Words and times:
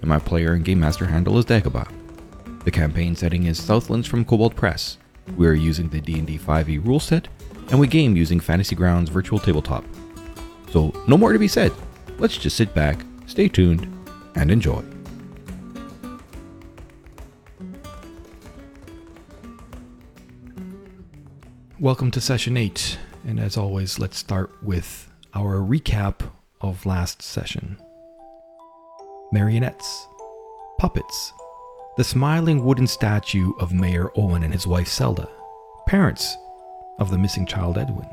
and 0.00 0.08
my 0.08 0.18
player 0.18 0.52
and 0.52 0.64
game 0.64 0.80
master 0.80 1.06
handle 1.06 1.38
is 1.38 1.44
Dagobah. 1.44 1.88
The 2.64 2.70
campaign 2.70 3.16
setting 3.16 3.46
is 3.46 3.62
Southlands 3.62 4.06
from 4.06 4.24
Kobold 4.24 4.54
Press. 4.54 4.98
We 5.36 5.46
are 5.46 5.54
using 5.54 5.88
the 5.88 6.00
D&D 6.00 6.38
5e 6.38 6.84
rule 6.84 7.00
set, 7.00 7.28
and 7.70 7.78
we 7.78 7.86
game 7.86 8.16
using 8.16 8.40
Fantasy 8.40 8.74
Grounds 8.74 9.10
Virtual 9.10 9.38
Tabletop. 9.38 9.84
So, 10.70 10.92
no 11.06 11.16
more 11.16 11.32
to 11.32 11.38
be 11.38 11.48
said. 11.48 11.72
Let's 12.18 12.36
just 12.36 12.56
sit 12.56 12.74
back, 12.74 13.00
stay 13.26 13.48
tuned, 13.48 13.86
and 14.34 14.50
enjoy. 14.50 14.82
Welcome 21.80 22.10
to 22.10 22.20
session 22.20 22.56
8, 22.56 22.98
and 23.26 23.38
as 23.38 23.56
always, 23.56 23.98
let's 23.98 24.18
start 24.18 24.50
with 24.62 25.10
our 25.32 25.58
recap 25.58 26.28
of 26.60 26.84
last 26.84 27.22
session. 27.22 27.78
Marionettes, 29.30 30.08
puppets, 30.78 31.34
the 31.98 32.04
smiling 32.04 32.64
wooden 32.64 32.86
statue 32.86 33.52
of 33.58 33.74
Mayor 33.74 34.10
Owen 34.16 34.42
and 34.42 34.54
his 34.54 34.66
wife 34.66 34.88
Zelda, 34.88 35.28
parents 35.86 36.38
of 36.98 37.10
the 37.10 37.18
missing 37.18 37.44
child 37.44 37.76
Edwin. 37.76 38.08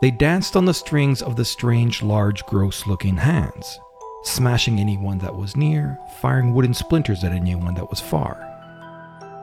They 0.00 0.12
danced 0.12 0.54
on 0.54 0.66
the 0.66 0.72
strings 0.72 1.20
of 1.20 1.34
the 1.34 1.44
strange, 1.44 2.00
large, 2.00 2.46
gross 2.46 2.86
looking 2.86 3.16
hands, 3.16 3.80
smashing 4.22 4.78
anyone 4.78 5.18
that 5.18 5.34
was 5.34 5.56
near, 5.56 5.98
firing 6.20 6.54
wooden 6.54 6.74
splinters 6.74 7.24
at 7.24 7.32
anyone 7.32 7.74
that 7.74 7.90
was 7.90 8.00
far. 8.00 8.46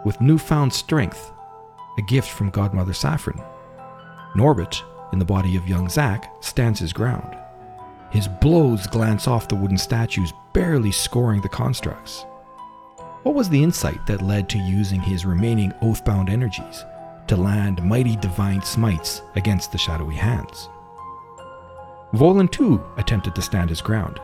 With 0.05 0.21
newfound 0.21 0.71
strength, 0.71 1.31
a 1.97 2.01
gift 2.03 2.29
from 2.29 2.49
Godmother 2.49 2.93
Saffron, 2.93 3.43
Norbert, 4.37 4.81
in 5.11 5.19
the 5.19 5.25
body 5.25 5.57
of 5.57 5.67
young 5.67 5.89
Zack, 5.89 6.33
stands 6.41 6.79
his 6.79 6.93
ground. 6.93 7.37
His 8.17 8.27
blows 8.27 8.87
glance 8.87 9.27
off 9.27 9.47
the 9.47 9.55
wooden 9.55 9.77
statues, 9.77 10.33
barely 10.51 10.91
scoring 10.91 11.39
the 11.39 11.49
constructs. 11.49 12.25
What 13.21 13.35
was 13.35 13.47
the 13.47 13.61
insight 13.61 14.07
that 14.07 14.23
led 14.23 14.49
to 14.49 14.57
using 14.57 14.99
his 14.99 15.23
remaining 15.23 15.71
oath-bound 15.83 16.27
energies 16.27 16.83
to 17.27 17.37
land 17.37 17.83
mighty 17.83 18.15
divine 18.15 18.63
smites 18.63 19.21
against 19.35 19.71
the 19.71 19.77
shadowy 19.77 20.15
hands? 20.15 20.67
Volan 22.15 22.49
too 22.49 22.83
attempted 22.97 23.35
to 23.35 23.41
stand 23.43 23.69
his 23.69 23.81
ground, 23.81 24.19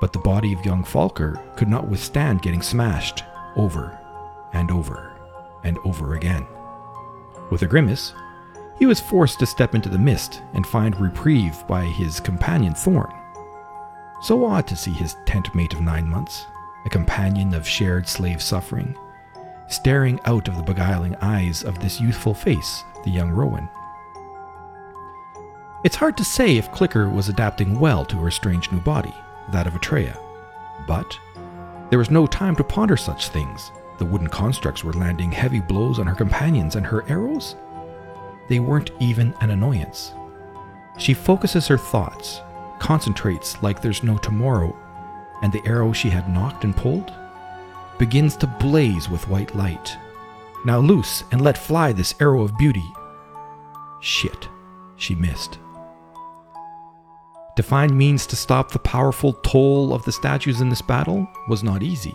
but 0.00 0.12
the 0.12 0.20
body 0.20 0.52
of 0.52 0.64
young 0.64 0.84
Falker 0.84 1.56
could 1.56 1.66
not 1.66 1.88
withstand 1.88 2.40
getting 2.40 2.62
smashed 2.62 3.24
over 3.56 3.98
and 4.52 4.70
over 4.70 5.12
and 5.64 5.76
over 5.84 6.14
again. 6.14 6.46
With 7.50 7.62
a 7.62 7.66
grimace, 7.66 8.14
he 8.78 8.86
was 8.86 9.00
forced 9.00 9.40
to 9.40 9.46
step 9.46 9.74
into 9.74 9.88
the 9.88 9.98
mist 9.98 10.40
and 10.52 10.64
find 10.64 11.00
reprieve 11.00 11.66
by 11.66 11.84
his 11.84 12.20
companion 12.20 12.74
Thorn. 12.74 13.12
So 14.24 14.42
odd 14.46 14.66
to 14.68 14.76
see 14.76 14.90
his 14.90 15.18
tent 15.26 15.54
mate 15.54 15.74
of 15.74 15.82
nine 15.82 16.08
months, 16.08 16.46
a 16.86 16.88
companion 16.88 17.52
of 17.52 17.68
shared 17.68 18.08
slave 18.08 18.40
suffering, 18.40 18.96
staring 19.68 20.18
out 20.24 20.48
of 20.48 20.56
the 20.56 20.62
beguiling 20.62 21.14
eyes 21.16 21.62
of 21.62 21.78
this 21.78 22.00
youthful 22.00 22.32
face, 22.32 22.84
the 23.04 23.10
young 23.10 23.30
Rowan. 23.30 23.68
It's 25.84 25.96
hard 25.96 26.16
to 26.16 26.24
say 26.24 26.56
if 26.56 26.72
Clicker 26.72 27.10
was 27.10 27.28
adapting 27.28 27.78
well 27.78 28.02
to 28.06 28.16
her 28.16 28.30
strange 28.30 28.72
new 28.72 28.80
body, 28.80 29.12
that 29.52 29.66
of 29.66 29.74
Atreya. 29.74 30.18
But 30.86 31.18
there 31.90 31.98
was 31.98 32.10
no 32.10 32.26
time 32.26 32.56
to 32.56 32.64
ponder 32.64 32.96
such 32.96 33.28
things. 33.28 33.72
The 33.98 34.06
wooden 34.06 34.28
constructs 34.28 34.82
were 34.82 34.94
landing 34.94 35.32
heavy 35.32 35.60
blows 35.60 35.98
on 35.98 36.06
her 36.06 36.14
companions, 36.14 36.76
and 36.76 36.86
her 36.86 37.06
arrows? 37.10 37.56
They 38.48 38.58
weren't 38.58 38.90
even 39.00 39.34
an 39.42 39.50
annoyance. 39.50 40.14
She 40.96 41.12
focuses 41.12 41.68
her 41.68 41.76
thoughts, 41.76 42.40
concentrates 42.78 43.62
like 43.62 43.80
there's 43.80 44.02
no 44.02 44.18
tomorrow, 44.18 44.76
and 45.42 45.52
the 45.52 45.64
arrow 45.66 45.92
she 45.92 46.10
had 46.10 46.32
knocked 46.32 46.64
and 46.64 46.76
pulled 46.76 47.12
begins 47.98 48.36
to 48.36 48.46
blaze 48.46 49.08
with 49.08 49.28
white 49.28 49.54
light. 49.54 49.96
Now 50.64 50.78
loose 50.78 51.24
and 51.30 51.40
let 51.40 51.58
fly 51.58 51.92
this 51.92 52.14
arrow 52.20 52.42
of 52.42 52.58
beauty. 52.58 52.84
Shit, 54.00 54.48
she 54.96 55.14
missed. 55.14 55.58
To 57.56 57.62
find 57.62 57.96
means 57.96 58.26
to 58.26 58.36
stop 58.36 58.70
the 58.70 58.80
powerful 58.80 59.32
toll 59.32 59.94
of 59.94 60.04
the 60.04 60.12
statues 60.12 60.60
in 60.60 60.68
this 60.68 60.82
battle 60.82 61.28
was 61.48 61.62
not 61.62 61.84
easy, 61.84 62.14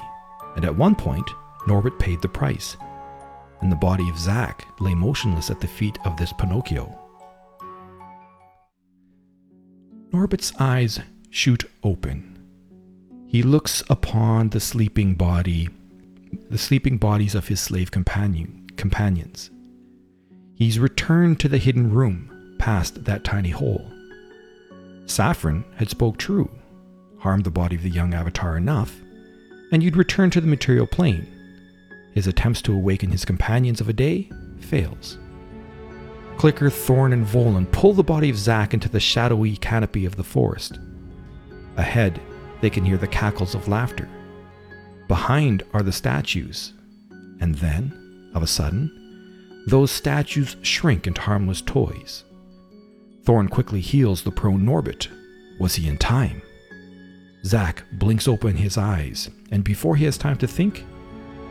and 0.58 0.66
at 0.66 0.76
one 0.76 0.96
point, 0.96 1.30
Norbert 1.66 1.98
paid 1.98 2.22
the 2.22 2.28
price, 2.28 2.76
and 3.62 3.72
the 3.72 3.78
body 3.78 4.10
of 4.10 4.20
Zack 4.20 4.68
lay 4.80 4.94
motionless 4.94 5.50
at 5.50 5.62
the 5.62 5.68
feet 5.68 5.98
of 6.04 6.18
this 6.18 6.34
Pinocchio. 6.34 6.99
Norbert's 10.12 10.52
eyes 10.60 11.00
shoot 11.30 11.70
open. 11.84 12.36
He 13.28 13.44
looks 13.44 13.84
upon 13.92 14.50
the 14.50 14.60
sleeping 14.60 15.14
body, 15.14 15.70
the 16.50 16.58
sleeping 16.58 16.98
bodies 16.98 17.36
of 17.36 17.48
his 17.48 17.60
slave 17.60 17.92
companion, 17.92 18.68
companions. 18.76 19.52
He's 20.56 20.80
returned 20.80 21.40
to 21.40 21.48
the 21.48 21.60
hidden 21.60 21.92
room, 21.92 22.56
past 22.58 23.06
that 23.06 23.24
tiny 23.24 23.52
hole. 23.52 23.86
Saffron 25.06 25.64
had 25.76 25.92
spoke 25.92 26.18
true, 26.18 26.50
harmed 27.20 27.44
the 27.44 27.52
body 27.52 27.76
of 27.76 27.84
the 27.84 27.90
young 27.90 28.16
avatar 28.16 28.58
enough, 28.58 29.00
and 29.72 29.84
you'd 29.84 29.96
return 29.96 30.32
to 30.32 30.42
the 30.42 30.48
material 30.48 30.88
plane. 30.88 31.28
His 32.14 32.26
attempts 32.26 32.64
to 32.64 32.74
awaken 32.74 33.12
his 33.12 33.26
companions 33.26 33.80
of 33.80 33.90
a 33.90 33.94
day 33.94 34.32
fails. 34.60 35.20
Clicker, 36.40 36.70
Thorn, 36.70 37.12
and 37.12 37.26
Volan 37.26 37.70
pull 37.70 37.92
the 37.92 38.02
body 38.02 38.30
of 38.30 38.38
Zack 38.38 38.74
into 38.74 38.88
the 38.88 38.98
shadowy 38.98 39.58
canopy 39.58 40.06
of 40.06 40.16
the 40.16 40.24
forest. 40.24 40.80
Ahead, 41.76 42.22
they 42.62 42.70
can 42.70 42.86
hear 42.86 42.96
the 42.96 43.08
cackles 43.08 43.56
of 43.56 43.68
laughter. 43.68 44.08
Behind 45.10 45.64
are 45.74 45.84
the 45.84 45.92
statues. 45.92 46.72
And 47.42 47.56
then, 47.56 48.32
of 48.34 48.42
a 48.42 48.48
sudden, 48.48 49.66
those 49.68 49.92
statues 49.92 50.56
shrink 50.62 51.08
into 51.08 51.20
harmless 51.20 51.62
toys. 51.62 52.24
Thorn 53.26 53.50
quickly 53.50 53.82
heals 53.82 54.24
the 54.24 54.32
prone 54.32 54.66
Norbit. 54.66 55.10
Was 55.60 55.76
he 55.76 55.90
in 55.90 55.98
time? 55.98 56.42
Zack 57.44 57.84
blinks 57.92 58.30
open 58.30 58.56
his 58.56 58.78
eyes, 58.78 59.30
and 59.52 59.62
before 59.62 59.98
he 59.98 60.06
has 60.06 60.18
time 60.18 60.38
to 60.38 60.48
think, 60.48 60.86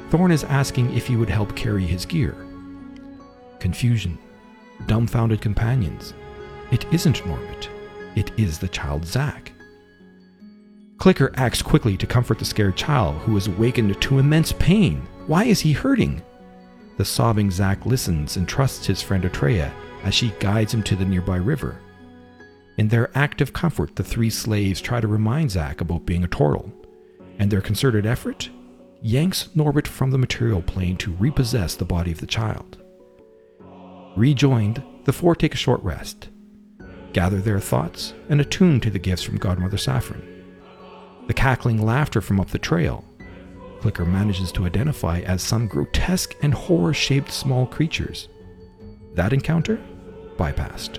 Thorn 0.08 0.32
is 0.32 0.44
asking 0.44 0.96
if 0.96 1.06
he 1.06 1.16
would 1.16 1.28
help 1.28 1.54
carry 1.54 1.84
his 1.84 2.06
gear. 2.06 2.34
Confusion, 3.58 4.18
dumbfounded 4.86 5.40
companions. 5.40 6.14
It 6.70 6.84
isn't 6.92 7.22
Norbit. 7.24 7.68
It 8.14 8.30
is 8.38 8.58
the 8.58 8.68
child 8.68 9.04
Zack. 9.04 9.52
Clicker 10.98 11.32
acts 11.36 11.62
quickly 11.62 11.96
to 11.96 12.06
comfort 12.06 12.38
the 12.38 12.44
scared 12.44 12.76
child, 12.76 13.16
who 13.18 13.36
is 13.36 13.46
awakened 13.46 14.00
to 14.00 14.18
immense 14.18 14.52
pain. 14.52 15.06
Why 15.26 15.44
is 15.44 15.60
he 15.60 15.72
hurting? 15.72 16.22
The 16.96 17.04
sobbing 17.04 17.50
Zack 17.50 17.86
listens 17.86 18.36
and 18.36 18.48
trusts 18.48 18.86
his 18.86 19.00
friend 19.02 19.24
Atreya 19.24 19.72
as 20.02 20.14
she 20.14 20.34
guides 20.40 20.74
him 20.74 20.82
to 20.84 20.96
the 20.96 21.04
nearby 21.04 21.36
river. 21.36 21.80
In 22.76 22.88
their 22.88 23.16
act 23.16 23.40
of 23.40 23.52
comfort, 23.52 23.96
the 23.96 24.04
three 24.04 24.30
slaves 24.30 24.80
try 24.80 25.00
to 25.00 25.08
remind 25.08 25.52
Zack 25.52 25.80
about 25.80 26.06
being 26.06 26.24
a 26.24 26.28
turtle, 26.28 26.72
and 27.38 27.50
their 27.50 27.60
concerted 27.60 28.06
effort 28.06 28.50
yanks 29.00 29.48
Norbit 29.54 29.86
from 29.86 30.10
the 30.10 30.18
material 30.18 30.62
plane 30.62 30.96
to 30.96 31.12
repossess 31.12 31.76
the 31.76 31.84
body 31.84 32.10
of 32.10 32.18
the 32.18 32.26
child. 32.26 32.82
Rejoined, 34.16 34.82
the 35.04 35.12
four 35.12 35.34
take 35.34 35.54
a 35.54 35.58
short 35.58 35.82
rest, 35.82 36.28
gather 37.12 37.40
their 37.40 37.60
thoughts, 37.60 38.14
and 38.28 38.40
attune 38.40 38.80
to 38.80 38.90
the 38.90 38.98
gifts 38.98 39.22
from 39.22 39.38
Godmother 39.38 39.78
Saffron. 39.78 40.44
The 41.26 41.34
cackling 41.34 41.82
laughter 41.84 42.20
from 42.20 42.40
up 42.40 42.48
the 42.48 42.58
trail, 42.58 43.04
Clicker 43.80 44.04
manages 44.04 44.50
to 44.52 44.66
identify 44.66 45.20
as 45.20 45.42
some 45.42 45.68
grotesque 45.68 46.34
and 46.42 46.52
horror 46.52 46.92
shaped 46.92 47.30
small 47.30 47.66
creatures. 47.66 48.28
That 49.14 49.32
encounter? 49.32 49.80
Bypassed. 50.36 50.98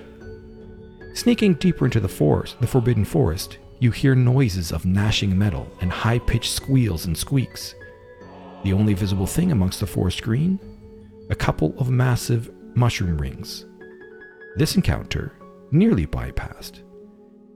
Sneaking 1.14 1.56
deeper 1.56 1.86
into 1.86 2.00
the 2.00 2.08
forest, 2.08 2.60
the 2.62 2.68
forbidden 2.68 3.04
forest, 3.04 3.58
you 3.80 3.92
hear 3.92 4.16
noises 4.16 4.72
of 4.72 4.86
gnashing 4.86 5.38
metal 5.38 5.70
and 5.82 5.92
high 5.92 6.20
pitched 6.20 6.52
squeals 6.52 7.06
and 7.06 7.18
squeaks. 7.18 7.76
The 8.64 8.74
only 8.74 8.94
visible 8.94 9.28
thing 9.28 9.52
amongst 9.52 9.80
the 9.80 9.88
forest 9.88 10.22
green? 10.22 10.60
A 11.30 11.36
couple 11.36 11.74
of 11.78 11.90
massive 11.90 12.52
mushroom 12.76 13.18
rings. 13.18 13.66
This 14.56 14.76
encounter 14.76 15.34
nearly 15.72 16.06
bypassed, 16.08 16.82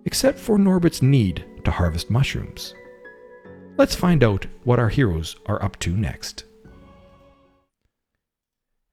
except 0.05 0.39
for 0.39 0.57
Norbert's 0.57 1.01
need 1.01 1.45
to 1.63 1.71
harvest 1.71 2.09
mushrooms. 2.09 2.73
let's 3.77 3.95
find 3.95 4.23
out 4.23 4.45
what 4.63 4.79
our 4.79 4.89
heroes 4.89 5.35
are 5.45 5.61
up 5.63 5.77
to 5.79 5.91
next. 5.95 6.43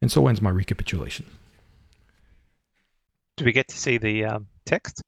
And 0.03 0.11
so 0.11 0.27
ends 0.27 0.41
my 0.41 0.51
recapitulation. 0.51 1.27
Do 3.37 3.45
we 3.45 3.53
get 3.53 3.69
to 3.69 3.77
see 3.79 3.99
the 3.99 4.25
um, 4.25 4.47
text? 4.65 5.03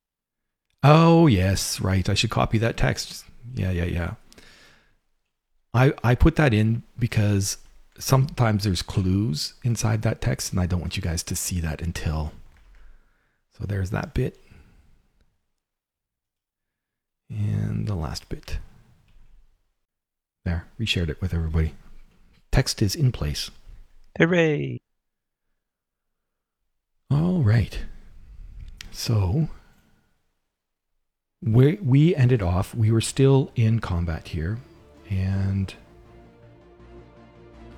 Oh, 0.82 1.26
yes, 1.26 1.80
right. 1.80 2.08
I 2.08 2.14
should 2.14 2.30
copy 2.30 2.58
that 2.58 2.76
text. 2.76 3.24
Yeah, 3.54 3.70
yeah, 3.70 3.84
yeah. 3.84 4.14
I 5.74 5.94
I 6.04 6.14
put 6.14 6.36
that 6.36 6.52
in 6.52 6.82
because 6.98 7.56
sometimes 8.02 8.64
there's 8.64 8.82
clues 8.82 9.54
inside 9.62 10.02
that 10.02 10.20
text 10.20 10.50
and 10.50 10.60
I 10.60 10.66
don't 10.66 10.80
want 10.80 10.96
you 10.96 11.02
guys 11.02 11.22
to 11.24 11.36
see 11.36 11.60
that 11.60 11.80
until 11.80 12.32
So 13.56 13.64
there's 13.64 13.90
that 13.90 14.12
bit. 14.12 14.38
And 17.30 17.86
the 17.86 17.94
last 17.94 18.28
bit. 18.28 18.58
There, 20.44 20.66
reshared 20.78 21.08
it 21.08 21.20
with 21.20 21.32
everybody. 21.32 21.74
Text 22.50 22.82
is 22.82 22.94
in 22.94 23.12
place. 23.12 23.50
Hooray! 24.18 24.80
All 27.10 27.42
right. 27.42 27.78
So 28.90 29.48
we 31.42 31.74
we 31.82 32.14
ended 32.16 32.42
off. 32.42 32.74
We 32.74 32.90
were 32.90 33.00
still 33.00 33.50
in 33.54 33.78
combat 33.80 34.28
here, 34.28 34.58
and 35.08 35.74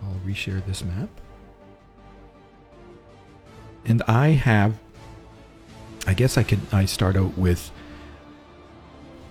I'll 0.05 0.21
reshare 0.29 0.65
this 0.67 0.85
map. 0.85 1.09
And 3.85 4.03
I 4.07 4.29
have. 4.29 4.79
I 6.07 6.15
guess 6.15 6.37
I 6.37 6.43
could. 6.43 6.61
I 6.73 6.85
start 6.85 7.17
out 7.17 7.37
with. 7.37 7.71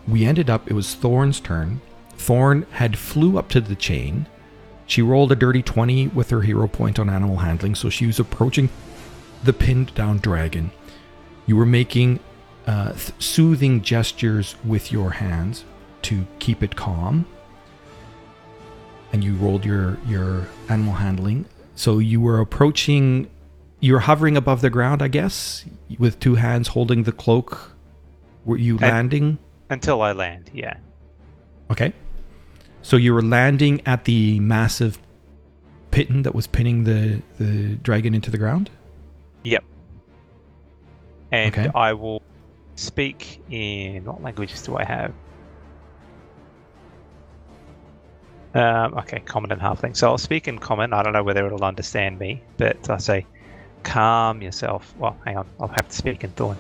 We 0.07 0.25
ended 0.25 0.49
up. 0.49 0.69
It 0.69 0.73
was 0.73 0.95
Thorn's 0.95 1.39
turn. 1.39 1.81
Thorn 2.17 2.65
had 2.71 2.97
flew 2.97 3.37
up 3.37 3.49
to 3.49 3.61
the 3.61 3.75
chain. 3.75 4.27
She 4.85 5.01
rolled 5.01 5.31
a 5.31 5.35
dirty 5.35 5.61
20 5.63 6.09
with 6.09 6.29
her 6.29 6.41
hero 6.41 6.67
point 6.67 6.99
on 6.99 7.09
animal 7.09 7.37
handling, 7.37 7.75
so 7.75 7.89
she 7.89 8.05
was 8.05 8.19
approaching 8.19 8.69
the 9.43 9.53
pinned 9.53 9.93
down 9.95 10.17
dragon. 10.17 10.71
You 11.45 11.55
were 11.55 11.65
making 11.65 12.19
uh, 12.67 12.93
th- 12.93 13.11
soothing 13.19 13.81
gestures 13.81 14.55
with 14.63 14.91
your 14.91 15.11
hands 15.11 15.65
to 16.03 16.25
keep 16.39 16.61
it 16.63 16.75
calm. 16.75 17.25
And 19.13 19.23
you 19.23 19.35
rolled 19.35 19.63
your, 19.63 19.97
your 20.07 20.47
animal 20.69 20.95
handling. 20.95 21.45
So 21.75 21.99
you 21.99 22.19
were 22.19 22.39
approaching, 22.39 23.29
you 23.79 23.93
were 23.93 23.99
hovering 23.99 24.35
above 24.35 24.61
the 24.61 24.69
ground, 24.69 25.01
I 25.01 25.07
guess, 25.07 25.63
with 25.97 26.19
two 26.19 26.35
hands 26.35 26.69
holding 26.69 27.03
the 27.03 27.11
cloak. 27.11 27.71
Were 28.43 28.57
you 28.57 28.73
And- 28.73 28.81
landing? 28.81 29.37
Until 29.69 30.01
I 30.01 30.11
land, 30.11 30.51
yeah. 30.53 30.75
Okay. 31.71 31.93
So 32.81 32.97
you 32.97 33.13
were 33.13 33.21
landing 33.21 33.81
at 33.85 34.03
the 34.05 34.39
massive 34.39 34.99
piton 35.91 36.23
that 36.23 36.35
was 36.35 36.47
pinning 36.47 36.83
the, 36.83 37.21
the 37.39 37.75
dragon 37.75 38.13
into 38.13 38.29
the 38.29 38.37
ground? 38.37 38.69
Yep. 39.43 39.63
And 41.31 41.53
Okay. 41.57 41.69
I 41.73 41.93
will 41.93 42.21
speak 42.75 43.41
in 43.49 44.03
what 44.05 44.21
languages 44.21 44.61
do 44.63 44.75
I 44.75 44.83
have? 44.83 45.13
Um, 48.53 48.93
okay, 48.99 49.19
common 49.19 49.51
and 49.51 49.59
halfling. 49.61 49.97
So 49.97 50.09
I'll 50.09 50.17
speak 50.17 50.47
in 50.47 50.59
common. 50.59 50.93
I 50.93 51.01
don't 51.01 51.13
know 51.13 51.23
whether 51.23 51.45
it'll 51.45 51.63
understand 51.63 52.19
me, 52.19 52.41
but 52.57 52.89
I 52.89 52.97
say, 52.97 53.25
calm 53.81 54.41
yourself. 54.41 54.93
Well, 54.97 55.17
hang 55.25 55.37
on. 55.37 55.47
I'll 55.59 55.67
have 55.69 55.89
to 55.89 55.95
speak 55.95 56.23
in 56.23 56.29
Thorn. 56.31 56.57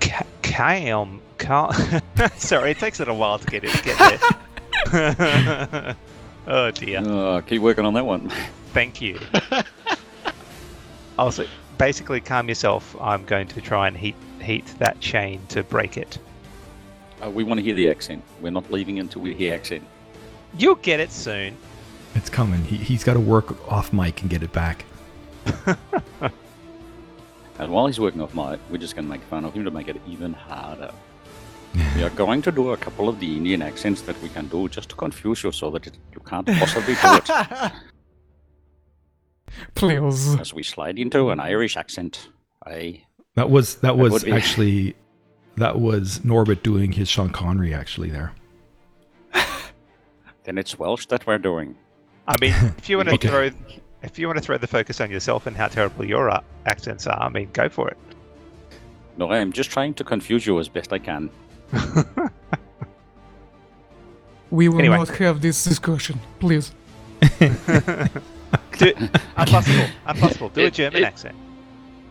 Ca- 0.00 0.26
Calm, 0.42 1.20
calm. 1.38 1.72
Sorry, 2.36 2.70
it 2.70 2.78
takes 2.78 3.00
it 3.00 3.08
a 3.08 3.14
while 3.14 3.38
to 3.40 3.46
get 3.46 3.64
it 3.64 3.82
get 3.82 3.98
there. 3.98 5.96
oh 6.46 6.70
dear. 6.70 6.98
Uh, 7.00 7.40
keep 7.40 7.60
working 7.60 7.84
on 7.84 7.94
that 7.94 8.06
one. 8.06 8.30
Thank 8.72 9.00
you. 9.00 9.18
also, 11.18 11.46
basically, 11.78 12.20
calm 12.20 12.48
yourself. 12.48 12.94
I'm 13.00 13.24
going 13.24 13.48
to 13.48 13.60
try 13.60 13.88
and 13.88 13.96
heat 13.96 14.14
heat 14.40 14.66
that 14.78 15.00
chain 15.00 15.40
to 15.48 15.64
break 15.64 15.96
it. 15.96 16.18
Uh, 17.24 17.30
we 17.30 17.44
want 17.44 17.58
to 17.58 17.64
hear 17.64 17.74
the 17.74 17.88
accent. 17.88 18.22
We're 18.40 18.50
not 18.50 18.70
leaving 18.70 18.98
until 18.98 19.22
we 19.22 19.34
hear 19.34 19.54
accent. 19.54 19.84
You'll 20.58 20.74
get 20.76 21.00
it 21.00 21.10
soon. 21.10 21.56
It's 22.14 22.28
coming. 22.28 22.62
He, 22.64 22.76
he's 22.76 23.02
got 23.02 23.14
to 23.14 23.20
work 23.20 23.70
off 23.70 23.92
mic 23.92 24.20
and 24.20 24.30
get 24.30 24.42
it 24.42 24.52
back. 24.52 24.84
And 27.58 27.70
while 27.72 27.86
he's 27.86 28.00
working 28.00 28.20
off 28.20 28.34
mic, 28.34 28.58
we're 28.68 28.78
just 28.78 28.96
going 28.96 29.04
to 29.04 29.10
make 29.10 29.22
fun 29.22 29.44
of 29.44 29.54
him 29.54 29.64
to 29.64 29.70
make 29.70 29.88
it 29.88 30.00
even 30.08 30.32
harder. 30.32 30.90
we 31.96 32.02
are 32.02 32.10
going 32.10 32.42
to 32.42 32.52
do 32.52 32.70
a 32.70 32.76
couple 32.76 33.08
of 33.08 33.20
the 33.20 33.36
Indian 33.36 33.62
accents 33.62 34.00
that 34.02 34.20
we 34.22 34.28
can 34.28 34.48
do 34.48 34.68
just 34.68 34.88
to 34.90 34.96
confuse 34.96 35.44
you 35.44 35.52
so 35.52 35.70
that 35.70 35.86
it, 35.86 35.96
you 36.12 36.20
can't 36.20 36.46
possibly 36.46 36.94
do 36.94 37.00
it. 37.02 37.72
Please. 39.74 40.34
As 40.40 40.52
we 40.52 40.64
slide 40.64 40.98
into 40.98 41.30
an 41.30 41.38
Irish 41.38 41.76
accent. 41.76 42.28
I 42.66 43.04
That 43.36 43.50
was 43.50 43.76
that 43.76 43.96
was 43.96 44.24
actually 44.24 44.96
that 45.56 45.78
was 45.80 46.24
Norbert 46.24 46.62
doing 46.62 46.92
his 46.92 47.08
Sean 47.08 47.30
Connery 47.30 47.72
actually 47.74 48.10
there. 48.10 48.32
then 50.44 50.58
it's 50.58 50.78
Welsh 50.78 51.06
that 51.06 51.26
we're 51.26 51.38
doing. 51.38 51.76
I 52.26 52.34
mean, 52.40 52.52
if 52.78 52.88
you 52.88 52.96
want 52.96 53.08
to 53.10 53.14
Okay. 53.16 53.28
throw 53.28 53.50
if 54.02 54.18
you 54.18 54.26
want 54.26 54.36
to 54.38 54.44
throw 54.44 54.58
the 54.58 54.66
focus 54.66 55.00
on 55.00 55.10
yourself 55.10 55.46
and 55.46 55.56
how 55.56 55.68
terrible 55.68 56.04
your 56.04 56.28
uh, 56.30 56.40
accents 56.66 57.06
are, 57.06 57.18
I 57.22 57.28
mean, 57.30 57.48
go 57.54 57.68
for 57.70 57.88
it. 57.88 57.96
No, 59.16 59.30
I'm 59.30 59.50
just 59.52 59.70
trying 59.70 59.94
to 59.94 60.04
confuse 60.04 60.46
you 60.46 60.58
as 60.60 60.68
best 60.68 60.92
I 60.92 60.98
can. 60.98 61.30
We 64.50 64.68
will 64.68 64.78
Anyway. 64.78 64.98
not 64.98 65.08
have 65.08 65.40
this 65.40 65.64
discussion, 65.64 66.20
please. 66.38 66.70
Do, 68.78 68.92
impossible, 69.36 69.86
impossible. 70.08 70.48
Do 70.50 70.66
a 70.66 70.70
German 70.70 71.02
it- 71.02 71.06
accent. 71.06 71.34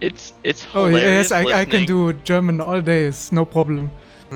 It's 0.03 0.33
it's 0.44 0.67
Oh 0.75 0.88
yes, 0.88 1.31
I, 1.31 1.61
I 1.61 1.65
can 1.65 1.85
do 1.85 2.11
German 2.25 2.59
all 2.61 2.81
days, 2.81 3.31
no 3.31 3.45
problem. 3.45 3.89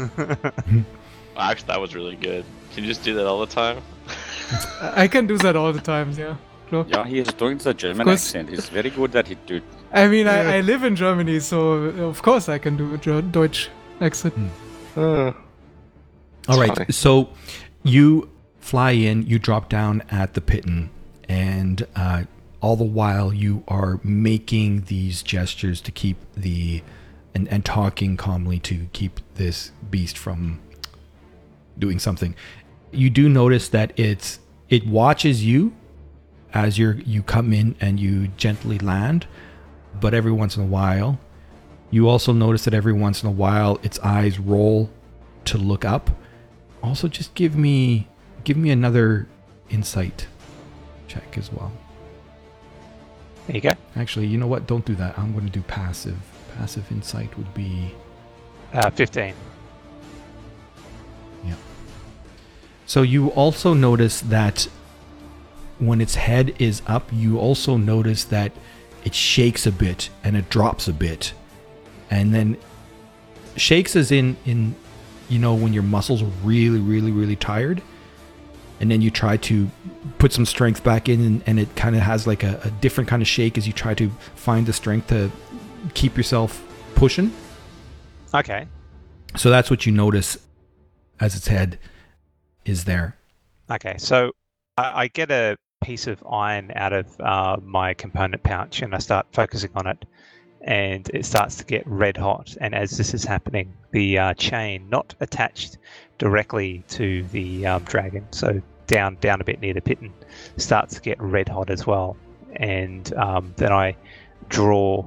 Actually, 1.38 1.68
that 1.68 1.82
was 1.82 1.94
really 1.96 2.16
good. 2.16 2.46
Can 2.74 2.84
you 2.84 2.90
just 2.90 3.04
do 3.04 3.14
that 3.16 3.26
all 3.28 3.40
the 3.46 3.54
time? 3.54 3.78
I 4.82 5.04
I 5.04 5.08
can 5.08 5.28
do 5.28 5.38
that 5.40 5.56
all 5.56 5.74
the 5.74 5.82
time, 5.82 6.12
yeah. 6.18 6.36
Sure. 6.70 6.86
Yeah, 6.90 7.06
he 7.06 7.20
is 7.20 7.28
doing 7.34 7.58
the 7.60 7.74
German 7.74 8.08
accent. 8.10 8.50
It's 8.50 8.70
very 8.70 8.90
good 8.90 9.12
that 9.12 9.28
he 9.28 9.36
do. 9.46 9.62
I 9.94 10.08
mean, 10.08 10.26
Yeah. 10.26 10.52
I, 10.54 10.58
I 10.58 10.62
live 10.62 10.84
in 10.88 10.96
Germany, 10.96 11.40
so 11.40 11.60
of 12.12 12.22
course 12.22 12.50
I 12.56 12.58
can 12.60 12.78
do 12.78 12.94
a 12.94 12.98
Ger- 12.98 13.22
Deutsch 13.22 13.70
accent. 14.02 14.34
Uh, 14.96 15.32
All 16.48 16.60
right. 16.60 16.76
funny. 16.76 16.92
So 16.92 17.30
you 17.84 18.30
fly 18.60 18.92
in, 18.92 19.24
you 19.24 19.40
drop 19.40 19.70
down 19.70 20.04
at 20.12 20.34
the 20.34 20.42
piton, 20.42 20.90
and 21.30 21.86
uh, 21.96 22.24
all 22.62 22.76
the 22.76 22.84
while 22.84 23.34
you 23.34 23.64
are 23.68 24.00
making 24.04 24.82
these 24.82 25.22
gestures 25.22 25.80
to 25.82 25.92
keep 25.92 26.18
the 26.36 26.82
and, 27.34 27.48
and 27.50 27.64
talking 27.64 28.18
calmly 28.18 28.60
to 28.60 28.88
keep 28.94 29.20
this 29.36 29.72
beast 29.92 30.18
from 30.18 30.60
doing 31.78 32.00
something. 32.00 32.36
You 32.92 33.10
do 33.10 33.30
notice 33.30 33.70
that 33.70 33.98
it's 34.00 34.40
it 34.70 34.88
watches 34.88 35.46
you 35.46 35.74
as 36.54 36.80
you're 36.80 36.96
you 36.96 37.22
come 37.22 37.54
in 37.54 37.76
and 37.80 38.00
you 38.00 38.30
gently 38.30 38.80
land, 38.80 39.28
but 40.00 40.14
every 40.14 40.32
once 40.32 40.58
in 40.58 40.64
a 40.64 40.68
while, 40.68 41.20
you 41.92 42.10
also 42.10 42.34
notice 42.34 42.66
that 42.66 42.74
every 42.74 42.94
once 42.94 43.22
in 43.22 43.30
a 43.30 43.32
while 43.32 43.80
its 43.84 44.00
eyes 44.00 44.40
roll 44.40 44.90
to 45.46 45.58
look 45.58 45.86
up. 45.86 46.10
Also, 46.82 47.08
just 47.08 47.34
give 47.36 47.56
me 47.56 48.08
give 48.44 48.58
me 48.58 48.72
another 48.72 49.28
insight 49.70 50.28
check 51.08 51.38
as 51.38 51.52
well. 51.52 51.72
There 53.48 53.56
you 53.56 53.62
go. 53.62 53.72
Actually, 53.96 54.28
you 54.28 54.38
know 54.38 54.48
what? 54.48 54.68
Don't 54.68 54.86
do 54.86 54.94
that. 54.96 55.18
I'm 55.18 55.32
going 55.32 55.46
to 55.46 55.52
do 55.52 55.62
passive. 55.62 56.18
Passive 56.58 56.92
insight 56.92 57.36
would 57.38 57.54
be 57.54 57.96
Uh, 58.74 58.90
Fifteen. 58.92 59.34
So 62.86 63.02
you 63.02 63.28
also 63.32 63.74
notice 63.74 64.22
that 64.22 64.70
when 65.78 66.00
its 66.00 66.16
head 66.16 66.56
is 66.58 66.82
up, 66.88 67.10
you 67.12 67.38
also 67.38 67.76
notice 67.76 68.24
that 68.26 68.54
it 69.04 69.14
shakes 69.14 69.68
a 69.68 69.74
bit 69.74 70.10
and 70.24 70.38
it 70.38 70.50
drops 70.50 70.88
a 70.88 70.94
bit. 70.94 71.34
And 72.10 72.34
then 72.34 72.56
shakes 73.58 73.96
as 73.98 74.12
in 74.12 74.38
in 74.46 74.74
you 75.28 75.38
know 75.38 75.54
when 75.54 75.74
your 75.74 75.84
muscles 75.84 76.22
are 76.22 76.32
really 76.44 76.80
really 76.80 77.12
really 77.12 77.36
tired 77.36 77.82
and 78.80 78.92
then 78.92 79.02
you 79.02 79.10
try 79.10 79.38
to 79.38 79.70
put 80.20 80.32
some 80.32 80.46
strength 80.46 80.84
back 80.84 81.10
in 81.10 81.22
and, 81.22 81.44
and 81.46 81.60
it 81.60 81.76
kind 81.76 81.96
of 81.96 82.02
has 82.02 82.28
like 82.28 82.44
a, 82.44 82.60
a 82.64 82.72
different 82.72 83.10
kind 83.10 83.22
of 83.22 83.28
shake 83.28 83.58
as 83.58 83.68
you 83.68 83.74
try 83.74 83.94
to 83.94 84.10
find 84.36 84.66
the 84.66 84.74
strength 84.74 85.08
to 85.08 85.32
keep 85.94 86.18
yourself 86.18 86.64
pushing. 86.96 87.32
Okay. 88.34 88.68
So 89.36 89.50
that's 89.50 89.70
what 89.70 89.86
you 89.86 89.92
notice 89.92 90.38
as 91.20 91.36
its 91.36 91.48
head 91.48 91.80
is 92.66 92.86
there. 92.86 93.18
Okay. 93.70 93.96
So 93.98 94.32
I, 94.78 95.04
I 95.04 95.08
get 95.08 95.32
a 95.32 95.58
piece 95.84 96.08
of 96.08 96.24
iron 96.30 96.72
out 96.76 96.94
of 96.94 97.20
uh, 97.22 97.58
my 97.64 97.94
component 97.94 98.44
pouch 98.44 98.82
and 98.82 98.94
I 98.96 99.00
start 99.00 99.28
focusing 99.32 99.72
on 99.76 99.88
it, 99.88 100.06
and 100.68 101.10
it 101.14 101.26
starts 101.26 101.56
to 101.56 101.64
get 101.64 101.88
red 101.88 102.18
hot. 102.18 102.56
And 102.60 102.76
as 102.76 102.98
this 102.98 103.14
is 103.14 103.24
happening, 103.24 103.74
the 103.92 104.20
uh, 104.20 104.34
chain, 104.34 104.88
not 104.90 105.16
attached 105.22 105.78
directly 106.18 106.84
to 106.90 107.24
the 107.32 107.66
um, 107.66 107.84
dragon, 107.84 108.28
so 108.32 108.62
down 108.86 109.18
down 109.22 109.42
a 109.42 109.44
bit 109.44 109.62
near 109.62 109.74
the 109.74 109.82
piton, 109.82 110.12
starts 110.58 110.96
to 110.96 111.02
get 111.02 111.20
red 111.22 111.48
hot 111.48 111.70
as 111.70 111.88
well. 111.88 112.18
And 112.58 113.12
um, 113.16 113.54
then 113.56 113.72
I 113.72 113.96
draw 114.50 115.06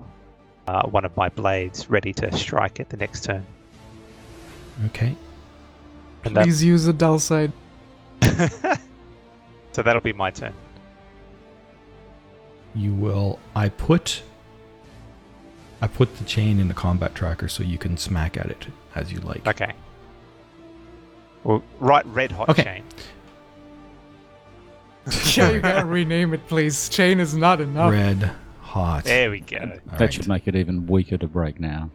uh, 0.66 0.86
one 0.88 1.04
of 1.04 1.14
my 1.16 1.28
blades, 1.28 1.90
ready 1.90 2.14
to 2.14 2.32
strike 2.36 2.80
it 2.80 2.88
the 2.88 2.96
next 2.96 3.24
turn. 3.24 3.46
Okay. 4.86 5.14
And 6.24 6.36
that, 6.36 6.44
Please 6.44 6.64
use 6.64 6.84
the 6.84 6.92
dull 6.92 7.18
side. 7.18 7.52
so 9.72 9.82
that'll 9.82 10.00
be 10.00 10.12
my 10.14 10.30
turn. 10.30 10.54
You 12.74 12.94
will. 12.94 13.38
I 13.54 13.68
put. 13.68 14.22
I 15.80 15.86
put 15.86 16.16
the 16.18 16.24
chain 16.24 16.60
in 16.60 16.68
the 16.68 16.74
combat 16.74 17.14
tracker 17.14 17.48
so 17.48 17.62
you 17.62 17.78
can 17.78 17.96
smack 17.96 18.36
at 18.36 18.46
it 18.46 18.66
as 18.94 19.12
you 19.12 19.20
like. 19.20 19.46
Okay. 19.46 19.72
Well, 21.44 21.62
right, 21.78 22.04
red 22.06 22.32
hot 22.32 22.50
Okay. 22.50 22.62
chain. 22.64 22.84
yeah, 25.36 25.50
you 25.50 25.60
gotta 25.60 25.86
rename 25.86 26.34
it, 26.34 26.46
please. 26.48 26.88
Chain 26.90 27.18
is 27.20 27.34
not 27.34 27.60
enough. 27.60 27.92
Red 27.92 28.30
hot. 28.60 29.04
There 29.04 29.30
we 29.30 29.40
go. 29.40 29.58
All 29.58 29.68
that 29.92 30.00
right. 30.00 30.12
should 30.12 30.28
make 30.28 30.46
it 30.46 30.54
even 30.54 30.86
weaker 30.86 31.16
to 31.16 31.26
break 31.26 31.58
now. 31.58 31.90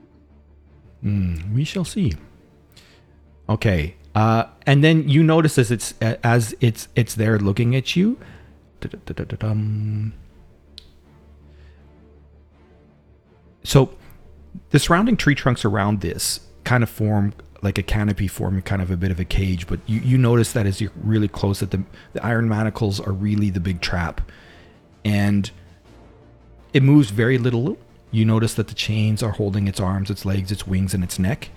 Mm, 1.04 1.54
we 1.54 1.64
shall 1.64 1.86
see. 1.86 2.14
Okay. 3.48 3.96
Uh, 4.16 4.46
and 4.66 4.84
then 4.84 5.08
you 5.08 5.22
notice 5.22 5.58
as 5.60 5.70
it's 5.70 5.94
as 6.02 6.56
it's 6.62 6.88
it's 6.96 7.14
there 7.16 7.38
looking 7.38 7.76
at 7.76 7.96
you. 7.96 8.18
Da-da-da-da-dum. 8.82 10.14
So 13.66 13.90
the 14.70 14.80
surrounding 14.80 15.18
tree 15.18 15.36
trunks 15.36 15.66
around 15.66 16.02
this 16.02 16.40
kind 16.64 16.84
of 16.84 16.90
form 16.90 17.34
like 17.62 17.78
a 17.78 17.84
canopy, 17.84 18.28
forming 18.28 18.62
kind 18.62 18.82
of 18.82 18.92
a 18.92 18.98
bit 18.98 19.12
of 19.12 19.20
a 19.20 19.26
cage. 19.26 19.66
But 19.68 19.80
you, 19.88 20.00
you 20.00 20.18
notice 20.18 20.54
that 20.54 20.66
as 20.66 20.80
you're 20.80 20.92
really 20.96 21.28
close, 21.28 21.60
that 21.60 21.72
the 21.72 21.84
the 22.14 22.24
iron 22.24 22.48
manacles 22.48 23.00
are 23.00 23.12
really 23.12 23.50
the 23.50 23.60
big 23.60 23.82
trap, 23.82 24.22
and 25.04 25.50
it 26.74 26.84
moves 26.84 27.10
very 27.10 27.38
little. 27.38 27.78
You 28.12 28.24
notice 28.24 28.54
that 28.54 28.68
the 28.68 28.76
chains 28.76 29.22
are 29.24 29.32
holding 29.32 29.68
its 29.68 29.80
arms, 29.80 30.10
its 30.10 30.26
legs, 30.26 30.52
its 30.52 30.66
wings, 30.68 30.94
and 30.94 31.04
its 31.04 31.18
neck. 31.18 31.50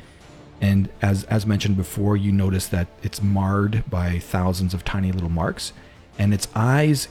And 0.61 0.89
as 1.03 1.25
as 1.25 1.47
mentioned 1.47 1.77
before, 1.77 2.17
you 2.17 2.33
notice 2.33 2.67
that 2.69 2.89
it's 3.03 3.23
marred 3.23 3.85
by 3.89 4.19
thousands 4.19 4.75
of 4.75 4.85
tiny 4.85 5.13
little 5.13 5.29
marks, 5.29 5.73
and 6.19 6.33
its 6.33 6.49
eyes, 6.55 7.09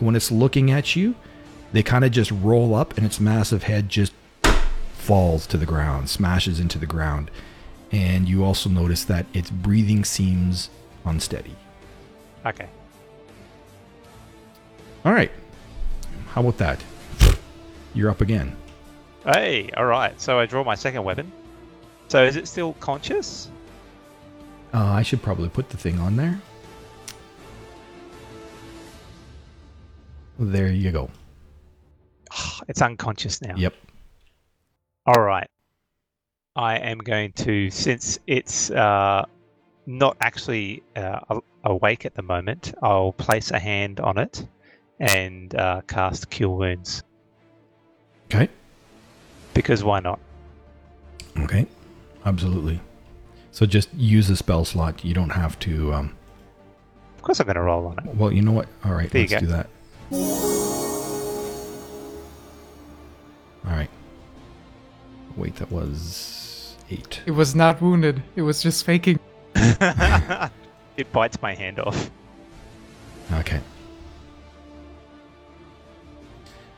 when 0.00 0.16
it's 0.16 0.30
looking 0.30 0.70
at 0.70 0.96
you, 0.96 1.14
they 1.72 1.82
kind 1.82 2.04
of 2.04 2.10
just 2.10 2.30
roll 2.30 2.74
up, 2.74 2.96
and 2.96 3.06
its 3.06 3.20
massive 3.20 3.64
head 3.64 3.88
just 3.88 4.12
falls 4.94 5.46
to 5.48 5.56
the 5.56 5.66
ground, 5.66 6.08
smashes 6.10 6.60
into 6.60 6.78
the 6.78 6.86
ground. 6.86 7.30
And 7.92 8.28
you 8.28 8.44
also 8.44 8.68
notice 8.70 9.04
that 9.04 9.26
its 9.32 9.50
breathing 9.50 10.04
seems 10.04 10.70
unsteady. 11.04 11.56
Okay. 12.46 12.68
All 15.04 15.12
right, 15.12 15.30
how 16.28 16.42
about 16.42 16.58
that? 16.58 16.84
You're 17.94 18.10
up 18.10 18.20
again. 18.20 18.56
Hey, 19.24 19.70
all 19.76 19.86
right. 19.86 20.18
So 20.20 20.38
I 20.38 20.46
draw 20.46 20.62
my 20.62 20.74
second 20.74 21.04
weapon. 21.04 21.32
So 22.08 22.24
is 22.24 22.36
it 22.36 22.46
still 22.46 22.74
conscious? 22.74 23.50
Uh, 24.72 24.84
I 24.84 25.02
should 25.02 25.22
probably 25.22 25.48
put 25.48 25.68
the 25.68 25.76
thing 25.76 25.98
on 25.98 26.16
there. 26.16 26.40
There 30.38 30.68
you 30.68 30.90
go. 30.90 31.10
It's 32.70 32.80
unconscious 32.80 33.42
now. 33.42 33.56
Yep. 33.56 33.74
All 35.04 35.20
right. 35.20 35.48
I 36.54 36.76
am 36.78 36.98
going 36.98 37.32
to, 37.32 37.68
since 37.68 38.20
it's 38.28 38.70
uh, 38.70 39.24
not 39.86 40.16
actually 40.20 40.84
uh, 40.94 41.40
awake 41.64 42.06
at 42.06 42.14
the 42.14 42.22
moment, 42.22 42.72
I'll 42.80 43.10
place 43.12 43.50
a 43.50 43.58
hand 43.58 43.98
on 43.98 44.18
it 44.18 44.46
and 45.00 45.52
uh, 45.56 45.80
cast 45.88 46.30
Cure 46.30 46.56
Wounds. 46.56 47.02
Okay. 48.26 48.48
Because 49.52 49.82
why 49.82 49.98
not? 49.98 50.20
Okay. 51.40 51.66
Absolutely. 52.24 52.80
So 53.50 53.66
just 53.66 53.92
use 53.94 54.30
a 54.30 54.36
spell 54.36 54.64
slot. 54.64 55.04
You 55.04 55.12
don't 55.12 55.30
have 55.30 55.58
to. 55.60 55.92
Um, 55.92 56.16
Of 57.16 57.22
course, 57.22 57.40
I'm 57.40 57.46
going 57.46 57.56
to 57.56 57.62
roll 57.62 57.88
on 57.88 57.98
it. 57.98 58.14
well, 58.14 58.32
you 58.32 58.42
know 58.42 58.52
what? 58.52 58.68
All 58.84 58.92
right. 58.92 59.10
There 59.10 59.26
let's 59.26 59.40
do 59.42 59.46
that. 59.48 60.59
All 63.66 63.72
right. 63.72 63.90
Wait, 65.36 65.56
that 65.56 65.70
was 65.70 66.76
eight. 66.90 67.22
It 67.26 67.32
was 67.32 67.54
not 67.54 67.80
wounded. 67.80 68.22
It 68.36 68.42
was 68.42 68.62
just 68.62 68.84
faking. 68.84 69.18
it 69.54 71.12
bites 71.12 71.40
my 71.42 71.54
hand 71.54 71.78
off. 71.78 72.10
Okay. 73.32 73.60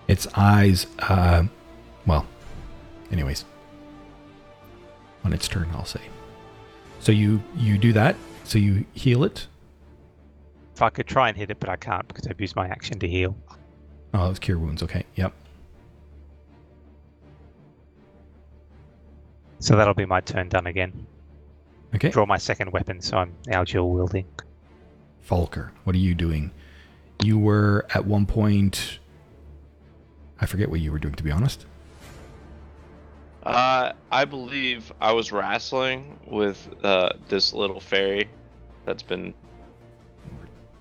Its 0.08 0.26
eyes, 0.34 0.86
uh, 0.98 1.44
well, 2.06 2.26
anyways, 3.10 3.44
on 5.24 5.32
its 5.32 5.48
turn, 5.48 5.68
I'll 5.72 5.84
say. 5.84 6.02
So 7.00 7.12
you 7.12 7.42
you 7.56 7.78
do 7.78 7.92
that. 7.94 8.16
So 8.44 8.58
you 8.58 8.84
heal 8.92 9.24
it. 9.24 9.46
If 10.74 10.82
I 10.82 10.90
could 10.90 11.06
try 11.06 11.28
and 11.28 11.36
hit 11.36 11.50
it, 11.50 11.60
but 11.60 11.68
I 11.68 11.76
can't 11.76 12.06
because 12.08 12.26
I've 12.26 12.40
used 12.40 12.56
my 12.56 12.66
action 12.66 12.98
to 12.98 13.08
heal. 13.08 13.36
Oh, 14.14 14.26
it 14.26 14.28
was 14.30 14.38
cure 14.38 14.58
wounds. 14.58 14.82
Okay. 14.82 15.04
Yep. 15.16 15.32
So 19.62 19.76
that'll 19.76 19.94
be 19.94 20.06
my 20.06 20.20
turn 20.20 20.48
done 20.48 20.66
again. 20.66 21.06
Okay. 21.94 22.08
Draw 22.10 22.26
my 22.26 22.36
second 22.36 22.72
weapon, 22.72 23.00
so 23.00 23.18
I'm 23.18 23.32
now 23.46 23.62
dual 23.62 23.92
wielding. 23.92 24.26
Falker, 25.24 25.70
what 25.84 25.94
are 25.94 26.00
you 26.00 26.16
doing? 26.16 26.50
You 27.22 27.38
were 27.38 27.86
at 27.94 28.04
one 28.04 28.26
point. 28.26 28.98
I 30.40 30.46
forget 30.46 30.68
what 30.68 30.80
you 30.80 30.90
were 30.90 30.98
doing, 30.98 31.14
to 31.14 31.22
be 31.22 31.30
honest. 31.30 31.64
Uh, 33.44 33.92
I 34.10 34.24
believe 34.24 34.92
I 35.00 35.12
was 35.12 35.30
wrestling 35.30 36.18
with 36.26 36.68
uh, 36.82 37.10
this 37.28 37.52
little 37.52 37.78
fairy 37.78 38.28
that's 38.84 39.04
been 39.04 39.32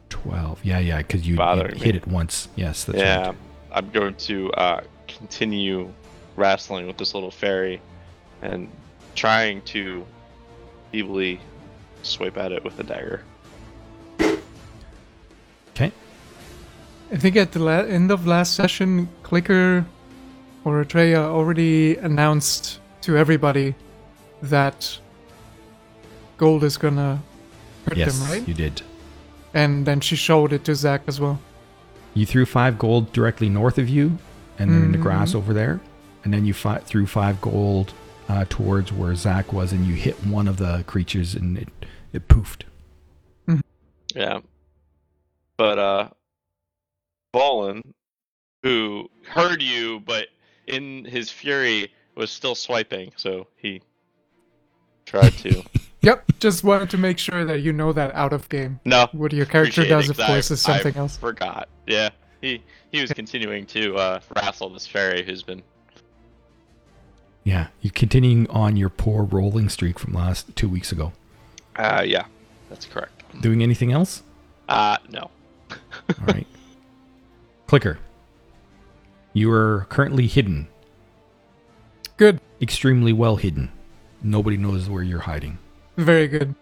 Twelve. 0.10 0.60
Yeah, 0.66 0.80
yeah, 0.80 0.98
because 0.98 1.28
you, 1.28 1.36
you 1.36 1.64
hit 1.76 1.80
me. 1.80 1.90
it 1.90 2.08
once. 2.08 2.48
Yes, 2.56 2.84
that's 2.86 2.98
yeah. 2.98 3.28
right. 3.28 3.36
I'm 3.72 3.90
going 3.92 4.16
to 4.16 4.52
uh, 4.54 4.82
continue 5.08 5.94
wrestling 6.36 6.88
with 6.88 6.98
this 6.98 7.14
little 7.14 7.32
fairy 7.32 7.80
and 8.42 8.70
trying 9.16 9.62
to 9.64 10.06
feebly 10.92 11.40
swipe 12.04 12.38
at 12.38 12.52
it 12.52 12.64
with 12.64 12.80
a 12.80 12.84
dagger. 12.84 13.24
Okay. 15.76 15.92
I 17.12 17.18
think 17.18 17.36
at 17.36 17.52
the 17.52 17.60
la- 17.60 17.80
end 17.82 18.12
of 18.12 18.26
last 18.28 18.56
session, 18.56 19.10
Clicker 19.24 19.86
or 20.64 20.84
Atreya 20.84 21.18
already 21.20 21.96
announced 21.98 22.80
to 23.02 23.18
everybody 23.18 23.76
that 24.42 25.00
gold 26.38 26.64
is 26.64 26.78
gonna 26.78 27.22
hurt 27.88 27.98
Yes, 27.98 28.18
them, 28.20 28.30
right? 28.30 28.48
you 28.48 28.54
did. 28.54 28.82
And 29.54 29.86
then 29.86 30.00
she 30.00 30.16
showed 30.16 30.54
it 30.54 30.64
to 30.66 30.76
Zach 30.76 31.02
as 31.08 31.20
well. 31.20 31.40
You 32.14 32.26
threw 32.26 32.46
five 32.46 32.78
gold 32.78 33.12
directly 33.14 33.50
north 33.50 33.78
of 33.78 33.90
you, 33.90 34.18
and 34.60 34.72
they're 34.72 34.84
in 34.84 34.92
the 34.92 34.98
Mhm. 34.98 35.02
grass 35.04 35.34
over 35.36 35.54
there. 35.54 35.80
And 36.24 36.34
then 36.34 36.46
you 36.46 36.54
fi- 36.54 36.80
threw 36.80 37.06
five 37.08 37.42
gold 37.42 37.94
uh, 38.32 38.46
towards 38.48 38.94
where 38.94 39.14
Zach 39.14 39.52
was, 39.52 39.74
and 39.74 39.86
you 39.86 39.94
hit 39.94 40.26
one 40.26 40.48
of 40.48 40.58
the 40.58 40.84
creatures, 40.88 41.36
and 41.36 41.58
it 41.58 41.70
it 42.14 42.28
poofed. 42.28 42.64
Yeah. 44.16 44.40
But 45.58 45.80
uh 45.80 46.10
Fallen, 47.34 47.94
who 48.64 49.10
heard 49.26 49.62
you 49.62 50.02
but 50.02 50.28
in 50.68 51.06
his 51.06 51.30
fury 51.30 51.92
was 52.16 52.32
still 52.32 52.56
swiping, 52.56 53.12
so 53.16 53.48
he 53.56 53.82
tried 55.06 55.34
to 55.34 55.64
Yep, 56.02 56.32
just 56.40 56.64
wanted 56.64 56.90
to 56.90 56.98
make 56.98 57.20
sure 57.20 57.46
that 57.46 57.62
you 57.62 57.72
know 57.72 57.94
that 57.94 58.16
out 58.16 58.34
of 58.34 58.50
game. 58.50 58.80
No. 58.86 59.08
What 59.12 59.34
your 59.34 59.46
character 59.46 59.84
it, 59.84 59.88
does, 59.88 60.10
of 60.10 60.18
course, 60.18 60.50
is 60.50 60.60
something 60.60 60.96
I 60.96 61.00
else. 61.00 61.18
Forgot. 61.18 61.70
Yeah. 61.86 62.10
He 62.42 62.64
he 62.92 63.02
was 63.02 63.14
continuing 63.14 63.68
to 63.68 63.96
uh 63.96 64.20
wrestle 64.36 64.70
this 64.70 64.88
fairy 64.88 65.24
who's 65.24 65.44
been 65.44 65.62
Yeah, 67.44 67.68
you're 67.82 67.92
continuing 67.94 68.48
on 68.50 68.78
your 68.78 68.90
poor 68.90 69.24
rolling 69.24 69.70
streak 69.70 69.98
from 69.98 70.14
last 70.14 70.56
two 70.56 70.70
weeks 70.70 70.92
ago. 70.92 71.12
uh 71.76 72.04
yeah, 72.06 72.26
that's 72.70 72.86
correct. 72.86 73.24
Doing 73.42 73.64
anything 73.64 73.92
else? 73.92 74.24
Uh 74.70 74.98
no. 75.10 75.30
All 75.72 76.26
right. 76.28 76.48
Clicker. 77.68 78.00
You 79.34 79.50
are 79.52 79.88
currently 79.90 80.28
hidden, 80.28 80.68
Good, 82.18 82.42
extremely 82.62 83.14
well 83.14 83.38
hidden. 83.38 83.72
Nobody 84.22 84.58
knows 84.58 84.90
where 84.90 85.02
you're 85.04 85.20
hiding. 85.22 85.58
very 85.98 86.28
good. 86.28 86.54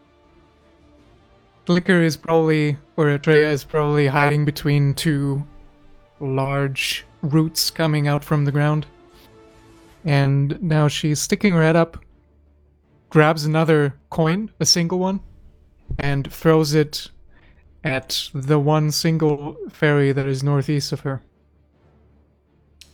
Clicker 1.65 2.01
is 2.01 2.15
probably, 2.15 2.77
or 2.95 3.05
Atreya 3.07 3.51
is 3.51 3.63
probably 3.63 4.07
hiding 4.07 4.45
between 4.45 4.93
two 4.93 5.45
large 6.19 7.05
roots 7.21 7.69
coming 7.71 8.07
out 8.07 8.23
from 8.23 8.45
the 8.45 8.51
ground. 8.51 8.85
And 10.05 10.61
now 10.61 10.87
she's 10.87 11.19
sticking 11.19 11.53
her 11.53 11.61
head 11.61 11.75
up, 11.75 11.97
grabs 13.09 13.45
another 13.45 13.95
coin, 14.09 14.49
a 14.59 14.65
single 14.65 14.99
one, 14.99 15.19
and 15.97 16.31
throws 16.31 16.73
it 16.73 17.09
at 17.83 18.29
the 18.33 18.59
one 18.59 18.91
single 18.91 19.55
fairy 19.69 20.11
that 20.11 20.25
is 20.25 20.43
northeast 20.43 20.91
of 20.91 21.01
her. 21.01 21.21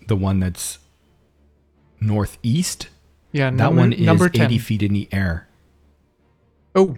The 0.08 0.16
one 0.16 0.40
that's 0.40 0.80
northeast. 2.00 2.90
Yeah, 3.32 3.50
That 3.50 3.56
number, 3.58 3.82
one 3.82 3.94
is 3.94 4.02
number 4.06 4.30
10. 4.30 4.46
80 4.46 4.58
feet 4.60 4.84
in 4.84 4.94
the 4.94 5.10
air 5.12 5.48
Oh, 6.74 6.96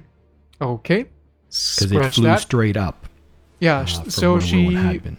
okay. 0.61 1.05
because 1.49 1.91
it 1.91 2.13
flew 2.13 2.25
that. 2.25 2.41
straight 2.41 2.77
up. 2.77 3.07
Yeah, 3.59 3.79
uh, 3.79 3.85
so 3.85 4.39
she 4.39 4.63
Rowan 4.69 4.75
had 4.75 5.03
been. 5.03 5.17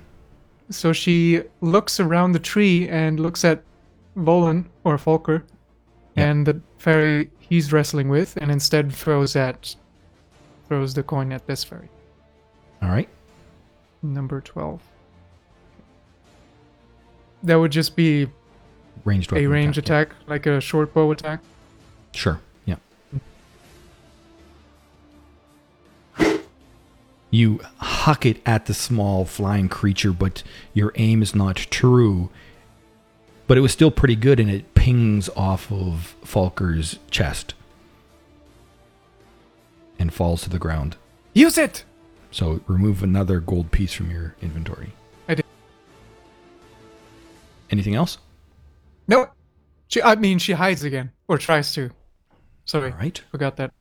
so 0.70 0.92
she 0.92 1.42
looks 1.60 1.98
around 2.00 2.32
the 2.32 2.38
tree 2.38 2.88
and 2.88 3.18
looks 3.18 3.44
at 3.44 3.62
Volan 4.18 4.66
or 4.84 4.98
Volker 4.98 5.44
Yeah. 6.16 6.30
and 6.30 6.46
the 6.46 6.60
fairy 6.78 7.30
he's 7.38 7.72
wrestling 7.72 8.08
with, 8.08 8.36
and 8.40 8.50
instead 8.50 8.92
throws 8.92 9.36
at 9.36 9.74
throws 10.66 10.92
the 10.94 11.02
coin 11.02 11.32
at 11.32 11.46
this 11.46 11.64
fairy, 11.64 11.88
All 12.82 12.88
right. 12.90 13.08
number 14.02 14.40
twelve. 14.40 14.82
That 17.42 17.56
would 17.56 17.72
just 17.72 17.94
be 17.96 18.28
Ranged 19.04 19.32
a 19.32 19.46
range 19.46 19.76
yeah. 19.76 19.82
attack, 19.82 20.08
like 20.26 20.44
a 20.46 20.60
short 20.60 20.92
bow 20.92 21.10
attack. 21.12 21.40
Sure. 22.12 22.40
Yeah. 22.66 22.76
You 27.30 27.60
huck 27.78 28.24
it 28.24 28.40
at 28.46 28.66
the 28.66 28.74
small 28.74 29.24
flying 29.26 29.68
creature, 29.68 30.12
but 30.12 30.42
your 30.72 30.92
aim 30.96 31.22
is 31.22 31.34
not 31.34 31.56
true. 31.56 32.30
But 33.48 33.58
it 33.58 33.62
was 33.62 33.72
still 33.72 33.90
pretty 33.90 34.14
good, 34.14 34.38
and 34.38 34.48
it 34.50 34.74
pings 34.74 35.28
off 35.30 35.72
of 35.72 36.14
Falker's 36.22 36.98
chest 37.10 37.54
and 39.98 40.12
falls 40.12 40.42
to 40.42 40.50
the 40.50 40.58
ground. 40.58 40.96
Use 41.32 41.58
it. 41.58 41.84
So 42.30 42.60
remove 42.66 43.02
another 43.02 43.40
gold 43.40 43.70
piece 43.72 43.92
from 43.94 44.10
your 44.10 44.36
inventory. 44.42 44.92
I 45.28 45.34
did. 45.34 45.46
Anything 47.70 47.94
else? 47.94 48.18
No, 49.08 49.30
she. 49.88 50.02
I 50.02 50.14
mean, 50.14 50.38
she 50.38 50.52
hides 50.52 50.84
again 50.84 51.10
or 51.26 51.38
tries 51.38 51.72
to. 51.74 51.90
Sorry, 52.66 52.92
All 52.92 52.98
right. 52.98 53.20
forgot 53.30 53.56
that. 53.56 53.72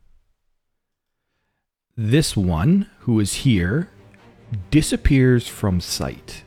This 1.98 2.38
one, 2.38 2.90
who 3.00 3.20
is 3.20 3.34
here, 3.34 3.90
disappears 4.72 5.46
from 5.48 5.82
sight. 5.82 6.44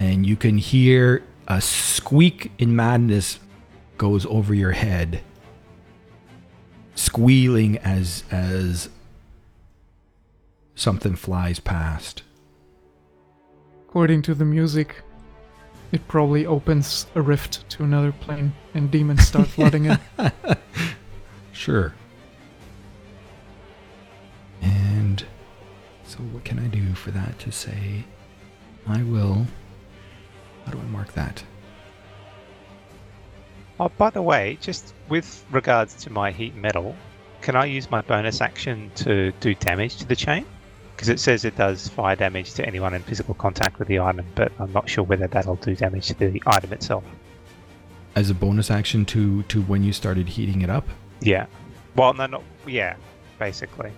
And 0.00 0.24
you 0.24 0.36
can 0.36 0.56
hear 0.56 1.22
a 1.48 1.60
squeak 1.60 2.52
in 2.58 2.74
madness 2.74 3.40
goes 3.98 4.26
over 4.26 4.54
your 4.54 4.72
head. 4.72 5.22
Squealing 6.94 7.78
as 7.78 8.24
as 8.30 8.88
something 10.74 11.16
flies 11.16 11.60
past. 11.60 12.22
According 13.88 14.22
to 14.22 14.34
the 14.34 14.44
music, 14.44 15.02
it 15.92 16.06
probably 16.08 16.46
opens 16.46 17.06
a 17.14 17.20
rift 17.20 17.68
to 17.70 17.84
another 17.84 18.12
plane 18.12 18.52
and 18.74 18.90
demons 18.90 19.26
start 19.26 19.48
flooding 19.56 19.84
in. 19.84 19.98
Sure. 21.52 21.94
And 24.62 25.24
so 26.04 26.18
what 26.18 26.44
can 26.44 26.58
I 26.58 26.66
do 26.66 26.94
for 26.94 27.10
that 27.10 27.38
to 27.40 27.52
say 27.52 28.04
I 28.86 29.02
will 29.02 29.46
how 30.64 30.72
do 30.72 30.78
I 30.78 30.84
mark 30.84 31.12
that? 31.14 31.42
Oh, 33.80 33.90
by 33.98 34.10
the 34.10 34.22
way, 34.22 34.58
just 34.60 34.94
with 35.08 35.44
regards 35.50 35.94
to 36.04 36.10
my 36.10 36.30
heat 36.30 36.54
metal, 36.54 36.94
can 37.40 37.56
I 37.56 37.64
use 37.64 37.90
my 37.90 38.00
bonus 38.02 38.40
action 38.40 38.90
to 38.96 39.32
do 39.40 39.54
damage 39.54 39.96
to 39.96 40.06
the 40.06 40.14
chain? 40.14 40.46
Because 40.94 41.08
it 41.08 41.18
says 41.18 41.44
it 41.44 41.56
does 41.56 41.88
fire 41.88 42.14
damage 42.14 42.54
to 42.54 42.66
anyone 42.66 42.94
in 42.94 43.02
physical 43.02 43.34
contact 43.34 43.78
with 43.78 43.88
the 43.88 43.98
item, 43.98 44.24
but 44.34 44.52
I'm 44.58 44.72
not 44.72 44.88
sure 44.88 45.02
whether 45.02 45.26
that'll 45.26 45.56
do 45.56 45.74
damage 45.74 46.08
to 46.08 46.14
the 46.14 46.42
item 46.46 46.72
itself. 46.72 47.02
As 48.14 48.30
a 48.30 48.34
bonus 48.34 48.70
action 48.70 49.04
to 49.06 49.42
to 49.44 49.62
when 49.62 49.82
you 49.82 49.92
started 49.92 50.28
heating 50.28 50.62
it 50.62 50.70
up? 50.70 50.86
Yeah. 51.20 51.46
Well, 51.96 52.12
no, 52.14 52.26
not 52.26 52.44
yeah. 52.66 52.96
Basically, 53.38 53.90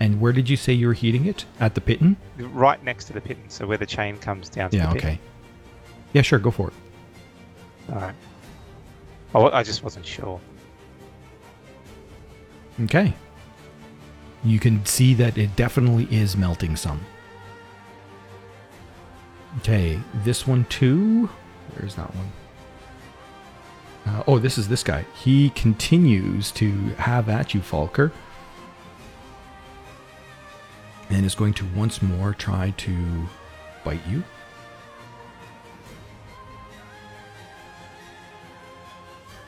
And 0.00 0.18
where 0.18 0.32
did 0.32 0.48
you 0.48 0.56
say 0.56 0.72
you 0.72 0.86
were 0.86 0.94
heating 0.94 1.26
it? 1.26 1.44
At 1.60 1.74
the 1.74 1.80
piton? 1.80 2.16
right 2.38 2.82
next 2.82 3.04
to 3.06 3.12
the 3.12 3.20
piton, 3.20 3.48
so 3.48 3.66
where 3.66 3.76
the 3.76 3.86
chain 3.86 4.16
comes 4.16 4.48
down 4.48 4.70
to 4.70 4.76
Yeah, 4.78 4.92
the 4.92 4.98
piton. 4.98 5.02
Yeah, 5.02 5.08
okay. 5.10 5.20
Yeah, 6.14 6.22
sure, 6.22 6.38
go 6.38 6.50
for 6.50 6.68
it. 6.68 6.74
All 7.92 8.00
right. 8.00 8.14
Oh, 9.34 9.50
I 9.50 9.62
just 9.62 9.84
wasn't 9.84 10.06
sure. 10.06 10.40
Okay. 12.82 13.12
You 14.42 14.58
can 14.58 14.84
see 14.86 15.12
that 15.14 15.36
it 15.36 15.54
definitely 15.54 16.08
is 16.10 16.36
melting 16.36 16.76
some. 16.76 17.04
Okay, 19.58 20.00
this 20.24 20.46
one 20.46 20.64
too. 20.66 21.28
Where's 21.74 21.94
that 21.96 22.14
one? 22.14 22.32
Uh, 24.06 24.22
oh, 24.26 24.38
this 24.38 24.56
is 24.56 24.68
this 24.68 24.82
guy. 24.82 25.04
He 25.14 25.50
continues 25.50 26.50
to 26.52 26.70
have 26.96 27.28
at 27.28 27.52
you, 27.52 27.60
Falker. 27.60 28.12
And 31.10 31.26
is 31.26 31.34
going 31.34 31.54
to 31.54 31.66
once 31.74 32.00
more 32.00 32.34
try 32.34 32.70
to 32.70 33.28
bite 33.84 34.06
you. 34.08 34.22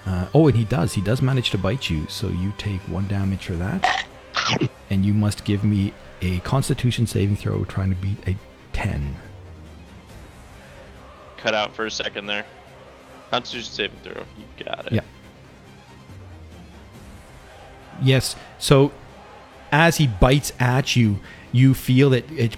Uh, 0.05 0.27
oh, 0.35 0.49
and 0.49 0.57
he 0.57 0.65
does. 0.65 0.93
He 0.93 1.01
does 1.01 1.23
manage 1.23 1.51
to 1.51 1.59
bite 1.59 1.89
you, 1.89 2.07
so 2.09 2.29
you 2.29 2.53
take 2.59 2.81
one 2.83 3.07
damage 3.07 3.47
for 3.47 3.55
that. 3.55 4.07
And 4.91 5.07
you 5.07 5.15
must 5.15 5.45
give 5.45 5.63
me 5.63 5.95
a 6.21 6.41
constitution 6.41 7.07
saving 7.07 7.37
throw 7.37 7.65
trying 7.65 7.91
to 7.91 7.97
beat 7.97 8.19
a 8.27 8.37
10. 8.73 9.17
Cut 11.37 11.55
out 11.55 11.75
for 11.75 11.87
a 11.87 11.91
second 11.91 12.27
there. 12.27 12.45
Constitution 13.31 13.73
saving 13.73 13.99
throw. 14.03 14.25
You 14.37 14.65
got 14.65 14.87
it. 14.87 14.93
Yeah. 14.93 15.01
Yes. 18.03 18.37
So 18.59 18.93
as 19.71 19.97
he 19.97 20.07
bites 20.07 20.53
at 20.59 20.97
you, 20.97 21.19
you 21.53 21.75
feel 21.75 22.11
that 22.11 22.31
it 22.33 22.57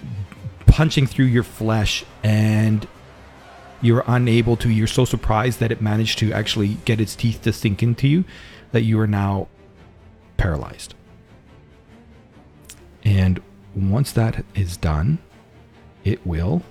punching 0.67 1.07
through 1.07 1.27
your 1.27 1.43
flesh 1.43 2.05
and 2.23 2.89
you're 3.83 4.05
unable 4.07 4.57
to 4.57 4.71
you're 4.71 4.87
so 4.87 5.05
surprised 5.05 5.61
that 5.61 5.71
it 5.71 5.83
managed 5.83 6.19
to 6.19 6.33
actually 6.33 6.79
get 6.85 7.01
its 7.01 7.15
teeth 7.15 7.43
to 7.43 7.53
sink 7.53 7.83
into 7.83 8.09
you 8.09 8.25
that 8.73 8.83
you 8.83 8.99
are 8.99 9.07
now 9.07 9.47
paralyzed. 10.37 10.95
And 13.05 13.43
once 13.75 14.13
that 14.13 14.45
is 14.55 14.77
done, 14.77 15.19
it 16.03 16.27
will 16.27 16.63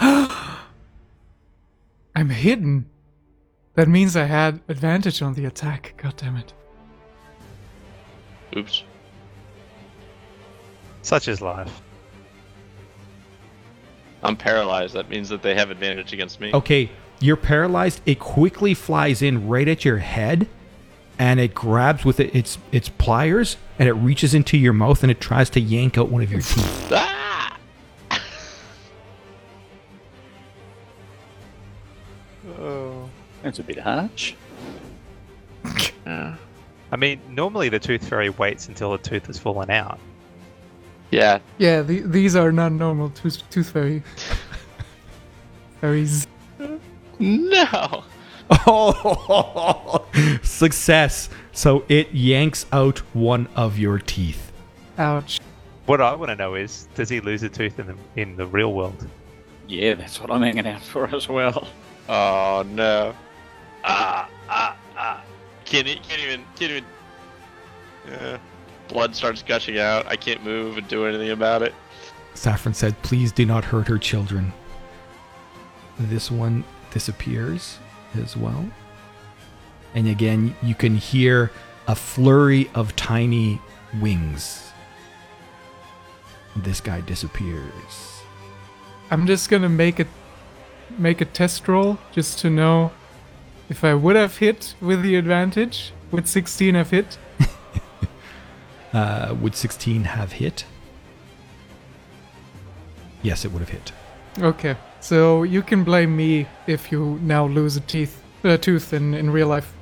I'm 0.00 0.58
hidden. 2.30 2.88
That 3.74 3.88
means 3.88 4.16
I 4.16 4.24
had 4.24 4.60
advantage 4.68 5.22
on 5.22 5.34
the 5.34 5.44
attack. 5.44 5.94
God 5.96 6.16
damn 6.16 6.36
it. 6.36 6.52
Oops. 8.56 8.82
Such 11.02 11.28
is 11.28 11.40
life. 11.40 11.80
I'm 14.22 14.36
paralyzed. 14.36 14.94
That 14.94 15.08
means 15.08 15.28
that 15.28 15.42
they 15.42 15.54
have 15.54 15.70
advantage 15.70 16.12
against 16.12 16.40
me. 16.40 16.52
Okay, 16.54 16.90
you're 17.20 17.36
paralyzed. 17.36 18.00
It 18.06 18.18
quickly 18.20 18.72
flies 18.74 19.20
in 19.20 19.48
right 19.48 19.66
at 19.66 19.84
your 19.84 19.98
head, 19.98 20.48
and 21.18 21.40
it 21.40 21.54
grabs 21.54 22.04
with 22.04 22.20
it, 22.20 22.34
its 22.34 22.58
its 22.70 22.88
pliers, 22.88 23.56
and 23.78 23.88
it 23.88 23.94
reaches 23.94 24.32
into 24.32 24.56
your 24.56 24.72
mouth, 24.72 25.02
and 25.02 25.10
it 25.10 25.20
tries 25.20 25.50
to 25.50 25.60
yank 25.60 25.98
out 25.98 26.08
one 26.08 26.22
of 26.22 26.30
your 26.30 26.40
teeth. 26.40 26.92
Ah! 26.92 27.12
That's 33.42 33.58
a 33.58 33.62
bit 33.62 33.78
harsh. 33.78 34.34
Yeah. 36.04 36.34
I 36.90 36.96
mean, 36.96 37.20
normally 37.30 37.68
the 37.68 37.78
tooth 37.78 38.08
fairy 38.08 38.28
waits 38.28 38.66
until 38.66 38.90
the 38.90 38.98
tooth 38.98 39.26
has 39.26 39.38
fallen 39.38 39.70
out. 39.70 40.00
Yeah. 41.12 41.40
Yeah, 41.58 41.82
the, 41.82 42.00
these 42.00 42.34
are 42.34 42.50
not 42.50 42.72
normal 42.72 43.10
tooth, 43.10 43.48
tooth 43.50 43.70
fairy. 43.70 44.02
Fairies. 45.80 46.26
No. 47.18 48.04
Oh, 48.66 50.04
success! 50.42 51.28
So 51.52 51.84
it 51.88 52.12
yanks 52.12 52.66
out 52.72 52.98
one 53.14 53.46
of 53.56 53.78
your 53.78 53.98
teeth. 53.98 54.52
Ouch. 54.98 55.38
What 55.86 56.00
I 56.00 56.14
want 56.14 56.30
to 56.30 56.36
know 56.36 56.54
is, 56.54 56.88
does 56.94 57.08
he 57.08 57.20
lose 57.20 57.42
a 57.42 57.48
tooth 57.48 57.78
in 57.78 57.86
the 57.86 57.96
in 58.16 58.36
the 58.36 58.46
real 58.46 58.72
world? 58.72 59.06
Yeah, 59.68 59.94
that's 59.94 60.20
what 60.20 60.30
I'm 60.30 60.42
hanging 60.42 60.66
out 60.66 60.82
for 60.82 61.14
as 61.14 61.28
well. 61.28 61.68
Oh 62.08 62.64
no. 62.68 63.14
Ah 63.84 64.28
ah 64.48 64.76
ah. 64.96 65.24
Can't 65.64 65.86
e- 65.86 66.00
can't 66.02 66.20
even 66.20 66.44
can't 66.56 66.70
even. 66.72 66.84
Yeah. 68.08 68.38
Blood 68.92 69.16
starts 69.16 69.42
gushing 69.42 69.78
out. 69.78 70.06
I 70.06 70.16
can't 70.16 70.44
move 70.44 70.76
and 70.76 70.86
do 70.86 71.06
anything 71.06 71.30
about 71.30 71.62
it. 71.62 71.74
Saffron 72.34 72.74
said, 72.74 73.00
"Please 73.02 73.32
do 73.32 73.46
not 73.46 73.64
hurt 73.64 73.88
her 73.88 73.98
children." 73.98 74.52
this 75.98 76.30
one 76.30 76.64
disappears 76.90 77.78
as 78.20 78.36
well. 78.36 78.66
And 79.94 80.08
again, 80.08 80.56
you 80.62 80.74
can 80.74 80.96
hear 80.96 81.52
a 81.86 81.94
flurry 81.94 82.70
of 82.74 82.96
tiny 82.96 83.60
wings. 84.00 84.72
This 86.56 86.80
guy 86.80 87.00
disappears. 87.02 88.22
I'm 89.10 89.26
just 89.26 89.48
gonna 89.48 89.68
make 89.68 90.00
a 90.00 90.06
make 90.98 91.20
a 91.20 91.24
test 91.24 91.68
roll 91.68 91.98
just 92.12 92.38
to 92.40 92.50
know 92.50 92.92
if 93.68 93.84
I 93.84 93.94
would 93.94 94.16
have 94.16 94.38
hit 94.38 94.74
with 94.80 95.02
the 95.02 95.16
advantage. 95.16 95.92
Would 96.10 96.28
16 96.28 96.74
have 96.74 96.90
hit? 96.90 97.16
Uh, 98.92 99.34
would 99.40 99.54
16 99.54 100.04
have 100.04 100.32
hit? 100.32 100.64
Yes, 103.22 103.44
it 103.44 103.52
would 103.52 103.60
have 103.60 103.70
hit. 103.70 103.92
Okay, 104.38 104.76
so 105.00 105.42
you 105.42 105.62
can 105.62 105.84
blame 105.84 106.16
me 106.16 106.46
if 106.66 106.90
you 106.90 107.18
now 107.22 107.46
lose 107.46 107.76
a 107.76 107.80
teeth, 107.80 108.22
a 108.44 108.58
tooth 108.58 108.92
in, 108.92 109.14
in 109.14 109.30
real 109.30 109.48
life. 109.48 109.72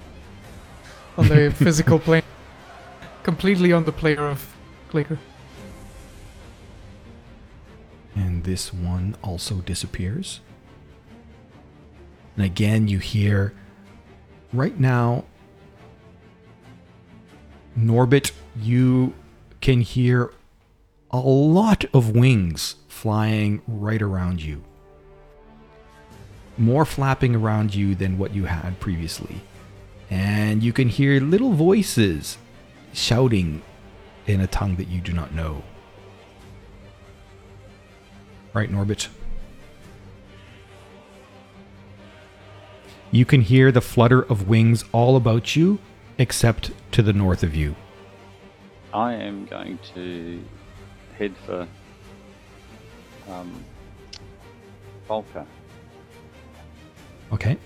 On 1.16 1.26
the 1.28 1.50
physical 1.56 1.98
plane. 1.98 2.22
Completely 3.22 3.72
on 3.72 3.84
the 3.84 3.92
player 3.92 4.22
of 4.22 4.56
Clicker. 4.88 5.18
And 8.14 8.44
this 8.44 8.72
one 8.72 9.16
also 9.22 9.56
disappears. 9.56 10.40
And 12.36 12.44
again, 12.44 12.88
you 12.88 12.98
hear 12.98 13.52
right 14.52 14.78
now, 14.78 15.24
Norbit, 17.78 18.32
you 18.56 19.14
can 19.60 19.80
hear 19.80 20.32
a 21.10 21.18
lot 21.18 21.84
of 21.92 22.14
wings 22.14 22.76
flying 22.88 23.62
right 23.66 24.00
around 24.00 24.42
you. 24.42 24.62
More 26.56 26.84
flapping 26.84 27.34
around 27.34 27.74
you 27.74 27.94
than 27.94 28.18
what 28.18 28.34
you 28.34 28.44
had 28.44 28.78
previously. 28.80 29.40
And 30.10 30.62
you 30.62 30.72
can 30.72 30.88
hear 30.88 31.20
little 31.20 31.52
voices 31.52 32.38
shouting 32.92 33.62
in 34.26 34.40
a 34.40 34.46
tongue 34.46 34.76
that 34.76 34.88
you 34.88 35.00
do 35.00 35.12
not 35.12 35.34
know. 35.34 35.62
Right, 38.52 38.70
Norbit? 38.70 39.08
You 43.12 43.24
can 43.24 43.40
hear 43.40 43.72
the 43.72 43.80
flutter 43.80 44.22
of 44.22 44.48
wings 44.48 44.84
all 44.92 45.16
about 45.16 45.56
you, 45.56 45.78
except 46.18 46.70
to 46.92 47.02
the 47.02 47.12
north 47.12 47.42
of 47.42 47.54
you. 47.54 47.74
I 48.92 49.14
am 49.14 49.46
going 49.46 49.78
to 49.94 50.42
head 51.16 51.34
for 51.46 51.66
um, 53.28 53.64
Volker, 55.06 55.46
Okay. 57.32 57.56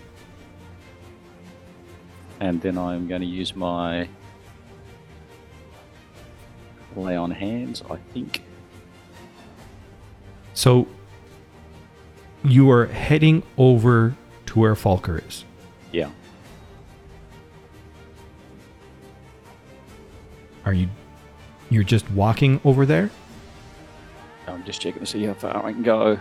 and 2.41 2.61
then 2.61 2.77
I'm 2.77 3.09
going 3.09 3.21
to 3.23 3.27
use 3.27 3.55
my 3.57 4.09
lay 6.97 7.17
on 7.17 7.31
hands. 7.31 7.83
I 7.91 7.97
think. 8.13 8.43
So 10.53 10.87
you 12.45 12.71
are 12.71 12.87
heading 12.87 13.43
over 13.57 14.15
to 14.47 14.59
where 14.59 14.75
Falker 14.75 15.27
is. 15.27 15.45
Yeah. 15.93 16.11
Are 20.65 20.73
you 20.73 20.89
you're 21.75 21.85
just 21.85 22.11
walking 22.11 22.61
over 22.65 22.87
there? 22.87 23.11
I'm 24.47 24.65
just 24.65 24.81
checking 24.81 25.01
to 25.01 25.07
see 25.07 25.25
how 25.25 25.35
far 25.35 25.65
I 25.65 25.73
can 25.73 25.83
go. 25.83 26.19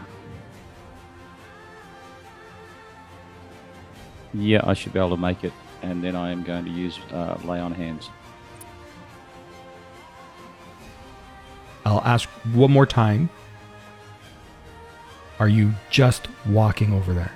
Yeah, 4.34 4.62
I 4.64 4.74
should 4.74 4.94
be 4.94 5.00
able 5.00 5.12
to 5.12 5.18
make 5.18 5.44
it, 5.44 5.54
and 5.82 6.04
then 6.04 6.16
I 6.16 6.32
am 6.32 6.44
going 6.44 6.66
to 6.66 6.72
use 6.72 7.00
uh, 7.12 7.38
lay 7.44 7.60
on 7.60 7.72
hands. 7.72 8.10
I'll 11.86 12.02
ask 12.02 12.28
one 12.54 12.72
more 12.72 12.86
time. 12.86 13.30
Are 15.40 15.50
you 15.50 15.74
just 15.90 16.28
walking 16.48 16.94
over 16.94 17.14
there? 17.14 17.32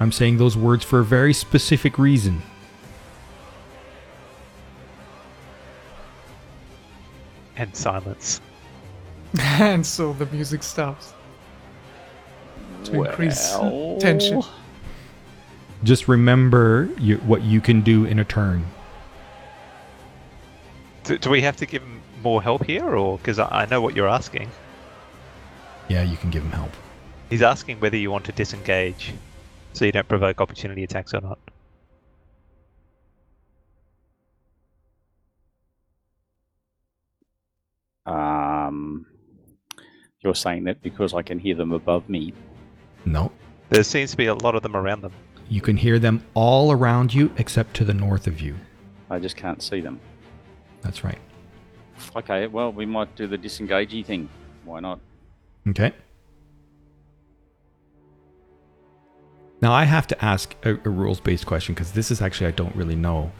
I'm 0.00 0.12
saying 0.12 0.38
those 0.38 0.56
words 0.56 0.84
for 0.84 1.00
a 1.00 1.04
very 1.04 1.32
specific 1.32 1.98
reason. 1.98 2.42
And 7.56 7.74
silence. 7.74 8.40
and 9.40 9.84
so 9.84 10.12
the 10.12 10.26
music 10.26 10.62
stops. 10.62 11.12
To 12.84 13.04
increase 13.04 13.56
tension. 13.98 14.42
Just 15.82 16.08
remember 16.08 16.88
you, 16.98 17.16
what 17.18 17.42
you 17.42 17.60
can 17.60 17.80
do 17.80 18.04
in 18.04 18.18
a 18.18 18.24
turn. 18.24 18.66
Do, 21.04 21.18
do 21.18 21.30
we 21.30 21.42
have 21.42 21.56
to 21.56 21.66
give 21.66 21.82
him 21.82 22.00
more 22.22 22.42
help 22.42 22.64
here, 22.64 22.96
or 22.96 23.18
because 23.18 23.38
I, 23.38 23.62
I 23.62 23.66
know 23.66 23.80
what 23.80 23.94
you're 23.94 24.08
asking? 24.08 24.50
Yeah, 25.88 26.02
you 26.02 26.16
can 26.16 26.30
give 26.30 26.42
him 26.42 26.52
help. 26.52 26.70
He's 27.28 27.42
asking 27.42 27.80
whether 27.80 27.96
you 27.96 28.10
want 28.10 28.24
to 28.26 28.32
disengage, 28.32 29.12
so 29.72 29.84
you 29.84 29.92
don't 29.92 30.08
provoke 30.08 30.40
opportunity 30.40 30.84
attacks 30.84 31.12
or 31.12 31.20
not. 31.20 31.38
Um, 38.74 39.06
you're 40.20 40.34
saying 40.34 40.64
that 40.64 40.82
because 40.82 41.14
I 41.14 41.22
can 41.22 41.38
hear 41.38 41.54
them 41.54 41.72
above 41.72 42.08
me. 42.08 42.32
No. 43.04 43.30
There 43.68 43.82
seems 43.82 44.10
to 44.12 44.16
be 44.16 44.26
a 44.26 44.34
lot 44.34 44.54
of 44.54 44.62
them 44.62 44.74
around 44.74 45.02
them. 45.02 45.12
You 45.48 45.60
can 45.60 45.76
hear 45.76 45.98
them 45.98 46.24
all 46.34 46.72
around 46.72 47.12
you 47.12 47.30
except 47.36 47.74
to 47.76 47.84
the 47.84 47.94
north 47.94 48.26
of 48.26 48.40
you. 48.40 48.56
I 49.10 49.18
just 49.18 49.36
can't 49.36 49.62
see 49.62 49.80
them. 49.80 50.00
That's 50.80 51.04
right. 51.04 51.18
Okay, 52.16 52.46
well, 52.46 52.72
we 52.72 52.86
might 52.86 53.14
do 53.14 53.26
the 53.26 53.38
disengagey 53.38 54.04
thing. 54.04 54.28
Why 54.64 54.80
not? 54.80 54.98
Okay. 55.68 55.92
Now 59.60 59.72
I 59.72 59.84
have 59.84 60.06
to 60.08 60.24
ask 60.24 60.54
a, 60.64 60.74
a 60.84 60.90
rules 60.90 61.20
based 61.20 61.46
question 61.46 61.74
because 61.74 61.92
this 61.92 62.10
is 62.10 62.20
actually 62.20 62.48
I 62.48 62.52
don't 62.52 62.74
really 62.74 62.96
know. 62.96 63.30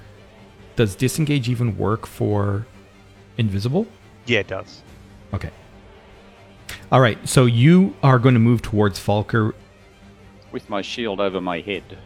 Does 0.76 0.94
disengage 0.94 1.48
even 1.48 1.76
work 1.76 2.06
for 2.06 2.66
invisible? 3.38 3.86
Yeah, 4.26 4.40
it 4.40 4.48
does. 4.48 4.82
Okay. 5.34 5.50
All 6.92 7.00
right. 7.00 7.18
So 7.28 7.46
you 7.46 7.94
are 8.02 8.18
going 8.18 8.34
to 8.34 8.40
move 8.40 8.62
towards 8.62 8.98
Falker, 8.98 9.52
With 10.52 10.68
my 10.70 10.80
shield 10.82 11.20
over 11.20 11.40
my 11.40 11.60
head. 11.60 11.98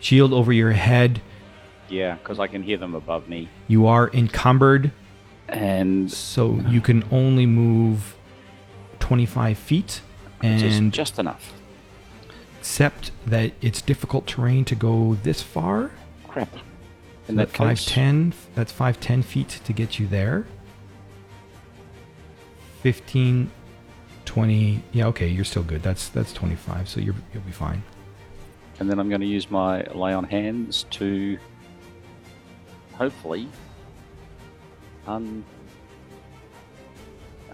shield 0.00 0.32
over 0.32 0.52
your 0.52 0.72
head. 0.72 1.20
Yeah, 1.88 2.14
because 2.14 2.38
I 2.40 2.46
can 2.48 2.62
hear 2.62 2.76
them 2.76 2.94
above 2.94 3.28
me. 3.28 3.48
You 3.68 3.86
are 3.86 4.10
encumbered, 4.12 4.90
And 5.48 6.10
so 6.10 6.60
you 6.68 6.80
can 6.80 7.04
only 7.12 7.46
move 7.46 8.16
25 9.00 9.56
feet. 9.58 10.00
And 10.42 10.92
just 10.92 11.18
enough. 11.18 11.52
except 12.60 13.10
that 13.26 13.52
it's 13.62 13.80
difficult 13.80 14.26
terrain 14.26 14.64
to 14.66 14.74
go 14.74 15.16
this 15.22 15.42
far. 15.42 15.92
Crap. 16.28 16.52
So 16.52 16.60
In 17.28 17.36
that 17.36 17.48
that 17.52 17.56
510, 17.56 18.34
that's 18.54 18.70
510 18.72 19.22
feet 19.22 19.48
to 19.64 19.72
get 19.72 19.98
you 19.98 20.06
there. 20.06 20.46
15, 22.86 23.50
20. 24.26 24.82
Yeah, 24.92 25.06
okay, 25.08 25.26
you're 25.26 25.44
still 25.44 25.64
good. 25.64 25.82
That's 25.82 26.08
that's 26.08 26.32
twenty 26.32 26.54
five. 26.54 26.88
So 26.88 27.00
you're 27.00 27.16
you'll 27.34 27.42
be 27.42 27.50
fine. 27.50 27.82
and 28.78 28.88
then 28.88 29.00
I'm 29.00 29.08
going 29.08 29.22
to 29.22 29.26
use 29.26 29.50
my 29.50 29.82
lay 29.92 30.12
on 30.12 30.22
hands 30.22 30.84
to 30.90 31.36
hopefully 32.92 33.48
un 35.08 35.44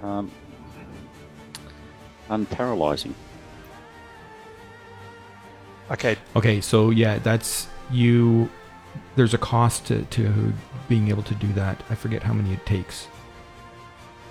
um, 0.02 0.30
unparalyzing. 2.28 3.14
Okay, 5.90 6.16
Okay, 6.36 6.60
so 6.60 6.90
yeah, 6.90 7.18
that's 7.20 7.68
you. 7.90 8.50
There's 9.16 9.32
a 9.32 9.38
cost 9.38 9.86
to, 9.86 10.02
to 10.02 10.52
being 10.90 11.08
able 11.08 11.22
to 11.22 11.34
do 11.36 11.48
that. 11.54 11.82
I 11.88 11.94
forget 11.94 12.22
how 12.22 12.34
many 12.34 12.52
it 12.52 12.66
takes. 12.66 13.08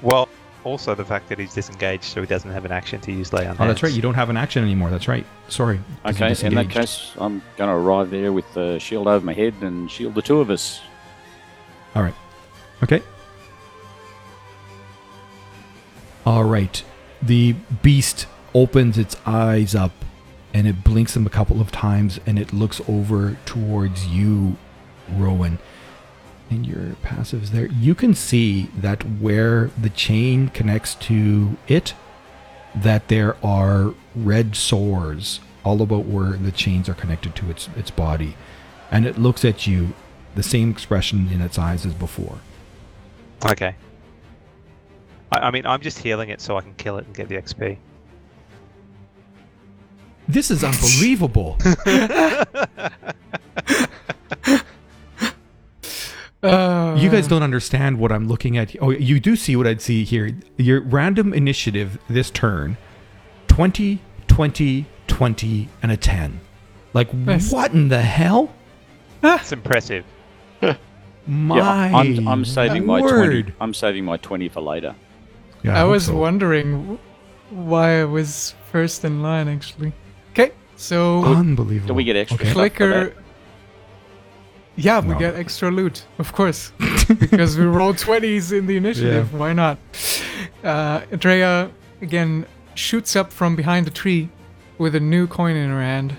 well, 0.04 0.30
also 0.64 0.96
the 0.96 1.06
fact 1.06 1.30
that 1.30 1.40
he's 1.40 1.54
disengaged, 1.54 2.04
so 2.04 2.22
he 2.22 2.28
doesn't 2.28 2.52
have 2.52 2.66
an 2.66 2.72
action 2.72 3.02
to 3.02 3.12
use 3.12 3.34
lay 3.34 3.46
on 3.46 3.56
Oh, 3.60 3.68
that's 3.68 3.84
right. 3.84 3.92
You 3.92 4.02
don't 4.02 4.14
have 4.14 4.30
an 4.30 4.38
action 4.38 4.64
anymore. 4.64 4.90
That's 4.90 5.08
right. 5.08 5.26
Sorry. 5.48 5.80
Okay, 6.06 6.36
in 6.44 6.56
that 6.56 6.70
case, 6.70 7.12
I'm 7.18 7.42
going 7.58 7.70
to 7.70 7.76
arrive 7.76 8.10
there 8.10 8.32
with 8.32 8.52
the 8.54 8.80
shield 8.80 9.08
over 9.08 9.26
my 9.26 9.34
head 9.34 9.54
and 9.62 9.90
shield 9.90 10.16
the 10.16 10.22
two 10.22 10.40
of 10.40 10.50
us. 10.50 10.82
All 11.96 12.04
right. 12.04 12.16
Okay. 12.84 13.02
All 16.26 16.44
right. 16.44 16.84
The 17.22 17.54
beast 17.82 18.28
opens 18.54 18.98
its 18.98 19.16
eyes 19.26 19.76
up 19.76 19.92
and 20.54 20.68
it 20.68 20.84
blinks 20.84 21.14
them 21.14 21.26
a 21.26 21.30
couple 21.30 21.62
of 21.62 21.72
times 21.72 22.20
and 22.26 22.38
it 22.38 22.54
looks 22.54 22.82
over 22.88 23.38
towards 23.46 24.08
you, 24.08 24.58
Rowan. 25.10 25.60
And 26.52 26.68
your 26.68 26.98
passives 27.02 27.48
there. 27.48 27.68
You 27.68 27.96
can 27.96 28.14
see 28.14 28.64
that 28.76 29.04
where 29.04 29.72
the 29.82 29.90
chain 29.90 30.50
connects 30.50 30.96
to 30.96 31.58
it, 31.70 31.94
that 32.76 33.08
there 33.08 33.38
are 33.44 33.94
red 34.14 34.58
sores 34.58 35.40
all 35.64 35.82
about 35.82 36.06
where 36.06 36.34
the 36.34 36.52
chains 36.52 36.90
are 36.90 36.94
connected 36.94 37.36
to 37.36 37.50
its 37.50 37.70
its 37.78 37.90
body, 37.90 38.36
and 38.92 39.06
it 39.06 39.18
looks 39.18 39.46
at 39.46 39.66
you, 39.66 39.94
the 40.36 40.44
same 40.44 40.70
expression 40.70 41.30
in 41.32 41.40
its 41.40 41.58
eyes 41.58 41.86
as 41.86 41.94
before. 41.94 42.40
Okay. 43.46 43.74
I, 45.32 45.40
I 45.40 45.52
mean, 45.52 45.66
I'm 45.66 45.80
just 45.80 46.00
healing 46.00 46.30
it 46.30 46.42
so 46.42 46.58
I 46.58 46.62
can 46.62 46.74
kill 46.74 46.98
it 46.98 47.06
and 47.06 47.16
get 47.16 47.30
the 47.30 47.36
XP. 47.36 47.78
This 50.28 50.52
is 50.52 50.66
unbelievable. 50.66 51.58
Uh, 56.44 56.96
you 56.98 57.10
guys 57.10 57.28
don't 57.28 57.44
understand 57.44 58.00
what 58.00 58.12
I'm 58.12 58.28
looking 58.28 58.58
at. 58.58 58.76
Oh, 58.82 58.90
you 58.90 59.20
do 59.20 59.36
see 59.36 59.56
what 59.56 59.68
I'd 59.68 59.82
see 59.82 60.04
here. 60.04 60.32
Your 60.58 60.82
random 60.82 61.34
initiative 61.34 62.00
this 62.10 62.32
turn 62.32 62.78
20, 63.48 64.00
20, 64.28 64.86
20, 65.08 65.70
and 65.84 65.92
a 65.92 65.98
10. 65.98 66.40
Like, 66.94 67.14
Nice. 67.14 67.52
what 67.52 67.74
in 67.74 67.90
the 67.90 68.02
hell? 68.02 68.54
That's 69.22 69.52
impressive. 69.52 70.04
My 71.28 71.58
yeah, 71.58 71.98
I'm, 71.98 72.28
I'm 72.28 72.44
saving 72.44 72.86
my 72.88 73.02
twenty. 73.02 73.54
I'm 73.62 73.74
saving 73.76 74.04
my 74.04 74.18
twenty 74.18 74.50
for 74.50 74.62
later. 74.62 74.96
Yeah, 75.64 75.76
I 75.76 75.80
hope 75.82 75.92
was 75.92 76.06
so. 76.08 76.16
wondering 76.16 76.98
why 77.52 78.02
I 78.02 78.06
was 78.06 78.56
first 78.72 79.06
in 79.06 79.22
line, 79.22 79.48
actually. 79.48 79.94
Okay, 80.32 80.52
so 80.76 81.24
Unbelievable. 81.24 81.90
Do 81.90 81.94
we 81.94 82.04
get 82.04 82.16
extra 82.16 82.36
Okay. 82.38 82.46
stuff? 82.46 82.56
clicker. 82.56 83.14
Yeah, 84.78 85.02
we 85.02 85.10
No. 85.14 85.20
get 85.20 85.36
extra 85.36 85.70
loot, 85.70 86.06
of 86.18 86.32
course, 86.34 86.72
because 87.20 87.58
we 87.58 87.66
rolled 87.66 87.98
twenties 87.98 88.52
in 88.52 88.68
the 88.68 88.78
initiative. 88.78 89.34
Why 89.34 89.54
not? 89.54 89.78
Uh, 90.64 91.02
Andrea 91.12 91.70
again 92.02 92.46
shoots 92.76 93.16
up 93.16 93.34
from 93.34 93.56
behind 93.56 93.88
a 93.88 93.92
tree 93.92 94.30
with 94.78 94.96
a 94.96 95.00
new 95.00 95.28
coin 95.28 95.56
in 95.58 95.70
her 95.70 95.82
hand, 95.82 96.16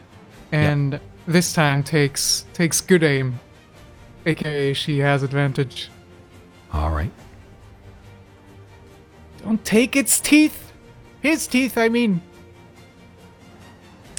and 0.52 1.00
this 1.26 1.52
time 1.54 1.82
takes 1.82 2.44
takes 2.52 2.80
good 2.82 3.02
aim, 3.02 3.40
aka 4.26 4.74
she 4.74 4.98
has 4.98 5.22
advantage. 5.22 5.88
All 6.72 6.90
right. 6.90 7.10
Don't 9.42 9.64
take 9.64 9.96
its 9.96 10.20
teeth, 10.20 10.72
his 11.20 11.46
teeth. 11.46 11.76
I 11.78 11.88
mean. 11.88 12.20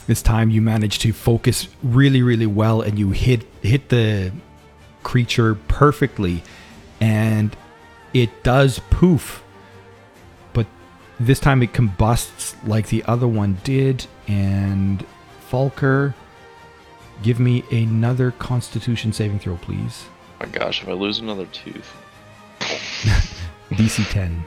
This 0.05 0.21
time 0.21 0.49
you 0.49 0.61
manage 0.61 0.99
to 0.99 1.13
focus 1.13 1.69
really, 1.81 2.21
really 2.21 2.45
well, 2.45 2.81
and 2.81 2.99
you 2.99 3.11
hit 3.11 3.43
hit 3.61 3.89
the 3.89 4.31
creature 5.03 5.55
perfectly, 5.55 6.43
and 6.99 7.55
it 8.13 8.43
does 8.43 8.79
poof. 8.89 9.43
But 10.51 10.67
this 11.19 11.39
time 11.39 11.63
it 11.63 11.73
combusts 11.73 12.55
like 12.65 12.87
the 12.87 13.03
other 13.05 13.27
one 13.27 13.57
did, 13.63 14.05
and 14.27 15.05
Falker, 15.49 16.13
give 17.21 17.39
me 17.39 17.63
another 17.71 18.31
Constitution 18.31 19.13
saving 19.13 19.39
throw, 19.39 19.55
please. 19.57 20.05
my 20.39 20.47
gosh, 20.47 20.81
if 20.81 20.89
I 20.89 20.93
lose 20.93 21.19
another 21.19 21.45
tooth. 21.47 21.93
DC 23.69 24.09
10. 24.09 24.43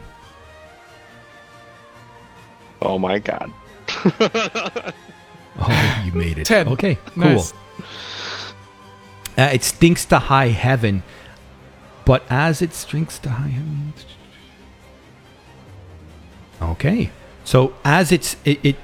Oh 2.82 2.98
my 2.98 3.18
god. 3.18 3.52
Oh, 5.58 6.02
you 6.04 6.12
made 6.12 6.38
it. 6.38 6.46
10. 6.46 6.68
Okay, 6.68 6.96
cool. 7.14 7.24
Nice. 7.24 7.52
Uh, 9.38 9.50
it 9.52 9.62
stinks 9.62 10.04
to 10.06 10.18
high 10.18 10.48
heaven, 10.48 11.02
but 12.04 12.22
as 12.30 12.62
it 12.62 12.72
stinks 12.72 13.18
to 13.20 13.30
high 13.30 13.48
heaven. 13.48 13.92
Okay, 16.60 17.10
so 17.44 17.74
as 17.84 18.12
it's 18.12 18.36
it, 18.46 18.64
it 18.64 18.76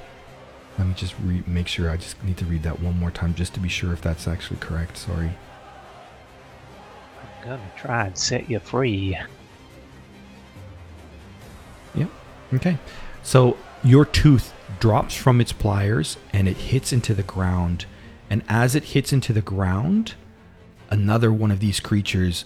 let 0.77 0.87
me 0.87 0.93
just 0.93 1.15
re- 1.23 1.43
make 1.47 1.67
sure. 1.67 1.89
I 1.89 1.97
just 1.97 2.23
need 2.23 2.37
to 2.37 2.45
read 2.45 2.63
that 2.63 2.79
one 2.79 2.99
more 2.99 3.09
time 3.11 3.33
just 3.33 3.53
to 3.55 3.59
be 3.59 3.69
sure 3.69 3.93
if 3.93 4.01
that's 4.01 4.27
actually 4.27 4.57
correct. 4.59 4.97
Sorry. 4.97 5.31
I'm 7.21 7.49
gonna 7.49 7.71
try 7.75 8.05
and 8.05 8.17
set 8.17 8.49
you 8.49 8.59
free. 8.59 9.17
Yep. 11.95 12.09
Okay. 12.53 12.77
So 13.23 13.57
your 13.83 14.05
tooth 14.05 14.53
drops 14.79 15.15
from 15.15 15.41
its 15.41 15.51
pliers 15.51 16.17
and 16.31 16.47
it 16.47 16.57
hits 16.57 16.93
into 16.93 17.13
the 17.13 17.23
ground. 17.23 17.85
And 18.29 18.43
as 18.47 18.75
it 18.75 18.85
hits 18.85 19.13
into 19.13 19.33
the 19.33 19.41
ground, 19.41 20.15
another 20.89 21.31
one 21.31 21.51
of 21.51 21.59
these 21.59 21.79
creatures 21.79 22.45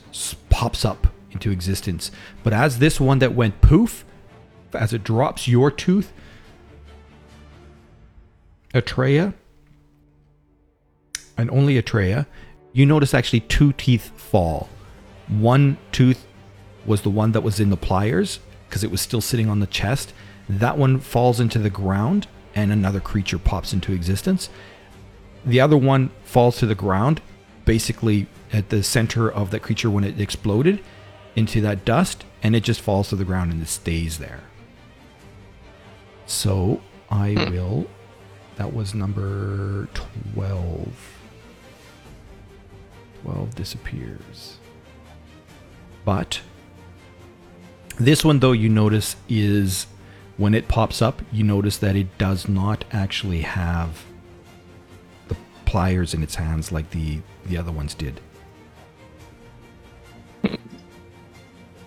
pops 0.50 0.86
up 0.86 1.08
into 1.32 1.52
existence. 1.52 2.12
But 2.44 2.54
as 2.54 2.80
this 2.80 3.00
one 3.00 3.20
that 3.20 3.36
went 3.36 3.62
poof, 3.62 4.06
as 4.74 4.94
it 4.94 5.04
drops 5.04 5.48
your 5.48 5.72
tooth, 5.72 6.12
Atreya, 8.74 9.34
and 11.38 11.50
only 11.52 11.82
Atreya, 11.82 12.26
you 12.74 12.86
notice 12.86 13.14
actually 13.14 13.42
two 13.42 13.74
teeth 13.74 14.12
fall. 14.20 14.70
One 15.28 15.78
tooth 15.92 16.26
was 16.86 17.02
the 17.02 17.10
one 17.10 17.32
that 17.34 17.42
was 17.42 17.60
in 17.60 17.70
the 17.70 17.78
pliers 17.78 18.40
because 18.68 18.84
it 18.84 18.92
was 18.92 19.02
still 19.02 19.22
sitting 19.22 19.50
on 19.50 19.60
the 19.60 19.68
chest. 19.68 20.14
That 20.50 20.78
one 20.78 21.00
falls 21.00 21.40
into 21.40 21.60
the 21.60 21.70
ground 21.70 22.28
and 22.56 22.72
another 22.72 23.00
creature 23.00 23.38
pops 23.38 23.74
into 23.74 23.94
existence. 23.94 24.50
The 25.46 25.62
other 25.62 25.78
one 25.78 26.10
falls 26.24 26.58
to 26.58 26.66
the 26.66 26.76
ground, 26.76 27.22
basically 27.66 28.28
at 28.52 28.70
the 28.70 28.82
center 28.82 29.32
of 29.32 29.52
that 29.52 29.62
creature 29.62 29.90
when 29.90 30.04
it 30.04 30.20
exploded 30.20 30.82
into 31.36 31.62
that 31.62 31.86
dust, 31.86 32.26
and 32.42 32.56
it 32.56 32.64
just 32.64 32.82
falls 32.82 33.10
to 33.10 33.16
the 33.16 33.24
ground 33.24 33.52
and 33.52 33.62
it 33.62 33.68
stays 33.68 34.18
there. 34.18 34.42
So 36.26 36.82
I 37.10 37.34
hmm. 37.34 37.54
will. 37.54 37.88
That 38.56 38.74
was 38.74 38.96
number 38.96 39.88
12. 40.34 41.18
12 43.24 43.56
disappears. 43.56 44.58
But 46.04 46.42
this 48.00 48.26
one, 48.26 48.40
though, 48.40 48.52
you 48.52 48.70
notice 48.70 49.16
is 49.30 49.86
when 50.38 50.54
it 50.54 50.68
pops 50.68 51.02
up, 51.02 51.22
you 51.32 51.44
notice 51.44 51.78
that 51.78 51.96
it 51.96 52.16
does 52.18 52.48
not 52.48 52.86
actually 52.92 53.42
have 53.42 54.06
the 55.28 55.36
pliers 55.66 56.14
in 56.14 56.22
its 56.24 56.36
hands 56.36 56.72
like 56.72 56.90
the, 56.92 57.20
the 57.48 57.58
other 57.58 57.72
ones 57.72 57.94
did. 57.94 58.20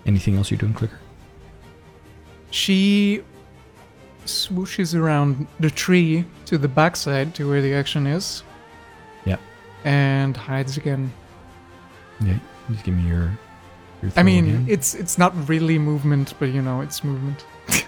Anything 0.05 0.35
else 0.35 0.49
you're 0.51 0.57
doing, 0.57 0.73
Clicker? 0.73 0.99
She 2.49 3.23
swooshes 4.25 4.99
around 4.99 5.47
the 5.59 5.69
tree 5.69 6.25
to 6.45 6.57
the 6.57 6.67
backside 6.67 7.33
to 7.35 7.47
where 7.49 7.61
the 7.61 7.73
action 7.73 8.05
is 8.07 8.43
Yeah. 9.25 9.37
and 9.85 10.35
hides 10.35 10.77
again. 10.77 11.11
Yeah. 12.19 12.37
Just 12.71 12.83
give 12.83 12.95
me 12.95 13.07
your. 13.07 13.31
your 14.01 14.11
I 14.15 14.23
mean, 14.23 14.45
again. 14.49 14.65
it's 14.69 14.93
it's 14.95 15.17
not 15.17 15.33
really 15.49 15.77
movement, 15.79 16.33
but 16.39 16.49
you 16.49 16.61
know, 16.61 16.81
it's 16.81 17.03
movement. 17.03 17.45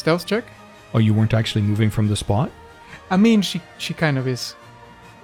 Stealth 0.00 0.24
check? 0.24 0.44
Oh, 0.94 0.98
you 0.98 1.12
weren't 1.12 1.34
actually 1.34 1.60
moving 1.60 1.90
from 1.90 2.08
the 2.08 2.16
spot? 2.16 2.50
I 3.10 3.18
mean, 3.18 3.42
she 3.42 3.60
she 3.76 3.92
kind 3.92 4.16
of 4.16 4.26
is, 4.26 4.54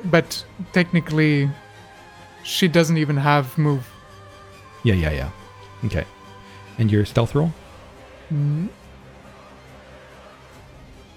but 0.04 0.44
technically, 0.74 1.48
she 2.42 2.68
doesn't 2.68 2.98
even 2.98 3.16
have 3.16 3.56
move. 3.56 3.88
Yeah, 4.84 4.92
yeah, 4.92 5.12
yeah. 5.12 5.30
Okay. 5.86 6.04
And 6.76 6.92
your 6.92 7.06
stealth 7.06 7.34
roll? 7.34 7.54
Mm. 8.30 8.68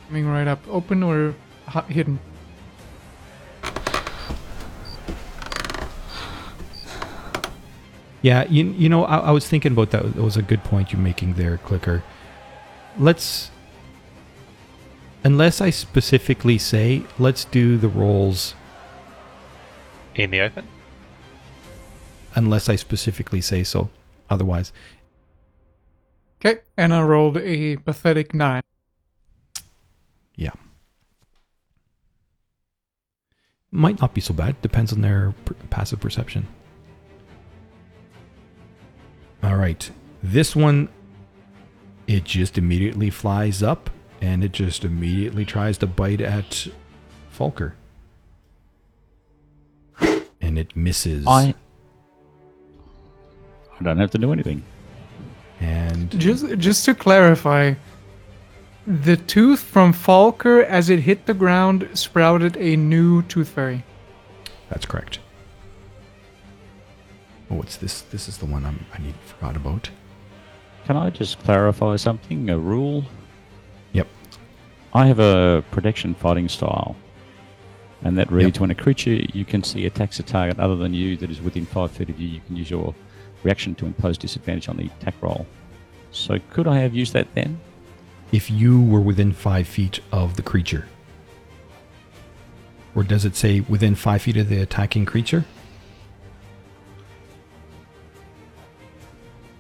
Coming 0.08 0.26
right 0.26 0.48
up, 0.48 0.62
open 0.70 1.04
or 1.04 1.36
hi- 1.68 1.84
hidden? 1.90 2.18
Yeah, 8.22 8.46
you, 8.50 8.72
you 8.78 8.88
know, 8.88 9.04
I, 9.04 9.18
I 9.18 9.32
was 9.32 9.48
thinking 9.48 9.74
about 9.74 9.92
that. 9.92 10.06
It 10.06 10.16
was 10.16 10.38
a 10.38 10.42
good 10.42 10.64
point 10.64 10.94
you're 10.94 11.02
making 11.02 11.34
there, 11.34 11.58
Clicker. 11.58 12.04
Let's, 13.00 13.50
unless 15.24 15.62
I 15.62 15.70
specifically 15.70 16.58
say, 16.58 17.04
let's 17.18 17.46
do 17.46 17.78
the 17.78 17.88
rolls, 17.88 18.56
In 20.16 20.32
the 20.32 20.42
open? 20.42 20.68
unless 22.36 22.68
I 22.70 22.76
specifically 22.76 23.42
say 23.42 23.64
so. 23.64 23.90
Otherwise, 24.30 24.72
Okay, 26.46 26.60
and 26.78 26.94
I 26.94 27.02
rolled 27.02 27.38
a 27.38 27.78
pathetic 27.78 28.34
nine. 28.34 28.62
yeah. 30.36 30.52
Might 33.72 34.00
not 34.02 34.14
be 34.16 34.22
so 34.22 34.34
bad. 34.34 34.60
Depends 34.62 34.92
on 34.94 35.02
their 35.02 35.34
per- 35.46 35.54
passive 35.70 36.00
perception. 36.00 36.48
All 39.44 39.56
right. 39.58 39.90
This 40.24 40.56
one, 40.56 40.90
it 42.10 42.24
just 42.24 42.58
immediately 42.58 43.12
flies 43.12 43.62
up 43.62 43.92
and 44.20 44.44
it 44.44 44.52
just 44.52 44.84
immediately 44.84 45.46
tries 45.46 45.78
to 45.78 45.86
bite 45.86 46.20
at 46.20 46.68
Falker. 47.32 47.74
And 50.42 50.58
it 50.58 50.76
misses. 50.76 51.26
I. 51.28 51.54
I 53.80 53.84
don't 53.84 54.00
have 54.00 54.10
to 54.12 54.18
do 54.18 54.34
anything. 54.34 54.64
And 55.60 56.10
Just 56.20 56.58
just 56.58 56.84
to 56.86 56.96
clarify, 56.96 57.76
the 58.88 59.16
tooth 59.18 59.60
from 59.60 59.94
Falker 59.94 60.66
as 60.66 60.90
it 60.90 61.02
hit 61.02 61.28
the 61.28 61.34
ground 61.36 61.88
sprouted 61.94 62.58
a 62.58 62.76
new 62.76 63.22
tooth 63.24 63.50
fairy. 63.50 63.84
that's 64.70 64.86
correct. 64.88 65.20
Oh, 67.52 67.56
what's 67.56 67.78
this? 67.78 68.02
This 68.02 68.28
is 68.28 68.38
the 68.40 68.46
one 68.46 68.66
I'm, 68.66 68.86
I 68.94 69.00
need 69.02 69.16
forgot 69.28 69.56
about. 69.56 69.90
Can 70.86 70.98
I 70.98 71.10
just 71.10 71.40
clarify 71.44 71.96
something? 71.98 72.50
A 72.50 72.58
rule? 72.58 73.06
Yep. 73.94 74.08
I 74.94 75.06
have 75.06 75.20
a 75.20 75.64
protection 75.72 76.16
fighting 76.16 76.50
style. 76.50 76.96
And 78.02 78.18
that 78.18 78.32
reads 78.32 78.60
when 78.60 78.72
a 78.72 78.76
creature 78.76 79.12
you 79.34 79.44
can 79.44 79.62
see 79.62 79.86
attacks 79.86 80.20
a 80.20 80.24
target 80.24 80.58
other 80.60 80.76
than 80.76 80.94
you 80.94 81.18
that 81.18 81.30
is 81.30 81.42
within 81.42 81.66
five 81.66 81.92
feet 81.92 82.10
of 82.10 82.20
you, 82.20 82.28
you 82.30 82.42
can 82.48 82.56
use 82.56 82.70
your 82.70 82.96
reaction 83.44 83.76
to 83.76 83.86
impose 83.86 84.18
disadvantage 84.18 84.70
on 84.70 84.78
the 84.78 84.86
attack 84.86 85.16
roll. 85.22 85.46
So 86.12 86.40
could 86.50 86.68
I 86.68 86.78
have 86.80 86.96
used 86.96 87.14
that 87.14 87.28
then? 87.36 87.60
If 88.32 88.50
you 88.50 88.82
were 88.82 89.02
within 89.02 89.34
five 89.34 89.68
feet 89.68 90.00
of 90.12 90.36
the 90.36 90.42
creature, 90.42 90.88
or 92.96 93.04
does 93.04 93.26
it 93.26 93.36
say 93.36 93.62
within 93.62 93.96
five 93.96 94.22
feet 94.22 94.38
of 94.38 94.50
the 94.50 94.62
attacking 94.62 95.06
creature? 95.06 95.46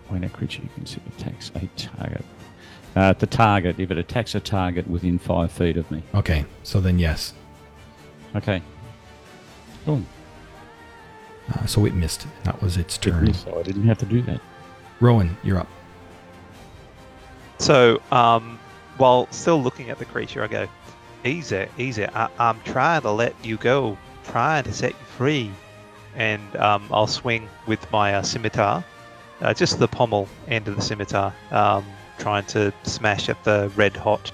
When 0.10 0.24
a 0.24 0.30
creature 0.30 0.62
you 0.64 0.70
can 0.76 0.86
see 0.86 1.00
attacks 1.18 1.52
a 1.56 1.68
target. 1.78 2.26
Uh, 2.96 3.14
the 3.14 3.28
target, 3.28 3.80
if 3.80 3.92
it 3.92 3.98
attacks 3.98 4.34
a 4.36 4.40
target 4.40 4.88
within 4.90 5.20
five 5.20 5.52
feet 5.52 5.78
of 5.78 5.90
me. 5.92 6.02
Okay, 6.16 6.46
so 6.64 6.82
then 6.82 6.98
yes. 6.98 7.34
Okay. 8.36 8.62
Cool. 9.86 10.02
Uh, 11.54 11.66
so 11.66 11.86
it 11.86 11.94
missed. 11.94 12.26
That 12.44 12.62
was 12.62 12.78
its 12.78 12.98
turn. 12.98 13.34
So 13.34 13.60
I 13.60 13.64
didn't 13.64 13.84
have 13.88 13.98
to 14.00 14.06
do 14.06 14.22
that. 14.24 14.42
Rowan, 15.00 15.38
you're 15.44 15.60
up. 15.60 15.68
So, 17.60 18.02
um, 18.12 18.60
while 18.98 19.28
still 19.32 19.62
looking 19.62 19.90
at 19.90 20.00
the 20.00 20.06
creature, 20.06 20.44
I 20.44 20.48
go, 20.48 20.68
"Easy, 21.24 21.68
easy. 21.78 22.06
I- 22.08 22.30
I'm 22.40 22.60
trying 22.62 23.02
to 23.02 23.12
let 23.12 23.34
you 23.44 23.58
go, 23.58 23.98
trying 24.26 24.64
to 24.64 24.74
set 24.74 24.92
you 24.92 25.06
free." 25.18 25.52
And 26.16 26.56
um, 26.56 26.84
I'll 26.92 27.08
swing 27.08 27.48
with 27.68 27.90
my 27.92 28.16
uh, 28.16 28.22
scimitar, 28.24 28.84
uh, 29.42 29.54
just 29.54 29.80
the 29.80 29.88
pommel 29.88 30.28
end 30.48 30.68
of 30.68 30.76
the 30.76 30.82
scimitar, 30.82 31.34
um, 31.52 31.86
trying 32.18 32.46
to 32.48 32.74
smash 32.84 33.30
at 33.30 33.44
the 33.44 33.72
red 33.76 33.96
hot 33.96 34.32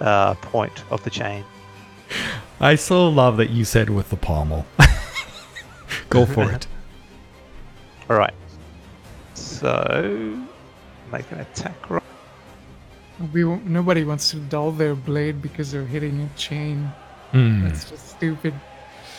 uh, 0.00 0.34
point 0.34 0.82
of 0.90 1.02
the 1.04 1.10
chain. 1.10 1.44
I 2.60 2.76
so 2.76 3.08
love 3.08 3.36
that 3.38 3.50
you 3.50 3.64
said 3.64 3.90
with 3.90 4.10
the 4.10 4.16
pommel. 4.16 4.64
Go 6.10 6.24
for 6.26 6.50
it. 6.50 6.66
All 8.10 8.16
right. 8.16 8.34
So, 9.34 10.38
make 11.12 11.30
an 11.32 11.40
attack 11.40 11.90
roll. 11.90 12.02
We 13.32 13.44
won't- 13.44 13.66
nobody 13.66 14.04
wants 14.04 14.30
to 14.30 14.36
dull 14.36 14.70
their 14.72 14.94
blade 14.94 15.42
because 15.42 15.72
they're 15.72 15.84
hitting 15.84 16.20
a 16.20 16.38
chain. 16.38 16.92
Hmm. 17.32 17.64
That's 17.64 17.90
just 17.90 18.08
stupid. 18.10 18.54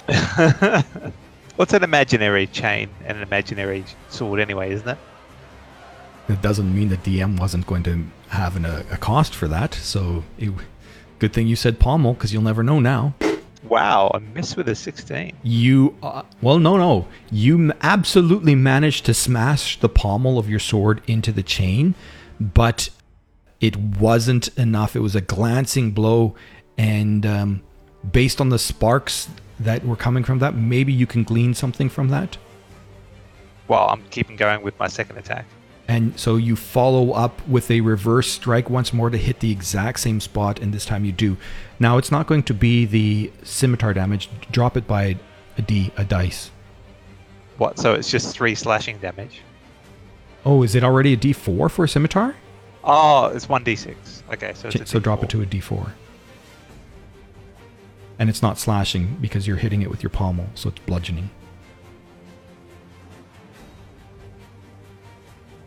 What's 1.57 1.73
an 1.73 1.83
imaginary 1.83 2.47
chain 2.47 2.89
and 3.05 3.17
an 3.17 3.23
imaginary 3.23 3.83
sword, 4.09 4.39
anyway, 4.39 4.71
isn't 4.71 4.87
it? 4.87 4.97
It 6.29 6.41
doesn't 6.41 6.73
mean 6.73 6.89
the 6.89 6.97
DM 6.97 7.39
wasn't 7.39 7.65
going 7.67 7.83
to 7.83 8.05
have 8.29 8.55
an, 8.55 8.65
a, 8.65 8.85
a 8.91 8.97
cost 8.97 9.33
for 9.33 9.47
that. 9.47 9.73
So, 9.73 10.23
it, 10.37 10.51
good 11.19 11.33
thing 11.33 11.47
you 11.47 11.55
said 11.55 11.79
pommel 11.79 12.13
because 12.13 12.33
you'll 12.33 12.43
never 12.43 12.63
know 12.63 12.79
now. 12.79 13.15
Wow, 13.63 14.11
I 14.13 14.19
missed 14.19 14.55
with 14.55 14.69
a 14.69 14.75
16. 14.75 15.37
You, 15.43 15.95
uh, 16.01 16.23
well, 16.41 16.59
no, 16.59 16.77
no. 16.77 17.07
You 17.31 17.73
absolutely 17.81 18.55
managed 18.55 19.05
to 19.05 19.13
smash 19.13 19.79
the 19.79 19.89
pommel 19.89 20.37
of 20.37 20.49
your 20.49 20.59
sword 20.59 21.01
into 21.07 21.31
the 21.31 21.43
chain, 21.43 21.95
but 22.39 22.89
it 23.59 23.75
wasn't 23.75 24.47
enough. 24.57 24.95
It 24.95 24.99
was 24.99 25.15
a 25.15 25.21
glancing 25.21 25.91
blow, 25.91 26.35
and 26.77 27.25
um, 27.25 27.61
based 28.09 28.39
on 28.39 28.49
the 28.49 28.59
sparks 28.59 29.27
that 29.59 29.83
were 29.85 29.95
coming 29.95 30.23
from 30.23 30.39
that, 30.39 30.55
maybe 30.55 30.93
you 30.93 31.07
can 31.07 31.23
glean 31.23 31.53
something 31.53 31.89
from 31.89 32.09
that. 32.09 32.37
Well, 33.67 33.89
I'm 33.89 34.03
keeping 34.11 34.35
going 34.35 34.61
with 34.61 34.77
my 34.79 34.87
second 34.87 35.17
attack. 35.17 35.45
And 35.87 36.19
so 36.19 36.35
you 36.35 36.57
follow 36.57 37.11
up 37.11 37.47
with 37.47 37.71
a 37.71 37.79
reverse 37.79 38.29
strike 38.29 38.69
once 38.69 38.91
more 38.91 39.09
to 39.09 39.17
hit 39.17 39.39
the 39.39 39.51
exact 39.51 40.01
same 40.01 40.19
spot, 40.19 40.59
and 40.59 40.73
this 40.73 40.85
time 40.85 41.05
you 41.05 41.13
do. 41.13 41.37
Now 41.79 41.97
it's 41.97 42.11
not 42.11 42.27
going 42.27 42.43
to 42.43 42.53
be 42.53 42.85
the 42.85 43.31
scimitar 43.43 43.93
damage. 43.93 44.29
Drop 44.51 44.75
it 44.75 44.85
by 44.85 45.17
a 45.57 45.61
d, 45.61 45.91
a 45.95 46.03
dice. 46.03 46.51
What? 47.57 47.79
So 47.79 47.93
it's 47.93 48.11
just 48.11 48.35
three 48.35 48.53
slashing 48.53 48.97
damage. 48.97 49.41
Oh, 50.45 50.61
is 50.63 50.75
it 50.75 50.83
already 50.83 51.13
a 51.13 51.17
d4 51.17 51.71
for 51.71 51.85
a 51.85 51.89
scimitar? 51.89 52.35
Oh, 52.83 53.27
it's 53.27 53.49
one 53.49 53.63
d6. 53.63 53.95
Okay, 54.33 54.53
so 54.53 54.67
it's 54.67 54.77
Ch- 54.77 54.81
a 54.81 54.85
so 54.85 54.99
drop 54.99 55.23
it 55.23 55.29
to 55.29 55.41
a 55.41 55.45
d4. 55.45 55.91
And 58.19 58.29
it's 58.29 58.41
not 58.41 58.57
slashing 58.57 59.17
because 59.21 59.47
you're 59.47 59.57
hitting 59.57 59.81
it 59.81 59.89
with 59.89 60.03
your 60.03 60.09
pommel, 60.09 60.47
so 60.55 60.69
it's 60.69 60.79
bludgeoning. 60.79 61.29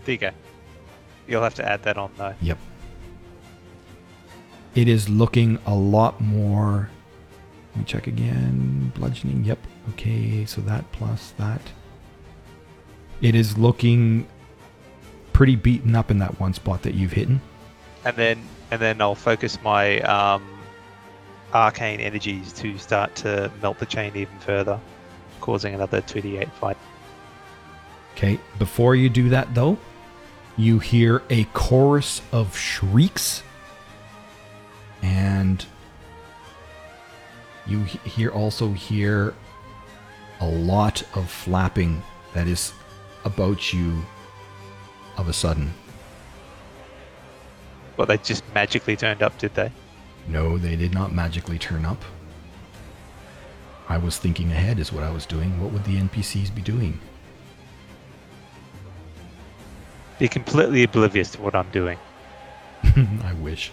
There 0.04 0.12
you 0.12 0.18
go. 0.18 0.30
You'll 1.26 1.42
have 1.42 1.54
to 1.54 1.68
add 1.68 1.82
that 1.84 1.96
on 1.96 2.10
though. 2.16 2.34
Yep. 2.40 2.58
It 4.74 4.88
is 4.88 5.08
looking 5.08 5.58
a 5.66 5.74
lot 5.74 6.20
more. 6.20 6.90
Let 7.72 7.78
me 7.78 7.84
check 7.84 8.06
again. 8.06 8.92
Bludgeoning. 8.94 9.44
Yep. 9.44 9.58
Okay. 9.90 10.44
So 10.44 10.60
that 10.62 10.90
plus 10.92 11.32
that. 11.38 11.60
It 13.20 13.34
is 13.34 13.58
looking 13.58 14.26
pretty 15.32 15.56
beaten 15.56 15.94
up 15.94 16.10
in 16.10 16.18
that 16.18 16.38
one 16.40 16.54
spot 16.54 16.82
that 16.82 16.94
you've 16.94 17.12
hit. 17.12 17.28
And 18.04 18.16
then 18.16 18.42
and 18.70 18.80
then 18.80 19.00
I'll 19.00 19.14
focus 19.14 19.58
my 19.62 20.00
um, 20.00 20.42
arcane 21.52 22.00
energies 22.00 22.52
to 22.54 22.78
start 22.78 23.14
to 23.16 23.50
melt 23.60 23.78
the 23.78 23.86
chain 23.86 24.12
even 24.14 24.38
further, 24.38 24.80
causing 25.40 25.74
another 25.74 26.00
2d8 26.02 26.50
fight. 26.52 26.76
Okay. 28.16 28.38
Before 28.58 28.94
you 28.94 29.08
do 29.08 29.28
that, 29.30 29.54
though, 29.54 29.78
you 30.56 30.78
hear 30.78 31.22
a 31.30 31.44
chorus 31.52 32.22
of 32.32 32.56
shrieks, 32.56 33.42
and 35.02 35.64
you 37.66 37.84
he- 37.84 37.98
hear 38.08 38.30
also 38.30 38.72
hear 38.72 39.34
a 40.40 40.46
lot 40.46 41.02
of 41.14 41.30
flapping 41.30 42.02
that 42.34 42.46
is 42.46 42.72
about 43.24 43.72
you 43.72 44.04
of 45.16 45.28
a 45.28 45.32
sudden. 45.32 45.72
Well, 47.96 48.06
they 48.06 48.16
just 48.18 48.42
magically 48.54 48.96
turned 48.96 49.22
up, 49.22 49.36
did 49.38 49.54
they? 49.54 49.70
No, 50.26 50.56
they 50.56 50.76
did 50.76 50.94
not 50.94 51.12
magically 51.12 51.58
turn 51.58 51.84
up. 51.84 52.02
I 53.88 53.98
was 53.98 54.16
thinking 54.18 54.52
ahead, 54.52 54.78
is 54.78 54.92
what 54.92 55.02
I 55.02 55.10
was 55.10 55.26
doing. 55.26 55.60
What 55.60 55.72
would 55.72 55.84
the 55.84 55.96
NPCs 55.96 56.54
be 56.54 56.62
doing? 56.62 57.00
Be 60.20 60.28
completely 60.28 60.83
oblivious 60.83 61.30
to 61.30 61.40
what 61.40 61.54
I'm 61.54 61.70
doing. 61.70 61.98
I 63.24 63.33
wish. 63.40 63.72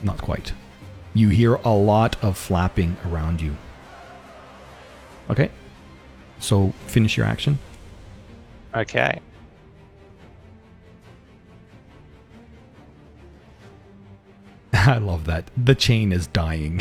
Not 0.00 0.18
quite. 0.18 0.52
You 1.14 1.30
hear 1.30 1.54
a 1.56 1.70
lot 1.70 2.14
of 2.22 2.38
flapping 2.38 2.96
around 3.04 3.40
you. 3.40 3.56
Okay. 5.28 5.50
So 6.38 6.72
finish 6.86 7.16
your 7.16 7.26
action. 7.26 7.58
Okay. 8.72 9.18
I 14.72 14.98
love 14.98 15.24
that. 15.24 15.50
The 15.56 15.74
chain 15.74 16.12
is 16.12 16.28
dying. 16.28 16.80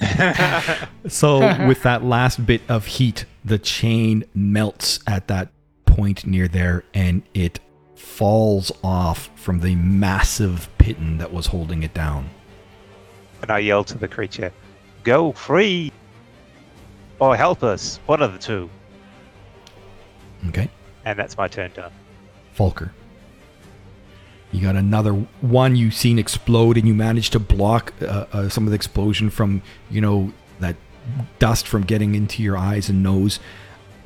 so 1.08 1.66
with 1.66 1.82
that 1.82 2.04
last 2.04 2.46
bit 2.46 2.62
of 2.68 2.86
heat, 2.86 3.24
the 3.44 3.58
chain 3.58 4.24
melts 4.36 5.00
at 5.04 5.26
that 5.26 5.48
point 5.84 6.24
near 6.24 6.46
there 6.46 6.84
and 6.94 7.24
it 7.34 7.58
falls 7.98 8.72
off 8.82 9.30
from 9.34 9.60
the 9.60 9.74
massive 9.74 10.68
piton 10.78 11.18
that 11.18 11.32
was 11.32 11.46
holding 11.46 11.82
it 11.82 11.92
down. 11.94 12.30
And 13.42 13.50
I 13.50 13.58
yell 13.58 13.84
to 13.84 13.98
the 13.98 14.08
creature, 14.08 14.52
"Go 15.04 15.32
free!" 15.32 15.92
Or 17.18 17.36
help 17.36 17.62
us. 17.62 17.98
One 18.06 18.22
of 18.22 18.32
the 18.32 18.38
two. 18.38 18.70
Okay. 20.48 20.70
And 21.04 21.18
that's 21.18 21.36
my 21.36 21.48
turn 21.48 21.72
done. 21.74 21.90
Falker. 22.56 22.90
You 24.52 24.62
got 24.62 24.76
another 24.76 25.12
one 25.40 25.76
you've 25.76 25.94
seen 25.94 26.18
explode, 26.18 26.78
and 26.78 26.86
you 26.86 26.94
managed 26.94 27.32
to 27.32 27.38
block 27.38 27.92
uh, 28.00 28.26
uh, 28.32 28.48
some 28.48 28.64
of 28.64 28.70
the 28.70 28.76
explosion 28.76 29.30
from, 29.30 29.62
you 29.90 30.00
know, 30.00 30.32
that 30.60 30.76
dust 31.38 31.66
from 31.66 31.82
getting 31.82 32.14
into 32.14 32.42
your 32.42 32.56
eyes 32.56 32.88
and 32.88 33.02
nose. 33.02 33.40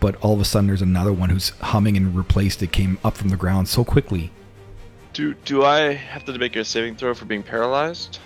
But 0.02 0.16
all 0.16 0.34
of 0.34 0.40
a 0.40 0.44
sudden, 0.44 0.66
there's 0.66 0.82
another 0.82 1.12
one 1.12 1.30
who's 1.30 1.50
humming 1.60 1.96
and 1.96 2.16
replaced 2.16 2.60
it, 2.60 2.72
came 2.72 2.98
up 3.04 3.16
from 3.16 3.28
the 3.28 3.36
ground 3.36 3.68
so 3.68 3.84
quickly. 3.84 4.32
Do 5.12 5.34
do 5.44 5.64
I 5.64 5.92
have 5.92 6.24
to 6.24 6.36
make 6.36 6.56
a 6.56 6.64
saving 6.64 6.96
throw 6.96 7.14
for 7.14 7.24
being 7.24 7.44
paralyzed? 7.44 8.18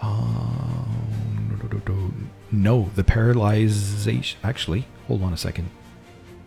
Uh, 0.00 0.84
no, 2.52 2.90
the 2.94 3.02
paralyzation. 3.02 4.36
Actually, 4.44 4.86
hold 5.08 5.24
on 5.24 5.32
a 5.32 5.36
second. 5.36 5.70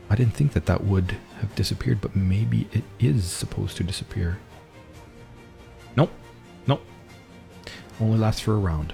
I 0.10 0.16
I 0.16 0.18
didn't 0.18 0.36
think 0.36 0.54
that 0.54 0.66
that 0.68 0.86
would 0.86 1.18
have 1.42 1.54
disappeared, 1.56 2.00
but 2.00 2.16
maybe 2.16 2.70
it 2.72 2.84
is 3.02 3.26
supposed 3.26 3.76
to 3.76 3.84
disappear. 3.84 4.38
Nope. 5.98 6.10
Nope. 6.68 6.82
Only 8.00 8.18
lasts 8.18 8.40
for 8.40 8.54
a 8.54 8.58
round. 8.58 8.94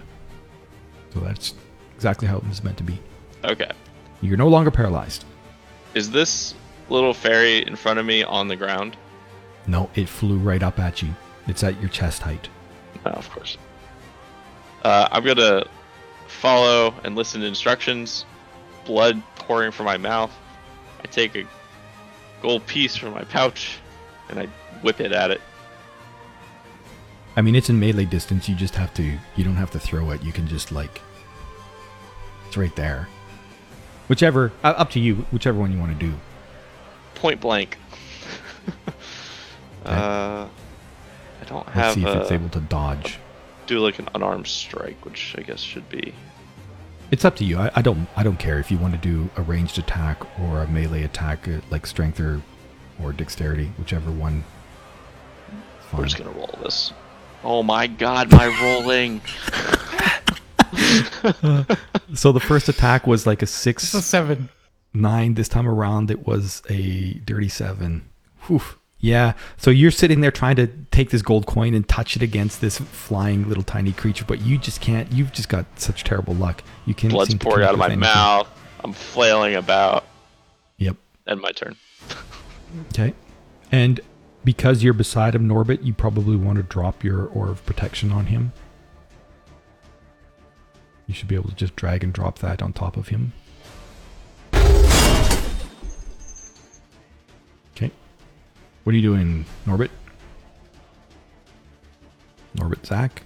So 1.13 1.19
that's 1.19 1.53
exactly 1.95 2.27
how 2.27 2.37
it 2.37 2.47
was 2.47 2.63
meant 2.63 2.77
to 2.77 2.83
be. 2.83 2.99
Okay. 3.43 3.69
You're 4.21 4.35
no 4.35 4.47
longer 4.47 4.71
paralyzed. 4.71 5.25
Is 5.93 6.11
this 6.11 6.53
little 6.89 7.13
fairy 7.13 7.65
in 7.65 7.75
front 7.75 7.99
of 7.99 8.05
me 8.05 8.23
on 8.23 8.47
the 8.47 8.55
ground? 8.55 8.97
No, 9.67 9.89
it 9.95 10.07
flew 10.07 10.37
right 10.37 10.63
up 10.63 10.79
at 10.79 11.01
you. 11.01 11.13
It's 11.47 11.63
at 11.63 11.79
your 11.79 11.89
chest 11.89 12.21
height. 12.21 12.49
No, 13.05 13.11
of 13.11 13.29
course. 13.29 13.57
Uh, 14.83 15.07
I'm 15.11 15.23
gonna 15.23 15.65
follow 16.27 16.93
and 17.03 17.15
listen 17.15 17.41
to 17.41 17.47
instructions. 17.47 18.25
Blood 18.85 19.21
pouring 19.35 19.71
from 19.71 19.85
my 19.85 19.97
mouth. 19.97 20.31
I 21.03 21.07
take 21.07 21.35
a 21.35 21.45
gold 22.41 22.65
piece 22.65 22.95
from 22.95 23.13
my 23.13 23.23
pouch 23.23 23.79
and 24.29 24.39
I 24.39 24.47
whip 24.81 24.99
it 24.99 25.11
at 25.11 25.31
it. 25.31 25.41
I 27.35 27.41
mean, 27.41 27.55
it's 27.55 27.69
in 27.69 27.79
melee 27.79 28.05
distance. 28.05 28.49
You 28.49 28.55
just 28.55 28.75
have 28.75 28.93
to. 28.95 29.03
You 29.35 29.43
don't 29.43 29.55
have 29.55 29.71
to 29.71 29.79
throw 29.79 30.11
it. 30.11 30.23
You 30.23 30.31
can 30.31 30.47
just 30.47 30.71
like. 30.71 31.01
It's 32.47 32.57
right 32.57 32.75
there. 32.75 33.07
Whichever, 34.11 34.51
uh, 34.61 34.73
up 34.75 34.89
to 34.89 34.99
you. 34.99 35.25
Whichever 35.31 35.57
one 35.57 35.71
you 35.71 35.79
want 35.79 35.97
to 35.97 36.05
do. 36.05 36.13
Point 37.15 37.39
blank. 37.39 37.77
uh, 39.85 40.49
I 40.49 41.45
don't 41.45 41.65
Let's 41.67 41.77
have 41.77 41.93
see 41.93 42.01
if 42.01 42.09
it's 42.17 42.29
uh, 42.29 42.33
able 42.33 42.49
to 42.49 42.59
dodge. 42.59 43.19
do 43.67 43.79
like 43.79 43.99
an 43.99 44.09
unarmed 44.13 44.47
strike, 44.47 45.05
which 45.05 45.33
I 45.37 45.43
guess 45.43 45.61
should 45.61 45.87
be. 45.87 46.13
It's 47.09 47.23
up 47.23 47.37
to 47.37 47.45
you. 47.45 47.57
I, 47.57 47.71
I 47.73 47.81
don't. 47.81 48.09
I 48.17 48.23
don't 48.23 48.37
care 48.37 48.59
if 48.59 48.69
you 48.69 48.77
want 48.77 48.93
to 48.95 48.99
do 48.99 49.29
a 49.37 49.43
ranged 49.43 49.79
attack 49.79 50.21
or 50.41 50.59
a 50.59 50.67
melee 50.67 51.03
attack, 51.03 51.47
uh, 51.47 51.61
like 51.69 51.85
strength 51.85 52.19
or, 52.19 52.41
or 53.01 53.13
dexterity, 53.13 53.71
whichever 53.79 54.11
one. 54.11 54.43
We're 55.93 56.03
just 56.03 56.17
gonna 56.17 56.31
roll 56.31 56.59
this. 56.61 56.91
Oh 57.45 57.63
my 57.63 57.87
god, 57.87 58.29
my 58.29 58.47
rolling! 58.61 59.21
So 62.13 62.31
the 62.31 62.39
first 62.41 62.67
attack 62.67 63.07
was 63.07 63.25
like 63.25 63.41
a 63.41 63.45
six. 63.47 63.83
It's 63.85 63.93
a 63.93 64.01
seven. 64.01 64.49
nine. 64.93 65.35
This 65.35 65.47
time 65.47 65.67
around, 65.67 66.11
it 66.11 66.27
was 66.27 66.61
a 66.69 67.13
dirty 67.25 67.47
seven. 67.49 68.09
Whew. 68.47 68.61
Yeah. 68.99 69.33
So 69.57 69.71
you're 69.71 69.91
sitting 69.91 70.21
there 70.21 70.29
trying 70.31 70.57
to 70.57 70.67
take 70.91 71.09
this 71.09 71.21
gold 71.21 71.45
coin 71.47 71.73
and 71.73 71.87
touch 71.87 72.15
it 72.15 72.21
against 72.21 72.59
this 72.61 72.77
flying 72.79 73.47
little 73.47 73.63
tiny 73.63 73.93
creature, 73.93 74.25
but 74.27 74.41
you 74.41 74.57
just 74.57 74.81
can't. 74.81 75.11
You've 75.11 75.31
just 75.31 75.49
got 75.49 75.65
such 75.79 76.03
terrible 76.03 76.35
luck. 76.35 76.63
You 76.85 76.93
can't. 76.93 77.13
Blood's 77.13 77.31
seem 77.31 77.39
pouring 77.39 77.65
out 77.65 77.73
of 77.73 77.79
my 77.79 77.85
anything. 77.85 78.01
mouth. 78.01 78.47
I'm 78.83 78.93
flailing 78.93 79.55
about. 79.55 80.05
Yep. 80.77 80.97
End 81.27 81.39
my 81.41 81.51
turn. 81.51 81.75
Okay. 82.89 83.13
And 83.71 84.01
because 84.43 84.83
you're 84.83 84.93
beside 84.93 85.33
him, 85.35 85.47
Norbit, 85.47 85.83
you 85.85 85.93
probably 85.93 86.35
want 86.35 86.57
to 86.57 86.63
drop 86.63 87.03
your 87.03 87.27
Aura 87.27 87.51
of 87.51 87.65
Protection 87.65 88.11
on 88.11 88.25
him. 88.27 88.51
You 91.11 91.15
should 91.15 91.27
be 91.27 91.35
able 91.35 91.49
to 91.49 91.55
just 91.55 91.75
drag 91.75 92.05
and 92.05 92.13
drop 92.13 92.39
that 92.39 92.61
on 92.61 92.71
top 92.71 92.95
of 92.95 93.09
him. 93.09 93.33
Okay. 97.75 97.91
What 98.85 98.93
are 98.93 98.95
you 98.95 99.01
doing, 99.01 99.43
Norbit? 99.65 99.89
Norbit 102.55 102.85
Zach? 102.85 103.23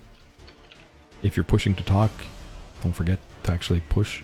If 1.21 1.37
you're 1.37 1.43
pushing 1.43 1.75
to 1.75 1.83
talk, 1.83 2.09
don't 2.81 2.91
forget 2.91 3.19
to 3.43 3.51
actually 3.51 3.81
push. 3.81 4.23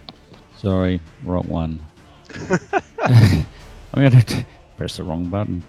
Sorry, 0.57 0.99
wrong 1.23 1.47
one. 1.47 1.85
I'm 3.03 3.45
gonna 3.93 4.23
t- 4.23 4.43
press 4.75 4.97
the 4.97 5.03
wrong 5.03 5.25
button. 5.25 5.61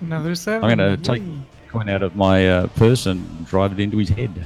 Another 0.00 0.34
seven. 0.34 0.64
I'm 0.68 0.76
gonna 0.76 0.96
take 0.96 1.22
coin 1.68 1.88
out 1.88 2.02
of 2.02 2.16
my 2.16 2.48
uh, 2.48 2.66
purse 2.66 3.06
and 3.06 3.46
drive 3.46 3.70
it 3.70 3.78
into 3.78 3.98
his 3.98 4.08
head. 4.08 4.44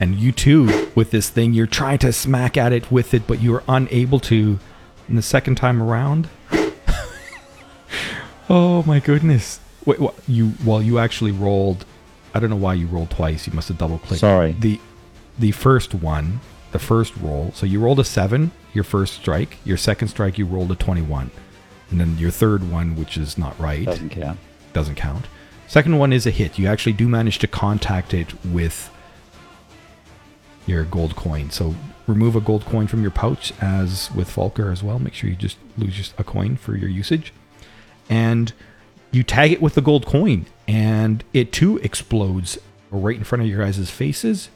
And 0.00 0.16
you 0.16 0.32
too, 0.32 0.90
with 0.94 1.10
this 1.10 1.28
thing, 1.28 1.52
you're 1.52 1.66
trying 1.66 1.98
to 1.98 2.12
smack 2.12 2.56
at 2.56 2.72
it 2.72 2.90
with 2.90 3.12
it, 3.12 3.26
but 3.26 3.40
you 3.42 3.54
are 3.54 3.62
unable 3.68 4.18
to. 4.20 4.58
And 5.06 5.18
the 5.18 5.22
second 5.22 5.56
time 5.56 5.82
around, 5.82 6.28
oh 8.48 8.82
my 8.86 9.00
goodness! 9.00 9.60
Wait, 9.84 9.98
what? 9.98 10.14
You 10.26 10.52
well, 10.64 10.82
you 10.82 10.98
actually 10.98 11.32
rolled. 11.32 11.84
I 12.34 12.40
don't 12.40 12.50
know 12.50 12.56
why 12.56 12.74
you 12.74 12.86
rolled 12.86 13.10
twice. 13.10 13.46
You 13.46 13.52
must 13.52 13.68
have 13.68 13.78
double 13.78 13.98
clicked. 13.98 14.20
Sorry. 14.20 14.52
The 14.52 14.80
the 15.38 15.50
first 15.52 15.94
one, 15.94 16.40
the 16.72 16.78
first 16.78 17.16
roll. 17.16 17.52
So 17.54 17.66
you 17.66 17.80
rolled 17.80 18.00
a 18.00 18.04
seven, 18.04 18.52
your 18.72 18.84
first 18.84 19.14
strike. 19.14 19.58
Your 19.64 19.76
second 19.76 20.08
strike, 20.08 20.38
you 20.38 20.46
rolled 20.46 20.70
a 20.70 20.76
twenty-one, 20.76 21.30
and 21.90 22.00
then 22.00 22.16
your 22.18 22.30
third 22.30 22.70
one, 22.70 22.96
which 22.96 23.16
is 23.16 23.36
not 23.36 23.58
right 23.58 23.84
Doesn't 23.84 24.10
count. 24.10 24.38
doesn't 24.72 24.94
count. 24.96 25.26
Second 25.66 25.98
one 25.98 26.12
is 26.12 26.26
a 26.26 26.30
hit. 26.30 26.58
You 26.58 26.66
actually 26.66 26.92
do 26.94 27.08
manage 27.08 27.38
to 27.40 27.46
contact 27.46 28.12
it 28.14 28.32
with 28.44 28.90
your 30.70 30.84
gold 30.84 31.16
coin. 31.16 31.50
So 31.50 31.74
remove 32.06 32.36
a 32.36 32.40
gold 32.40 32.64
coin 32.64 32.86
from 32.86 33.02
your 33.02 33.10
pouch, 33.10 33.52
as 33.60 34.10
with 34.12 34.28
Falker 34.28 34.72
as 34.72 34.82
well. 34.82 34.98
Make 34.98 35.14
sure 35.14 35.30
you 35.30 35.36
just 35.36 35.58
lose 35.76 35.94
just 35.94 36.18
a 36.18 36.24
coin 36.24 36.56
for 36.56 36.76
your 36.76 36.88
usage. 36.88 37.32
And 38.08 38.52
you 39.12 39.22
tag 39.22 39.52
it 39.52 39.62
with 39.62 39.74
the 39.74 39.80
gold 39.80 40.06
coin, 40.06 40.46
and 40.68 41.24
it 41.32 41.52
too 41.52 41.78
explodes 41.78 42.58
right 42.90 43.16
in 43.16 43.24
front 43.24 43.42
of 43.42 43.48
your 43.48 43.64
guys' 43.64 43.90
faces. 43.90 44.50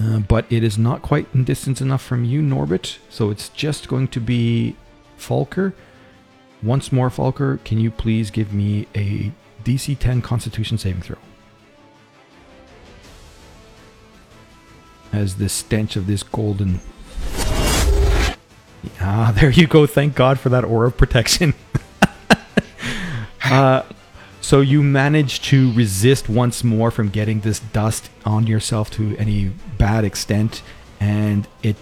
Uh, 0.00 0.20
but 0.20 0.50
it 0.50 0.62
is 0.62 0.78
not 0.78 1.02
quite 1.02 1.26
in 1.34 1.44
distance 1.44 1.80
enough 1.80 2.02
from 2.02 2.24
you, 2.24 2.40
Norbit. 2.40 2.98
So 3.08 3.30
it's 3.30 3.48
just 3.48 3.88
going 3.88 4.08
to 4.08 4.20
be 4.20 4.76
Falker. 5.18 5.72
Once 6.62 6.92
more, 6.92 7.08
Falker, 7.08 7.62
can 7.64 7.78
you 7.78 7.90
please 7.90 8.30
give 8.30 8.52
me 8.52 8.86
a 8.94 9.32
DC 9.64 9.98
10 9.98 10.22
Constitution 10.22 10.78
saving 10.78 11.02
throw? 11.02 11.16
As 15.12 15.36
the 15.36 15.48
stench 15.48 15.96
of 15.96 16.06
this 16.06 16.22
golden. 16.22 16.80
Ah, 19.00 19.32
there 19.38 19.50
you 19.50 19.66
go. 19.66 19.86
Thank 19.86 20.14
God 20.14 20.38
for 20.38 20.48
that 20.48 20.64
aura 20.64 20.88
of 20.88 20.96
protection. 20.96 21.54
uh, 23.44 23.82
so 24.40 24.60
you 24.60 24.82
manage 24.82 25.42
to 25.42 25.72
resist 25.72 26.28
once 26.28 26.64
more 26.64 26.90
from 26.90 27.08
getting 27.08 27.40
this 27.40 27.60
dust 27.60 28.10
on 28.24 28.46
yourself 28.46 28.90
to 28.92 29.16
any 29.16 29.52
bad 29.76 30.04
extent, 30.04 30.62
and 31.00 31.46
it 31.62 31.76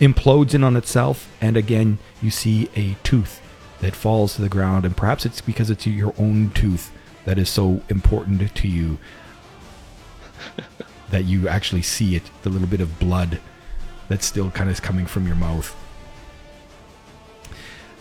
implodes 0.00 0.54
in 0.54 0.62
on 0.64 0.76
itself. 0.76 1.30
And 1.40 1.56
again, 1.56 1.98
you 2.20 2.30
see 2.30 2.68
a 2.76 2.96
tooth 3.02 3.40
that 3.80 3.94
falls 3.94 4.36
to 4.36 4.42
the 4.42 4.48
ground, 4.48 4.84
and 4.84 4.96
perhaps 4.96 5.24
it's 5.26 5.40
because 5.40 5.70
it's 5.70 5.86
your 5.86 6.14
own 6.18 6.50
tooth 6.50 6.92
that 7.24 7.38
is 7.38 7.48
so 7.48 7.82
important 7.88 8.54
to 8.54 8.68
you 8.68 8.98
that 11.10 11.24
you 11.24 11.48
actually 11.48 11.82
see 11.82 12.16
it, 12.16 12.30
the 12.42 12.50
little 12.50 12.68
bit 12.68 12.80
of 12.80 12.98
blood 12.98 13.40
that's 14.08 14.26
still 14.26 14.50
kind 14.50 14.70
of 14.70 14.82
coming 14.82 15.06
from 15.06 15.26
your 15.26 15.36
mouth. 15.36 15.74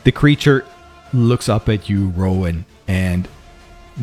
The 0.04 0.12
creature 0.12 0.66
looks 1.14 1.50
up 1.50 1.68
at 1.70 1.90
you, 1.90 2.10
Rowan, 2.10 2.66
and 2.88 3.28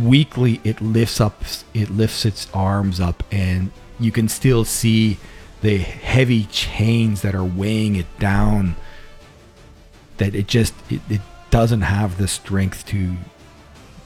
weakly 0.01 0.61
it 0.65 0.81
lifts 0.81 1.21
up 1.21 1.45
it 1.75 1.91
lifts 1.91 2.25
its 2.25 2.49
arms 2.55 2.99
up 2.99 3.23
and 3.31 3.71
you 4.01 4.11
can 4.11 4.27
still 4.27 4.65
see 4.65 5.19
the 5.61 5.77
heavy 5.77 6.45
chains 6.45 7.21
that 7.21 7.35
are 7.35 7.45
weighing 7.45 7.97
it 7.97 8.07
down 8.19 8.75
that 10.17 10.35
it 10.35 10.47
just 10.47 10.75
it, 10.91 11.01
it 11.11 11.21
doesn't 11.51 11.83
have 11.83 12.17
the 12.17 12.27
strength 12.27 12.87
to 12.87 13.15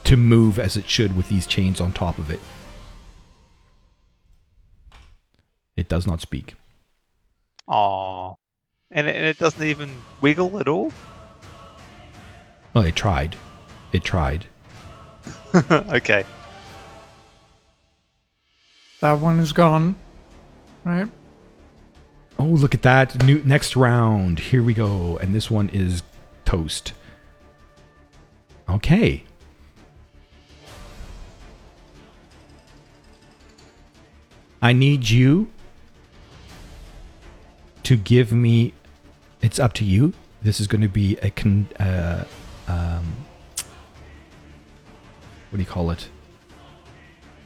to 0.03 0.17
move 0.17 0.59
as 0.59 0.75
it 0.75 0.89
should 0.89 1.15
with 1.15 1.29
these 1.29 1.47
chains 1.47 1.79
on 1.79 1.91
top 1.93 2.17
of 2.17 2.29
it 2.29 2.39
it 5.77 5.87
does 5.87 6.05
not 6.05 6.19
speak 6.21 6.55
Aw. 7.67 8.33
And 8.91 9.07
it, 9.07 9.15
and 9.15 9.25
it 9.25 9.37
doesn't 9.37 9.63
even 9.63 9.89
wiggle 10.21 10.59
at 10.59 10.67
all? 10.67 10.91
well 12.73 12.83
it 12.83 12.95
tried 12.95 13.37
it 13.93 14.03
tried 14.03 14.45
okay. 15.71 16.23
That 19.01 19.19
one 19.19 19.39
is 19.39 19.51
gone. 19.51 19.95
Right? 20.85 21.09
oh 22.39 22.45
look 22.45 22.73
at 22.73 22.81
that 22.83 23.23
new 23.23 23.41
next 23.43 23.75
round 23.75 24.39
here 24.39 24.61
we 24.63 24.73
go 24.73 25.17
and 25.17 25.33
this 25.33 25.49
one 25.49 25.69
is 25.69 26.03
toast 26.45 26.93
okay 28.69 29.23
I 34.61 34.73
need 34.73 35.09
you 35.09 35.49
to 37.87 37.95
give 37.95 38.33
me. 38.33 38.73
It's 39.41 39.59
up 39.59 39.71
to 39.75 39.85
you. 39.85 40.11
This 40.41 40.59
is 40.59 40.67
going 40.67 40.81
to 40.81 40.89
be 40.89 41.17
a 41.21 41.29
con. 41.29 41.69
Uh, 41.79 42.25
um, 42.67 43.25
what 45.49 45.57
do 45.57 45.59
you 45.59 45.65
call 45.65 45.89
it? 45.91 46.09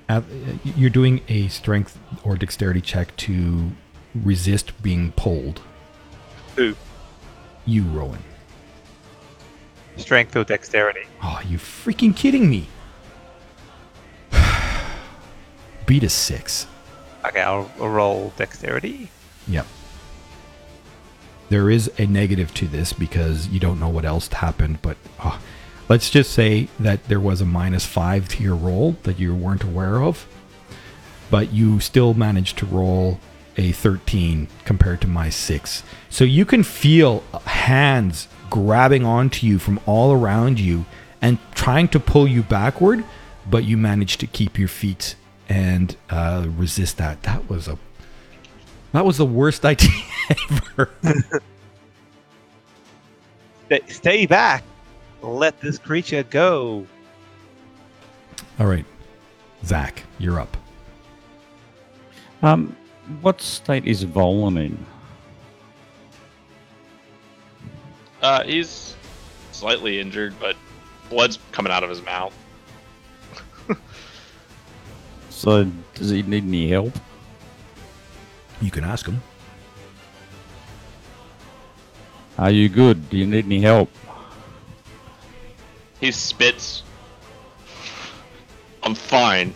Uh, 0.10 0.22
you're 0.64 0.90
doing 0.90 1.22
a 1.28 1.48
strength 1.50 2.00
or 2.24 2.36
dexterity 2.36 2.82
check 2.82 3.16
to 3.18 3.72
resist 4.16 4.82
being 4.82 5.12
pulled. 5.12 5.62
Who? 6.56 6.76
You, 7.68 7.84
Rowan. 7.84 8.24
Strength 9.98 10.36
or 10.36 10.44
dexterity? 10.44 11.06
Oh, 11.22 11.40
you 11.48 11.60
freaking 11.60 12.16
kidding 12.16 12.50
me? 12.50 12.68
Beat 15.86 16.02
a 16.02 16.10
six. 16.10 16.66
Okay, 17.24 17.42
I'll, 17.42 17.72
I'll 17.80 17.90
roll 17.90 18.34
dexterity. 18.38 19.12
Yep. 19.48 19.68
There 21.52 21.70
is 21.70 21.92
a 21.98 22.06
negative 22.06 22.54
to 22.54 22.66
this 22.66 22.94
because 22.94 23.50
you 23.50 23.60
don't 23.60 23.78
know 23.78 23.90
what 23.90 24.06
else 24.06 24.30
happened, 24.30 24.82
but 24.82 24.96
uh, 25.20 25.38
let's 25.90 26.10
just 26.10 26.32
say 26.32 26.70
that 26.80 27.10
there 27.10 27.20
was 27.20 27.42
a 27.42 27.46
minus 27.46 27.86
five 27.86 28.30
to 28.30 28.42
your 28.42 28.56
roll 28.56 28.96
that 29.04 29.20
you 29.20 29.36
weren't 29.36 29.66
aware 29.66 30.02
of, 30.02 30.26
but 31.30 31.52
you 31.52 31.82
still 31.82 32.14
managed 32.14 32.58
to 32.60 32.66
roll 32.66 33.20
a 33.58 33.74
13 33.74 34.48
compared 34.64 35.02
to 35.02 35.08
my 35.08 35.30
six. 35.30 35.84
So 36.10 36.24
you 36.24 36.46
can 36.46 36.64
feel 36.64 37.22
hands 37.44 38.30
grabbing 38.50 39.04
onto 39.04 39.46
you 39.46 39.60
from 39.60 39.78
all 39.86 40.14
around 40.14 40.58
you 40.58 40.86
and 41.22 41.38
trying 41.54 41.90
to 41.90 42.00
pull 42.00 42.30
you 42.30 42.44
backward, 42.44 43.04
but 43.50 43.66
you 43.66 43.76
managed 43.76 44.22
to 44.22 44.28
keep 44.28 44.58
your 44.58 44.70
feet 44.70 45.16
and 45.50 45.98
uh, 46.10 46.46
resist 46.48 46.96
that. 46.96 47.24
That 47.24 47.50
was 47.50 47.68
a 47.68 47.78
that 48.94 49.06
was 49.06 49.18
the 49.18 49.26
worst 49.26 49.66
idea 49.66 49.90
ever. 50.50 50.90
Stay- 53.66 53.82
Stay 53.88 54.26
back. 54.26 54.64
Let 55.22 55.60
this 55.62 55.78
creature 55.78 56.24
go. 56.24 56.86
All 58.60 58.66
right, 58.68 58.86
Zach, 59.66 60.04
you're 60.20 60.40
up. 60.40 60.56
Um, 62.44 62.76
what 63.22 63.40
state 63.42 63.86
is 63.86 64.04
Volan 64.06 64.60
in? 64.66 64.86
Uh, 68.22 68.44
he's 68.44 68.96
slightly 69.52 70.00
injured, 70.00 70.34
but 70.40 70.56
blood's 71.10 71.40
coming 71.52 71.72
out 71.72 71.84
of 71.84 71.90
his 71.90 72.04
mouth. 72.04 72.34
So, 75.30 75.66
does 75.96 76.10
he 76.12 76.22
need 76.22 76.44
any 76.44 76.70
help? 76.70 76.94
You 78.62 78.70
can 78.70 78.84
ask 78.84 79.08
him. 79.08 79.22
Are 82.38 82.52
you 82.52 82.70
good? 82.70 83.10
Do 83.10 83.18
you 83.18 83.26
need 83.26 83.46
any 83.46 83.62
help? 83.62 83.90
He 86.00 86.12
spits. 86.12 86.84
I'm 88.84 88.96
fine. 88.96 89.54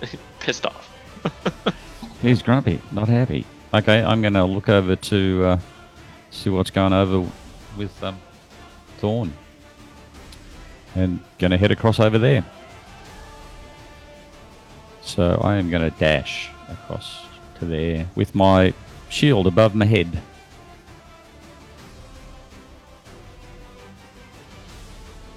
Pissed 0.40 0.66
off. 0.66 0.88
He's 2.22 2.42
grumpy, 2.42 2.80
not 2.92 3.08
happy. 3.08 3.44
Okay, 3.74 4.02
I'm 4.02 4.20
going 4.20 4.34
to 4.34 4.44
look 4.44 4.68
over 4.68 4.96
to 4.96 5.44
uh, 5.44 5.58
see 6.30 6.50
what's 6.50 6.70
going 6.70 6.92
over 6.92 7.28
with 7.76 8.02
um, 8.02 8.18
Thorn. 8.98 9.32
And 10.94 11.20
going 11.38 11.50
to 11.50 11.56
head 11.56 11.70
across 11.70 12.00
over 12.00 12.18
there. 12.18 12.44
So 15.02 15.40
I 15.42 15.56
am 15.56 15.70
going 15.70 15.82
to 15.82 15.96
dash 15.98 16.50
across 16.68 17.22
to 17.22 17.31
there 17.64 18.08
with 18.14 18.34
my 18.34 18.74
shield 19.08 19.46
above 19.46 19.74
my 19.74 19.86
head. 19.86 20.22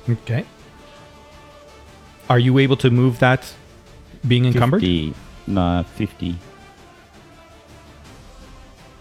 Okay. 0.10 0.46
Are 2.30 2.40
you 2.40 2.58
able 2.60 2.78
to 2.78 2.90
move 2.92 3.20
that 3.20 3.54
being 4.28 4.46
encumbered? 4.46 4.82
50. 4.82 5.14
No, 5.48 5.84
50. 5.96 6.38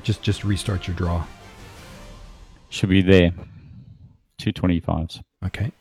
Just 0.02 0.22
just 0.22 0.44
restart 0.44 0.86
your 0.86 0.96
draw. 0.96 1.24
Should 2.68 2.90
be 2.90 3.00
there. 3.00 3.32
225s. 4.40 5.22
Okay. 5.46 5.72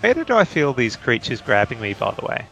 Where 0.00 0.14
did 0.14 0.30
I 0.30 0.44
feel 0.44 0.72
these 0.72 0.96
creatures 0.96 1.40
grabbing 1.40 1.80
me, 1.80 1.94
by 1.94 2.12
the 2.12 2.24
way? 2.24 2.46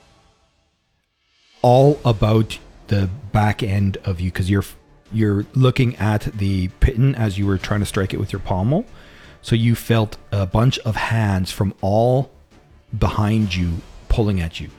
All 1.63 2.01
about 2.05 2.59
the 2.89 3.09
back 3.33 3.63
end 3.63 3.97
of 4.05 4.21
you 4.21 4.31
because 4.31 4.51
you're 4.51 4.65
you're 5.13 5.47
looking 5.55 5.95
at 5.97 6.23
the 6.23 6.69
piton 6.81 7.15
as 7.17 7.39
you 7.39 7.47
were 7.47 7.59
trying 7.59 7.81
to 7.81 7.87
strike 7.87 8.13
it 8.13 8.19
with 8.19 8.33
your 8.33 8.41
pommel. 8.41 8.85
So 9.43 9.55
you 9.55 9.77
felt 9.77 10.17
a 10.33 10.47
bunch 10.47 10.79
of 10.81 10.97
hands 10.97 11.53
from 11.53 11.75
all 11.81 12.33
behind 12.99 13.55
you 13.55 13.81
pulling 14.09 14.41
at 14.41 14.59
you. 14.59 14.71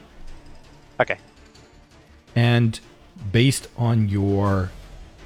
Okay. 1.00 1.16
And 2.36 2.78
based 3.32 3.68
on 3.78 4.10
your 4.10 4.70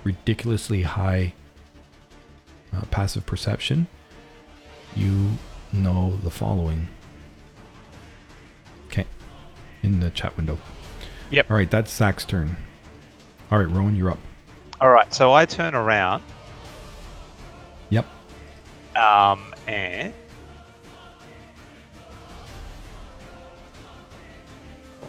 ridiculously 0.05 0.82
high 0.82 1.34
uh, 2.72 2.82
passive 2.93 3.26
perception, 3.26 3.88
you 4.95 5.30
know 5.72 6.18
the 6.22 6.30
following. 6.30 6.88
In 9.83 10.01
the 10.01 10.11
chat 10.11 10.37
window. 10.37 10.59
Yep. 11.30 11.51
All 11.51 11.57
right, 11.57 11.70
that's 11.70 11.93
Zach's 11.93 12.24
turn. 12.24 12.57
All 13.51 13.59
right, 13.59 13.68
Rowan, 13.68 13.97
you're 13.97 14.11
up. 14.11 14.18
All 14.80 14.91
right. 14.91 15.12
So 15.12 15.33
I 15.33 15.45
turn 15.47 15.74
around 15.74 16.22
Yep. 17.91 18.07
um, 18.97 19.55
and 19.66 20.12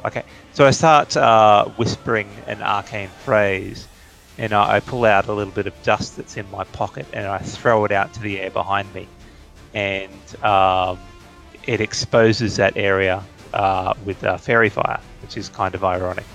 okay. 0.06 0.24
So 0.54 0.66
I 0.66 0.72
start 0.72 1.16
uh, 1.18 1.66
whispering 1.78 2.30
an 2.48 2.62
arcane 2.62 3.10
phrase, 3.24 3.88
and 4.38 4.54
I, 4.54 4.76
I 4.76 4.80
pull 4.82 5.06
out 5.06 5.28
a 5.28 5.34
little 5.34 5.54
bit 5.54 5.68
of 5.68 5.84
dust 5.84 6.18
that's 6.18 6.38
in 6.38 6.50
my 6.52 6.64
pocket, 6.66 7.06
and 7.14 7.26
I 7.28 7.40
throw 7.40 7.86
it 7.86 7.92
out 7.92 8.14
to 8.16 8.20
the 8.22 8.40
air 8.40 8.52
behind 8.52 8.94
me, 8.94 9.08
and 9.74 10.12
um, 10.44 11.00
it 11.66 11.82
exposes 11.82 12.58
that 12.58 12.76
area 12.78 13.24
uh, 13.54 13.94
with 14.06 14.24
uh, 14.24 14.38
fairy 14.38 14.70
fire, 14.70 15.00
which 15.22 15.38
is 15.38 15.50
kind 15.50 15.76
of 15.76 15.84
ironic. 15.84 16.26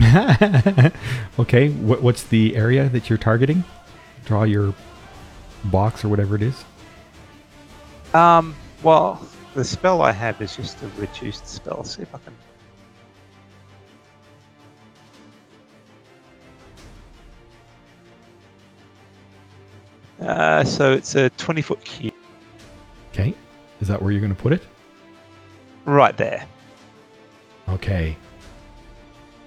okay, 1.38 1.70
what, 1.70 2.02
what's 2.02 2.24
the 2.24 2.56
area 2.56 2.88
that 2.88 3.08
you're 3.08 3.18
targeting? 3.18 3.64
Draw 4.24 4.44
your 4.44 4.74
box 5.64 6.04
or 6.04 6.08
whatever 6.08 6.36
it 6.36 6.42
is. 6.42 6.64
Um, 8.14 8.54
well, 8.82 9.26
the 9.54 9.64
spell 9.64 10.02
I 10.02 10.12
have 10.12 10.40
is 10.40 10.56
just 10.56 10.82
a 10.82 10.88
reduced 10.98 11.46
spell. 11.46 11.84
see 11.84 12.02
if 12.02 12.14
I 12.14 12.18
can. 12.18 12.34
Uh, 20.26 20.64
so 20.64 20.92
it's 20.92 21.14
a 21.14 21.28
20 21.30 21.60
foot 21.60 21.84
cube 21.84 22.14
Okay. 23.16 23.34
Is 23.80 23.88
that 23.88 24.02
where 24.02 24.12
you're 24.12 24.20
going 24.20 24.34
to 24.34 24.40
put 24.40 24.52
it? 24.52 24.62
Right 25.86 26.16
there. 26.16 26.46
Okay. 27.68 28.16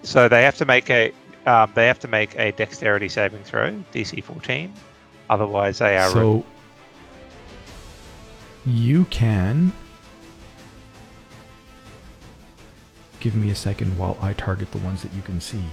So 0.02 0.28
they 0.28 0.44
have 0.44 0.58
to 0.58 0.66
make 0.66 0.90
a 0.90 1.14
um, 1.46 1.72
they 1.74 1.88
have 1.88 2.00
to 2.00 2.08
make 2.08 2.38
a 2.38 2.52
dexterity 2.52 3.10
saving 3.10 3.44
throw, 3.44 3.72
DC 3.94 4.24
14. 4.24 4.74
Otherwise, 5.30 5.80
they 5.80 5.98
are 5.98 6.10
So 6.10 6.46
you 8.66 9.06
can 9.06 9.72
give 13.20 13.36
me 13.36 13.52
a 13.52 13.56
second 13.56 13.98
while 13.98 14.18
I 14.22 14.34
target 14.34 14.72
the 14.72 14.78
ones 14.80 15.02
that 15.02 15.14
you 15.14 15.22
can 15.22 15.40
see. 15.42 15.64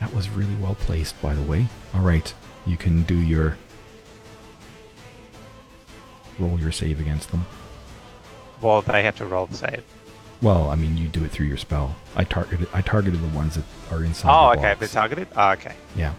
That 0.00 0.14
was 0.14 0.28
really 0.28 0.54
well 0.56 0.76
placed, 0.76 1.20
by 1.20 1.34
the 1.34 1.42
way. 1.42 1.66
All 1.94 2.02
right, 2.02 2.32
you 2.66 2.76
can 2.76 3.02
do 3.02 3.16
your 3.16 3.56
roll 6.38 6.58
your 6.58 6.72
save 6.72 7.00
against 7.00 7.30
them. 7.30 7.46
Well, 8.60 8.82
they 8.82 9.02
have 9.02 9.16
to 9.16 9.26
roll 9.26 9.46
the 9.46 9.56
save. 9.56 9.84
Well, 10.40 10.70
I 10.70 10.76
mean, 10.76 10.96
you 10.96 11.08
do 11.08 11.24
it 11.24 11.30
through 11.30 11.46
your 11.46 11.56
spell. 11.56 11.96
I 12.14 12.24
targeted 12.24 12.68
I 12.72 12.80
targeted 12.80 13.20
the 13.20 13.36
ones 13.36 13.56
that 13.56 13.64
are 13.90 14.04
inside. 14.04 14.30
Oh, 14.30 14.52
the 14.52 14.58
okay, 14.58 14.68
box. 14.74 14.80
they're 14.80 15.00
targeted. 15.00 15.28
Oh, 15.36 15.50
okay. 15.50 15.74
Yeah. 15.96 16.14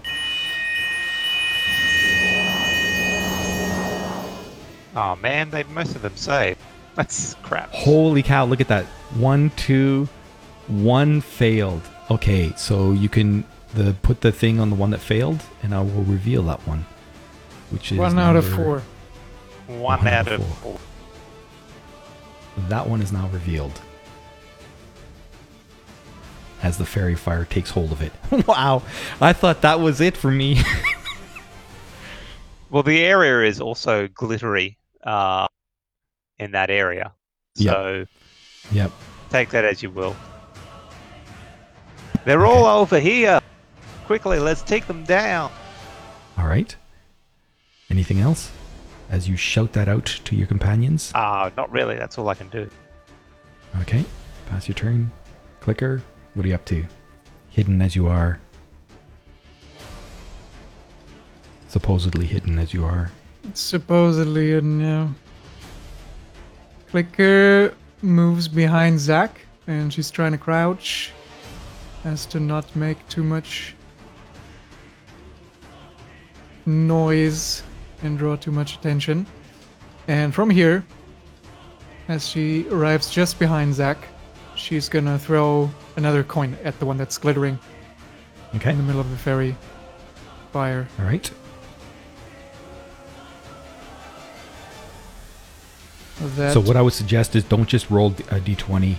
Oh 4.95 5.15
man, 5.17 5.49
they 5.49 5.63
most 5.63 5.95
of 5.95 6.01
them 6.01 6.15
save. 6.15 6.57
That's 6.95 7.35
crap. 7.43 7.71
Holy 7.71 8.23
cow, 8.23 8.45
look 8.45 8.59
at 8.59 8.67
that. 8.67 8.85
One, 9.15 9.51
two, 9.51 10.09
one 10.67 11.21
failed. 11.21 11.81
Okay, 12.11 12.51
so 12.57 12.91
you 12.91 13.07
can 13.07 13.45
the 13.73 13.95
put 14.01 14.21
the 14.21 14.31
thing 14.31 14.59
on 14.59 14.69
the 14.69 14.75
one 14.75 14.89
that 14.89 14.99
failed, 14.99 15.41
and 15.63 15.73
I 15.73 15.79
will 15.81 16.03
reveal 16.03 16.43
that 16.43 16.65
one. 16.67 16.85
Which 17.69 17.91
is 17.91 17.99
One 17.99 18.17
out 18.17 18.35
of 18.35 18.47
four. 18.47 18.81
One 19.67 19.79
One 19.79 20.07
out 20.07 20.27
out 20.27 20.33
of 20.33 20.41
of 20.41 20.57
four. 20.57 20.79
That 22.67 22.87
one 22.87 23.01
is 23.01 23.11
now 23.11 23.27
revealed. 23.29 23.79
As 26.61 26.77
the 26.77 26.85
fairy 26.85 27.15
fire 27.15 27.45
takes 27.45 27.69
hold 27.69 27.91
of 27.91 28.01
it. 28.01 28.11
wow. 28.47 28.83
I 29.21 29.33
thought 29.33 29.61
that 29.61 29.79
was 29.79 30.01
it 30.01 30.17
for 30.17 30.29
me. 30.29 30.61
Well, 32.69 32.83
the 32.83 33.03
area 33.03 33.49
is 33.49 33.59
also 33.59 34.07
glittery 34.07 34.77
uh, 35.03 35.47
in 36.37 36.51
that 36.51 36.69
area. 36.69 37.13
Yep. 37.55 37.73
So 37.73 38.05
yep. 38.71 38.91
take 39.29 39.49
that 39.49 39.65
as 39.65 39.81
you 39.81 39.89
will. 39.89 40.15
They're 42.25 42.45
all 42.45 42.65
over 42.65 42.99
here. 42.99 43.39
Quickly, 44.05 44.39
let's 44.39 44.61
take 44.61 44.85
them 44.85 45.03
down. 45.03 45.51
All 46.37 46.45
right. 46.45 46.75
Anything 47.89 48.19
else? 48.19 48.51
As 49.09 49.27
you 49.27 49.35
shout 49.35 49.73
that 49.73 49.87
out 49.87 50.05
to 50.25 50.35
your 50.35 50.47
companions. 50.47 51.11
Ah, 51.15 51.51
not 51.57 51.71
really. 51.71 51.95
That's 51.95 52.17
all 52.17 52.29
I 52.29 52.35
can 52.35 52.49
do. 52.49 52.69
Okay. 53.81 54.05
Pass 54.47 54.67
your 54.67 54.75
turn. 54.75 55.11
Clicker. 55.61 56.01
What 56.33 56.45
are 56.45 56.49
you 56.49 56.55
up 56.55 56.65
to? 56.65 56.85
Hidden 57.49 57.81
as 57.81 57.95
you 57.95 58.07
are. 58.07 58.39
Supposedly 61.67 62.25
hidden 62.25 62.57
as 62.57 62.73
you 62.73 62.85
are. 62.85 63.11
Supposedly, 63.53 64.51
hidden, 64.51 64.79
yeah. 64.79 65.07
Clicker 66.89 67.73
moves 68.01 68.47
behind 68.47 68.99
Zack, 68.99 69.45
and 69.67 69.93
she's 69.93 70.09
trying 70.09 70.31
to 70.31 70.37
crouch 70.37 71.11
as 72.05 72.25
to 72.27 72.39
not 72.39 72.75
make 72.75 73.07
too 73.07 73.23
much 73.23 73.75
noise 76.65 77.63
and 78.03 78.17
draw 78.17 78.35
too 78.35 78.51
much 78.51 78.75
attention. 78.75 79.25
And 80.07 80.33
from 80.33 80.49
here, 80.49 80.83
as 82.07 82.27
she 82.27 82.67
arrives 82.69 83.11
just 83.11 83.37
behind 83.39 83.75
Zack, 83.75 83.97
she's 84.55 84.89
gonna 84.89 85.19
throw 85.19 85.69
another 85.95 86.23
coin 86.23 86.57
at 86.63 86.77
the 86.79 86.85
one 86.85 86.97
that's 86.97 87.17
glittering 87.17 87.59
Okay. 88.55 88.71
in 88.71 88.77
the 88.77 88.83
middle 88.83 89.01
of 89.01 89.09
the 89.11 89.17
fairy 89.17 89.55
fire. 90.51 90.87
All 90.99 91.05
right. 91.05 91.29
That 96.35 96.53
So 96.53 96.59
what 96.59 96.75
I 96.75 96.81
would 96.81 96.93
suggest 96.93 97.35
is 97.35 97.43
don't 97.43 97.67
just 97.67 97.89
roll 97.89 98.07
a 98.29 98.39
d20. 98.39 98.95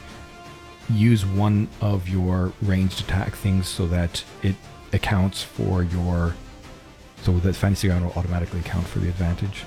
Use 0.91 1.27
one 1.27 1.69
of 1.81 2.09
your 2.09 2.53
ranged 2.63 3.01
attack 3.01 3.35
things 3.35 3.69
so 3.69 3.87
that 3.89 4.25
it 4.43 4.57
accounts 4.93 5.43
for 5.43 5.83
your. 5.83 6.35
So 7.23 7.33
that 7.39 7.55
fantasy 7.55 7.89
ground 7.89 8.05
will 8.05 8.13
automatically 8.13 8.63
count 8.65 8.87
for 8.87 8.99
the 8.99 9.09
advantage. 9.09 9.65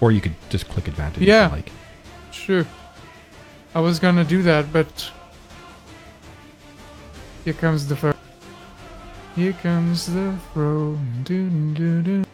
Or 0.00 0.12
you 0.12 0.20
could 0.20 0.34
just 0.48 0.68
click 0.68 0.88
advantage. 0.88 1.22
if 1.22 1.28
you 1.28 1.34
Yeah. 1.34 1.48
Like. 1.48 1.70
Sure. 2.32 2.66
I 3.74 3.80
was 3.80 3.98
gonna 3.98 4.24
do 4.24 4.42
that, 4.42 4.72
but 4.72 5.10
here 7.44 7.54
comes 7.54 7.86
the 7.86 7.96
throw. 7.96 8.14
Here 9.36 9.52
comes 9.52 10.06
the 10.06 10.34
throw. 10.52 10.98
Doo, 11.22 11.48
doo, 11.74 12.02
doo. 12.02 12.24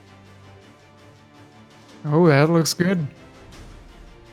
Oh, 2.05 2.27
that 2.29 2.49
looks 2.49 2.73
good. 2.73 3.07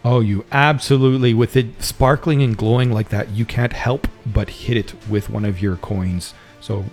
Oh, 0.05 0.19
you 0.19 0.45
absolutely, 0.51 1.33
with 1.33 1.55
it 1.55 1.81
sparkling 1.81 2.43
and 2.43 2.57
glowing 2.57 2.91
like 2.91 3.09
that, 3.09 3.29
you 3.31 3.45
can't 3.45 3.73
help 3.73 4.07
but 4.25 4.49
hit 4.49 4.77
it 4.77 4.93
with 5.09 5.29
one 5.29 5.45
of 5.45 5.61
your 5.61 5.77
coins. 5.77 6.33
So 6.59 6.85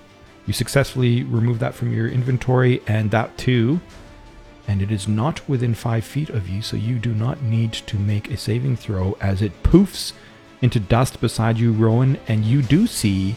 you 0.50 0.54
successfully 0.54 1.22
remove 1.22 1.60
that 1.60 1.74
from 1.74 1.92
your 1.92 2.08
inventory, 2.08 2.82
and 2.88 3.12
that 3.12 3.38
too. 3.38 3.80
And 4.66 4.82
it 4.82 4.90
is 4.90 5.06
not 5.06 5.48
within 5.48 5.74
five 5.74 6.04
feet 6.04 6.28
of 6.28 6.48
you, 6.48 6.60
so 6.60 6.76
you 6.76 6.98
do 6.98 7.14
not 7.14 7.40
need 7.40 7.72
to 7.72 7.96
make 7.96 8.28
a 8.32 8.36
saving 8.36 8.74
throw 8.76 9.16
as 9.20 9.42
it 9.42 9.62
poofs 9.62 10.12
into 10.60 10.80
dust 10.80 11.20
beside 11.20 11.56
you, 11.56 11.70
Rowan, 11.72 12.18
and 12.26 12.44
you 12.44 12.62
do 12.62 12.88
see 12.88 13.36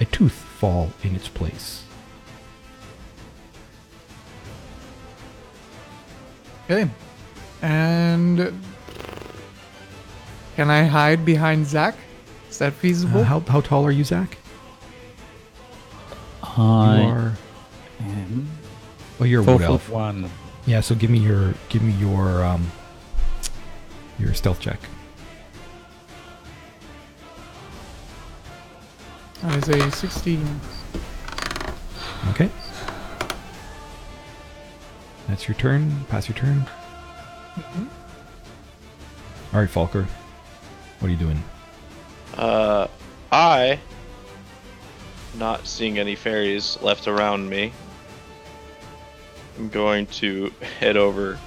a 0.00 0.04
tooth 0.06 0.32
fall 0.32 0.90
in 1.04 1.14
its 1.14 1.28
place. 1.28 1.84
Okay. 6.64 6.90
And 7.62 8.60
can 10.56 10.68
I 10.68 10.82
hide 10.82 11.24
behind 11.24 11.68
Zach? 11.68 11.94
Is 12.48 12.58
that 12.58 12.72
feasible? 12.72 13.20
Uh, 13.20 13.24
how, 13.24 13.38
how 13.38 13.60
tall 13.60 13.86
are 13.86 13.92
you, 13.92 14.02
Zach? 14.02 14.36
I 16.56 17.00
you 17.02 17.08
are. 17.08 17.32
am 18.00 18.48
Oh, 19.20 19.24
you're 19.24 19.42
a 19.42 19.44
four 19.44 19.54
wood 19.54 19.62
elf. 19.62 19.88
one. 19.90 20.30
Yeah, 20.66 20.80
so 20.80 20.94
give 20.94 21.10
me 21.10 21.18
your 21.18 21.54
give 21.68 21.82
me 21.82 21.92
your 21.92 22.44
um 22.44 22.70
your 24.18 24.34
stealth 24.34 24.60
check. 24.60 24.78
That 29.42 29.56
is 29.68 29.68
a 29.70 29.90
16. 29.90 30.60
Okay. 32.28 32.50
That's 35.28 35.48
your 35.48 35.54
turn. 35.54 36.04
Pass 36.10 36.28
your 36.28 36.36
turn. 36.36 36.66
All 39.52 39.60
right, 39.60 39.68
Falker. 39.68 40.06
What 40.98 41.08
are 41.08 41.10
you 41.10 41.16
doing? 41.16 41.42
Uh, 42.36 42.86
I, 43.32 43.80
not 45.36 45.66
seeing 45.66 45.98
any 45.98 46.14
fairies 46.14 46.80
left 46.82 47.06
around 47.06 47.48
me, 47.48 47.72
I'm 49.58 49.68
going 49.68 50.06
to 50.06 50.52
head 50.78 50.96
over 50.96 51.38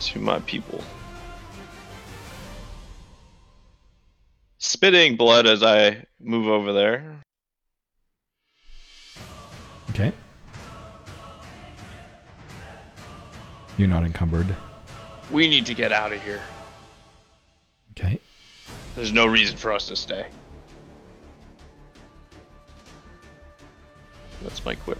to 0.00 0.18
my 0.18 0.40
people. 0.40 0.82
Spitting 4.58 5.16
blood 5.16 5.46
as 5.46 5.62
I 5.62 6.04
move 6.20 6.48
over 6.48 6.72
there. 6.72 7.20
Okay. 9.90 10.12
You're 13.76 13.88
not 13.88 14.04
encumbered. 14.04 14.54
We 15.30 15.48
need 15.48 15.66
to 15.66 15.74
get 15.74 15.92
out 15.92 16.12
of 16.12 16.22
here. 16.22 16.40
Okay. 17.92 18.18
There's 18.94 19.12
no 19.12 19.26
reason 19.26 19.56
for 19.56 19.72
us 19.72 19.88
to 19.88 19.96
stay. 19.96 20.26
That's 24.42 24.64
my 24.64 24.74
quip. 24.74 24.98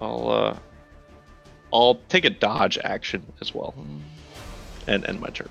I'll 0.00 0.30
uh 0.30 0.58
I'll 1.72 1.96
take 2.08 2.24
a 2.24 2.30
dodge 2.30 2.78
action 2.78 3.24
as 3.40 3.54
well. 3.54 3.74
And 4.86 5.04
end 5.06 5.20
my 5.20 5.28
turn. 5.28 5.48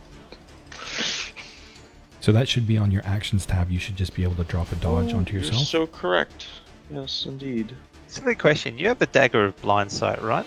So 2.22 2.32
that 2.32 2.48
should 2.48 2.66
be 2.66 2.78
on 2.78 2.90
your 2.90 3.04
actions 3.06 3.46
tab. 3.46 3.70
You 3.70 3.80
should 3.80 3.96
just 3.96 4.16
be 4.16 4.24
able 4.24 4.36
to 4.36 4.44
drop 4.46 4.72
a 4.72 4.76
dodge 4.76 5.14
onto 5.14 5.34
You're 5.34 5.44
yourself. 5.44 5.68
so 5.68 5.86
correct. 5.88 6.48
Yes, 6.90 7.26
indeed. 7.28 7.76
Silly 8.08 8.34
question. 8.36 8.78
You 8.78 8.88
have 8.88 8.98
the 9.00 9.06
dagger 9.08 9.46
of 9.46 9.62
blindsight, 9.62 10.22
right? 10.24 10.46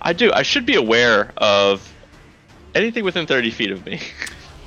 I 0.00 0.12
do. 0.12 0.32
I 0.32 0.42
should 0.42 0.66
be 0.66 0.74
aware 0.76 1.32
of 1.36 1.92
anything 2.74 3.04
within 3.04 3.26
30 3.26 3.50
feet 3.50 3.70
of 3.70 3.84
me. 3.86 4.00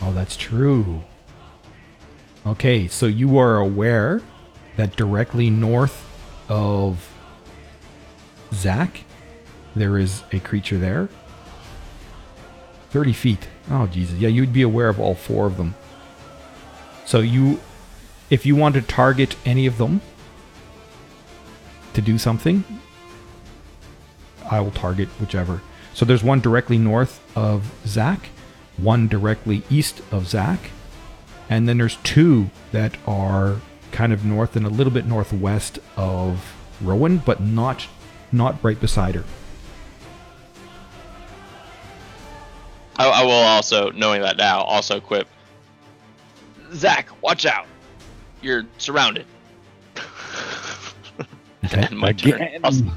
Oh, 0.01 0.11
that's 0.11 0.35
true. 0.35 1.01
Okay, 2.45 2.87
so 2.89 3.05
you 3.05 3.37
are 3.37 3.57
aware 3.57 4.21
that 4.75 4.95
directly 4.97 5.49
north 5.49 6.04
of 6.49 7.11
Zach, 8.53 9.03
there 9.75 9.97
is 9.97 10.23
a 10.31 10.39
creature 10.39 10.77
there. 10.77 11.09
30 12.91 13.13
feet. 13.13 13.47
Oh, 13.69 13.87
Jesus. 13.87 14.17
Yeah, 14.19 14.29
you'd 14.29 14.53
be 14.53 14.61
aware 14.61 14.89
of 14.89 14.99
all 14.99 15.15
four 15.15 15.45
of 15.47 15.57
them. 15.57 15.75
So 17.05 17.19
you, 17.19 17.59
if 18.29 18.45
you 18.45 18.55
want 18.55 18.75
to 18.75 18.81
target 18.81 19.35
any 19.45 19.65
of 19.65 19.77
them 19.77 20.01
to 21.93 22.01
do 22.01 22.17
something, 22.17 22.63
I 24.49 24.59
will 24.59 24.71
target 24.71 25.09
whichever. 25.19 25.61
So 25.93 26.05
there's 26.05 26.23
one 26.23 26.39
directly 26.39 26.77
north 26.77 27.21
of 27.35 27.73
Zach, 27.85 28.29
one 28.77 29.07
directly 29.07 29.63
east 29.69 30.01
of 30.11 30.27
Zach, 30.27 30.71
and 31.49 31.67
then 31.67 31.77
there's 31.77 31.97
two 31.97 32.49
that 32.71 32.97
are 33.07 33.61
kind 33.95 34.11
of 34.11 34.25
north 34.25 34.55
and 34.57 34.65
a 34.65 34.69
little 34.69 34.91
bit 34.91 35.05
northwest 35.05 35.79
of 35.95 36.53
Rowan, 36.81 37.17
but 37.19 37.41
not 37.41 37.87
not 38.31 38.61
right 38.61 38.79
beside 38.79 39.15
her. 39.15 39.23
I, 42.97 43.07
I 43.07 43.23
will 43.23 43.31
also, 43.31 43.91
knowing 43.91 44.21
that 44.21 44.37
now, 44.37 44.61
also 44.61 44.99
quip. 44.99 45.27
Zach, 46.73 47.09
watch 47.21 47.45
out! 47.45 47.67
You're 48.41 48.65
surrounded. 48.77 49.25
Okay. 51.65 51.81
and 51.89 51.97
my 51.97 52.11
turn. 52.13 52.33
Again. 52.41 52.61
I'll- 52.63 52.93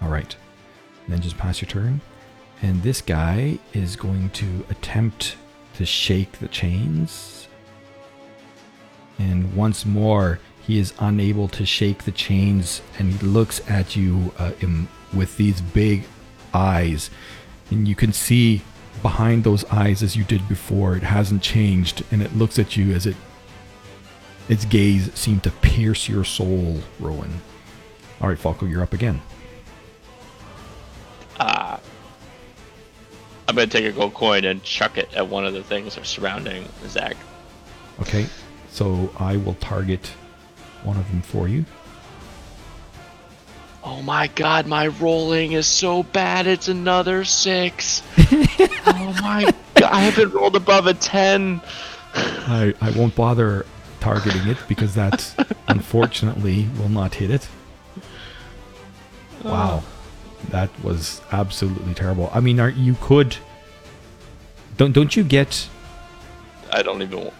All 0.00 0.08
right. 0.08 0.34
And 1.04 1.12
then 1.14 1.20
just 1.20 1.36
pass 1.36 1.60
your 1.60 1.68
turn. 1.68 2.00
And 2.62 2.82
this 2.82 3.02
guy 3.02 3.58
is 3.74 3.94
going 3.94 4.30
to 4.30 4.64
attempt 4.70 5.36
to 5.74 5.84
shake 5.84 6.32
the 6.38 6.48
chains. 6.48 7.39
And 9.20 9.54
once 9.54 9.84
more, 9.84 10.40
he 10.66 10.78
is 10.78 10.94
unable 10.98 11.46
to 11.48 11.66
shake 11.66 12.04
the 12.04 12.10
chains 12.10 12.80
and 12.98 13.12
he 13.12 13.26
looks 13.26 13.60
at 13.68 13.94
you 13.94 14.32
uh, 14.38 14.52
in, 14.60 14.88
with 15.12 15.36
these 15.36 15.60
big 15.60 16.04
eyes. 16.54 17.10
And 17.70 17.86
you 17.86 17.94
can 17.94 18.14
see 18.14 18.62
behind 19.02 19.44
those 19.44 19.64
eyes 19.66 20.02
as 20.02 20.16
you 20.16 20.24
did 20.24 20.48
before, 20.48 20.96
it 20.96 21.02
hasn't 21.02 21.42
changed. 21.42 22.02
And 22.10 22.22
it 22.22 22.34
looks 22.34 22.58
at 22.58 22.76
you 22.76 22.92
as 22.94 23.04
it 23.04 23.16
its 24.48 24.64
gaze 24.64 25.12
seemed 25.14 25.44
to 25.44 25.50
pierce 25.50 26.08
your 26.08 26.24
soul, 26.24 26.80
Rowan. 26.98 27.40
All 28.20 28.28
right, 28.28 28.38
Falco, 28.38 28.66
you're 28.66 28.82
up 28.82 28.94
again. 28.94 29.20
uh, 31.38 31.78
I'm 33.46 33.54
gonna 33.54 33.66
take 33.66 33.84
a 33.84 33.92
gold 33.92 34.14
coin 34.14 34.44
and 34.44 34.62
chuck 34.62 34.98
it 34.98 35.12
at 35.14 35.28
one 35.28 35.44
of 35.44 35.52
the 35.52 35.62
things 35.62 35.94
that 35.94 36.02
are 36.02 36.04
surrounding 36.04 36.64
Zach. 36.86 37.16
Okay, 38.00 38.26
so 38.70 39.10
I 39.18 39.36
will 39.36 39.54
target 39.54 40.06
one 40.82 40.96
of 40.96 41.08
them 41.08 41.22
for 41.22 41.48
you. 41.48 41.64
Oh 43.82 44.02
my 44.02 44.26
god, 44.28 44.66
my 44.66 44.88
rolling 44.88 45.52
is 45.52 45.66
so 45.66 46.02
bad. 46.02 46.46
It's 46.46 46.68
another 46.68 47.24
six. 47.24 48.02
oh 48.18 49.16
my 49.22 49.52
god, 49.74 49.92
I 49.92 50.00
haven't 50.00 50.34
rolled 50.34 50.56
above 50.56 50.86
a 50.86 50.94
ten. 50.94 51.60
I, 52.14 52.74
I 52.80 52.90
won't 52.90 53.14
bother 53.14 53.64
targeting 54.00 54.48
it 54.48 54.58
because 54.68 54.94
that 54.94 55.34
unfortunately 55.68 56.68
will 56.78 56.88
not 56.88 57.14
hit 57.14 57.30
it. 57.30 57.48
Wow. 59.42 59.82
That 60.50 60.70
was 60.82 61.20
absolutely 61.32 61.94
terrible. 61.94 62.30
I 62.32 62.40
mean, 62.40 62.60
are, 62.60 62.70
you 62.70 62.96
could 63.00 63.36
don't 64.76 64.92
don't 64.92 65.14
you 65.16 65.22
get 65.22 65.68
I 66.72 66.82
don't 66.82 67.02
even. 67.02 67.30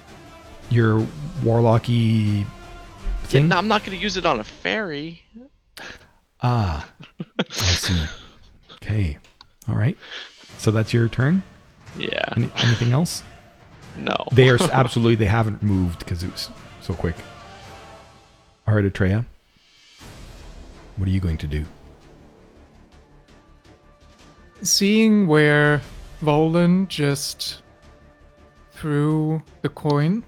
Your 0.71 1.01
warlocky 1.43 2.41
Yeah, 2.41 2.45
thing? 3.25 3.49
no, 3.49 3.57
I'm 3.59 3.69
not 3.69 3.85
gonna 3.85 3.97
use 3.99 4.17
it 4.17 4.25
on 4.27 4.41
a 4.41 4.45
fairy. 4.45 5.23
Ah, 6.43 6.89
I 7.39 7.45
see. 7.53 8.03
Okay, 8.75 9.19
all 9.69 9.75
right. 9.75 9.97
So 10.59 10.71
that's 10.71 10.93
your 10.93 11.09
turn. 11.09 11.43
Yeah. 11.99 12.25
Any, 12.37 12.51
anything 12.57 12.93
else? 12.93 13.23
No. 13.97 14.17
They 14.33 14.49
are 14.49 14.59
absolutely. 14.73 15.17
They 15.17 15.25
haven't 15.27 15.63
moved 15.63 15.99
because 16.01 16.23
it 16.23 16.31
was 16.33 16.51
so 16.81 16.95
quick. 16.95 17.17
All 18.67 18.75
right, 18.75 18.85
Atreya. 18.85 19.25
What 20.97 21.09
are 21.09 21.11
you 21.13 21.21
going 21.21 21.39
to 21.39 21.47
do? 21.47 21.65
Seeing 24.63 25.27
where 25.27 25.81
Volan 26.23 26.87
just 26.89 27.63
threw 28.73 29.43
the 29.63 29.69
coin, 29.71 30.23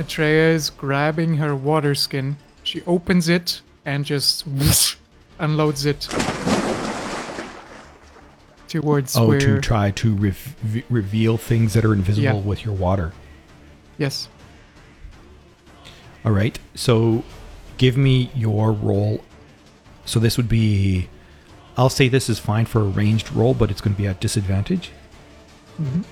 Atreya 0.00 0.54
is 0.54 0.70
grabbing 0.70 1.36
her 1.36 1.54
water 1.54 1.94
skin. 1.94 2.36
She 2.62 2.82
opens 2.86 3.28
it 3.28 3.60
and 3.84 4.04
just 4.04 4.46
whoosh, 4.46 4.96
unloads 5.38 5.84
it 5.84 6.08
towards 8.68 9.16
Oh, 9.16 9.26
where. 9.26 9.38
to 9.40 9.60
try 9.60 9.90
to 9.90 10.14
rev- 10.14 10.54
v- 10.62 10.84
reveal 10.88 11.36
things 11.36 11.74
that 11.74 11.84
are 11.84 11.92
invisible 11.92 12.22
Yeah. 12.24 12.32
with 12.34 12.64
your 12.64 12.74
water. 12.74 13.12
yes. 13.98 14.28
All 16.24 16.32
right. 16.32 16.58
So, 16.74 17.24
give 17.78 17.96
me 17.96 18.30
your 18.34 18.72
roll. 18.72 19.24
So 20.04 20.20
this 20.20 20.36
would 20.36 20.48
be. 20.50 21.08
I'll 21.78 21.88
say 21.88 22.08
this 22.08 22.28
is 22.28 22.38
fine 22.38 22.66
for 22.66 22.80
a 22.82 22.84
ranged 22.84 23.32
roll, 23.32 23.54
but 23.54 23.70
it's 23.70 23.80
going 23.80 23.94
to 23.94 24.00
be 24.02 24.06
at 24.06 24.20
disadvantage. 24.20 24.90
Mhm. 25.80 26.04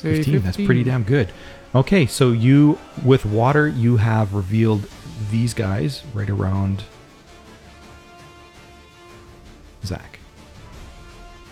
15. 0.00 0.42
That's 0.42 0.56
pretty 0.56 0.84
damn 0.84 1.04
good. 1.04 1.32
Okay, 1.74 2.06
so 2.06 2.32
you 2.32 2.78
with 3.04 3.24
water, 3.24 3.68
you 3.68 3.98
have 3.98 4.34
revealed 4.34 4.88
these 5.30 5.54
guys 5.54 6.02
right 6.14 6.28
around 6.28 6.84
Zach. 9.84 10.18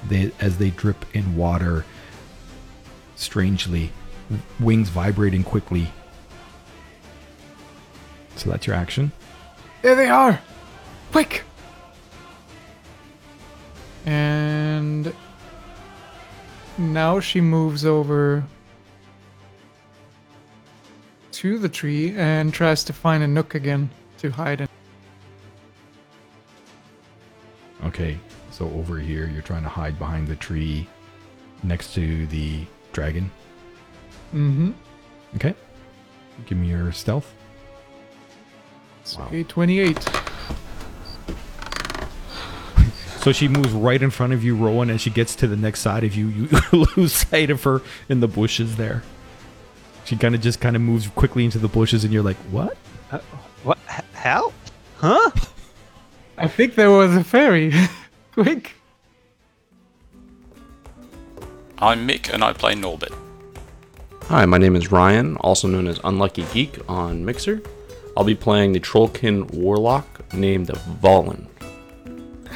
They 0.08 0.32
as 0.40 0.58
they 0.58 0.70
drip 0.70 1.04
in 1.14 1.36
water 1.36 1.84
strangely, 3.16 3.92
wings 4.58 4.88
vibrating 4.88 5.44
quickly. 5.44 5.88
So 8.36 8.50
that's 8.50 8.66
your 8.66 8.76
action. 8.76 9.12
There 9.82 9.94
they 9.94 10.08
are! 10.08 10.40
Quick! 11.12 11.42
And 14.06 15.12
now 16.78 17.20
she 17.20 17.40
moves 17.40 17.84
over 17.84 18.44
to 21.32 21.58
the 21.58 21.68
tree 21.68 22.14
and 22.16 22.52
tries 22.52 22.84
to 22.84 22.92
find 22.92 23.22
a 23.22 23.28
nook 23.28 23.54
again 23.54 23.90
to 24.18 24.30
hide 24.30 24.60
in. 24.60 24.68
Okay, 27.84 28.18
so 28.50 28.66
over 28.70 28.98
here 28.98 29.26
you're 29.26 29.42
trying 29.42 29.62
to 29.62 29.68
hide 29.68 29.98
behind 29.98 30.26
the 30.26 30.36
tree 30.36 30.88
next 31.62 31.94
to 31.94 32.26
the 32.26 32.64
dragon. 32.92 33.30
Mm-hmm. 34.34 34.72
Okay. 35.36 35.54
Give 36.46 36.58
me 36.58 36.68
your 36.68 36.92
stealth. 36.92 37.32
Say 39.04 39.42
28. 39.42 40.17
So 43.20 43.32
she 43.32 43.48
moves 43.48 43.70
right 43.72 44.00
in 44.00 44.10
front 44.10 44.32
of 44.32 44.44
you, 44.44 44.54
Rowan, 44.56 44.90
and 44.90 45.00
she 45.00 45.10
gets 45.10 45.34
to 45.36 45.46
the 45.46 45.56
next 45.56 45.80
side 45.80 46.04
of 46.04 46.14
you. 46.14 46.28
You 46.28 46.48
lose 46.96 47.12
sight 47.12 47.50
of 47.50 47.62
her 47.64 47.82
in 48.08 48.20
the 48.20 48.28
bushes 48.28 48.76
there. 48.76 49.02
She 50.04 50.16
kind 50.16 50.34
of 50.34 50.40
just 50.40 50.60
kind 50.60 50.76
of 50.76 50.82
moves 50.82 51.08
quickly 51.08 51.44
into 51.44 51.58
the 51.58 51.68
bushes, 51.68 52.04
and 52.04 52.12
you're 52.12 52.22
like, 52.22 52.36
"What?" 52.50 52.76
Uh, 53.10 53.18
what? 53.64 53.78
H- 53.90 54.04
How? 54.14 54.52
Huh? 54.96 55.30
I 56.38 56.46
think 56.48 56.76
there 56.76 56.90
was 56.90 57.14
a 57.16 57.24
fairy. 57.24 57.72
Quick! 58.32 58.74
I'm 61.78 62.06
Mick 62.08 62.32
and 62.32 62.42
I 62.42 62.52
play 62.52 62.74
Norbit. 62.74 63.14
Hi, 64.24 64.44
my 64.46 64.58
name 64.58 64.76
is 64.76 64.90
Ryan, 64.92 65.36
also 65.38 65.68
known 65.68 65.86
as 65.86 66.00
Unlucky 66.04 66.44
Geek 66.52 66.78
on 66.88 67.24
Mixer. 67.24 67.60
I'll 68.16 68.24
be 68.24 68.34
playing 68.34 68.72
the 68.72 68.80
Trollkin 68.80 69.50
Warlock 69.52 70.32
named 70.34 70.68
Valen. 70.68 71.46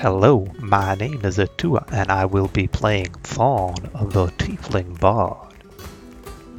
Hello, 0.03 0.49
my 0.59 0.97
name 0.97 1.25
is 1.25 1.39
Atua, 1.39 1.87
and 1.93 2.11
I 2.11 2.25
will 2.25 2.49
be 2.49 2.67
playing 2.67 3.15
Fawn, 3.23 3.77
the 4.11 4.27
Tiefling 4.37 4.99
Bard. 4.99 5.55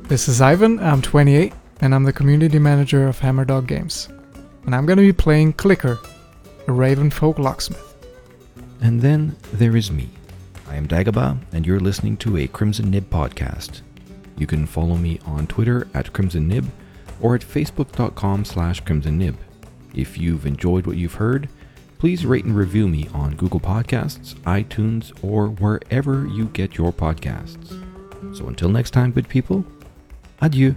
This 0.04 0.30
is 0.30 0.40
Ivan, 0.40 0.80
I'm 0.80 1.02
28, 1.02 1.52
and 1.82 1.94
I'm 1.94 2.06
the 2.06 2.14
community 2.14 2.58
manager 2.58 3.06
of 3.06 3.20
Hammerdog 3.20 3.68
Games. 3.68 4.08
And 4.66 4.74
I'm 4.74 4.86
gonna 4.86 5.02
be 5.02 5.12
playing 5.12 5.52
Clicker, 5.52 6.00
a 6.70 6.72
Ravenfolk 6.72 7.38
locksmith. 7.38 7.98
And 8.80 9.02
then 9.02 9.36
there 9.52 9.76
is 9.76 9.92
me. 9.92 10.08
I 10.70 10.78
am 10.78 10.88
Dagobah, 10.88 11.38
and 11.52 11.68
you're 11.68 11.82
listening 11.82 12.16
to 12.20 12.38
a 12.38 12.48
Crimson 12.48 12.92
Nib 12.92 13.10
podcast. 13.10 13.82
You 14.38 14.48
can 14.48 14.66
follow 14.66 14.96
me 14.96 15.20
on 15.26 15.48
Twitter 15.48 15.90
at 15.94 16.14
Crimson 16.14 16.48
Nib 16.48 16.72
or 17.20 17.36
at 17.36 17.42
facebook.com 17.42 18.46
slash 18.46 18.80
Crimson 18.80 19.18
Nib. 19.18 19.36
If 19.94 20.18
you've 20.18 20.46
enjoyed 20.46 20.88
what 20.88 20.96
you've 20.96 21.16
heard, 21.16 21.50
please 22.04 22.26
rate 22.26 22.44
and 22.44 22.54
review 22.54 22.86
me 22.86 23.08
on 23.14 23.34
Google 23.34 23.62
Podcasts, 23.62 24.34
iTunes, 24.42 25.14
or 25.24 25.48
wherever 25.48 26.28
you 26.28 26.48
get 26.48 26.78
your 26.78 26.92
podcasts. 26.92 27.70
So 28.36 28.50
until 28.50 28.68
next 28.68 28.92
time, 28.92 29.14
good 29.14 29.30
people, 29.30 29.64
adieu. 30.42 30.76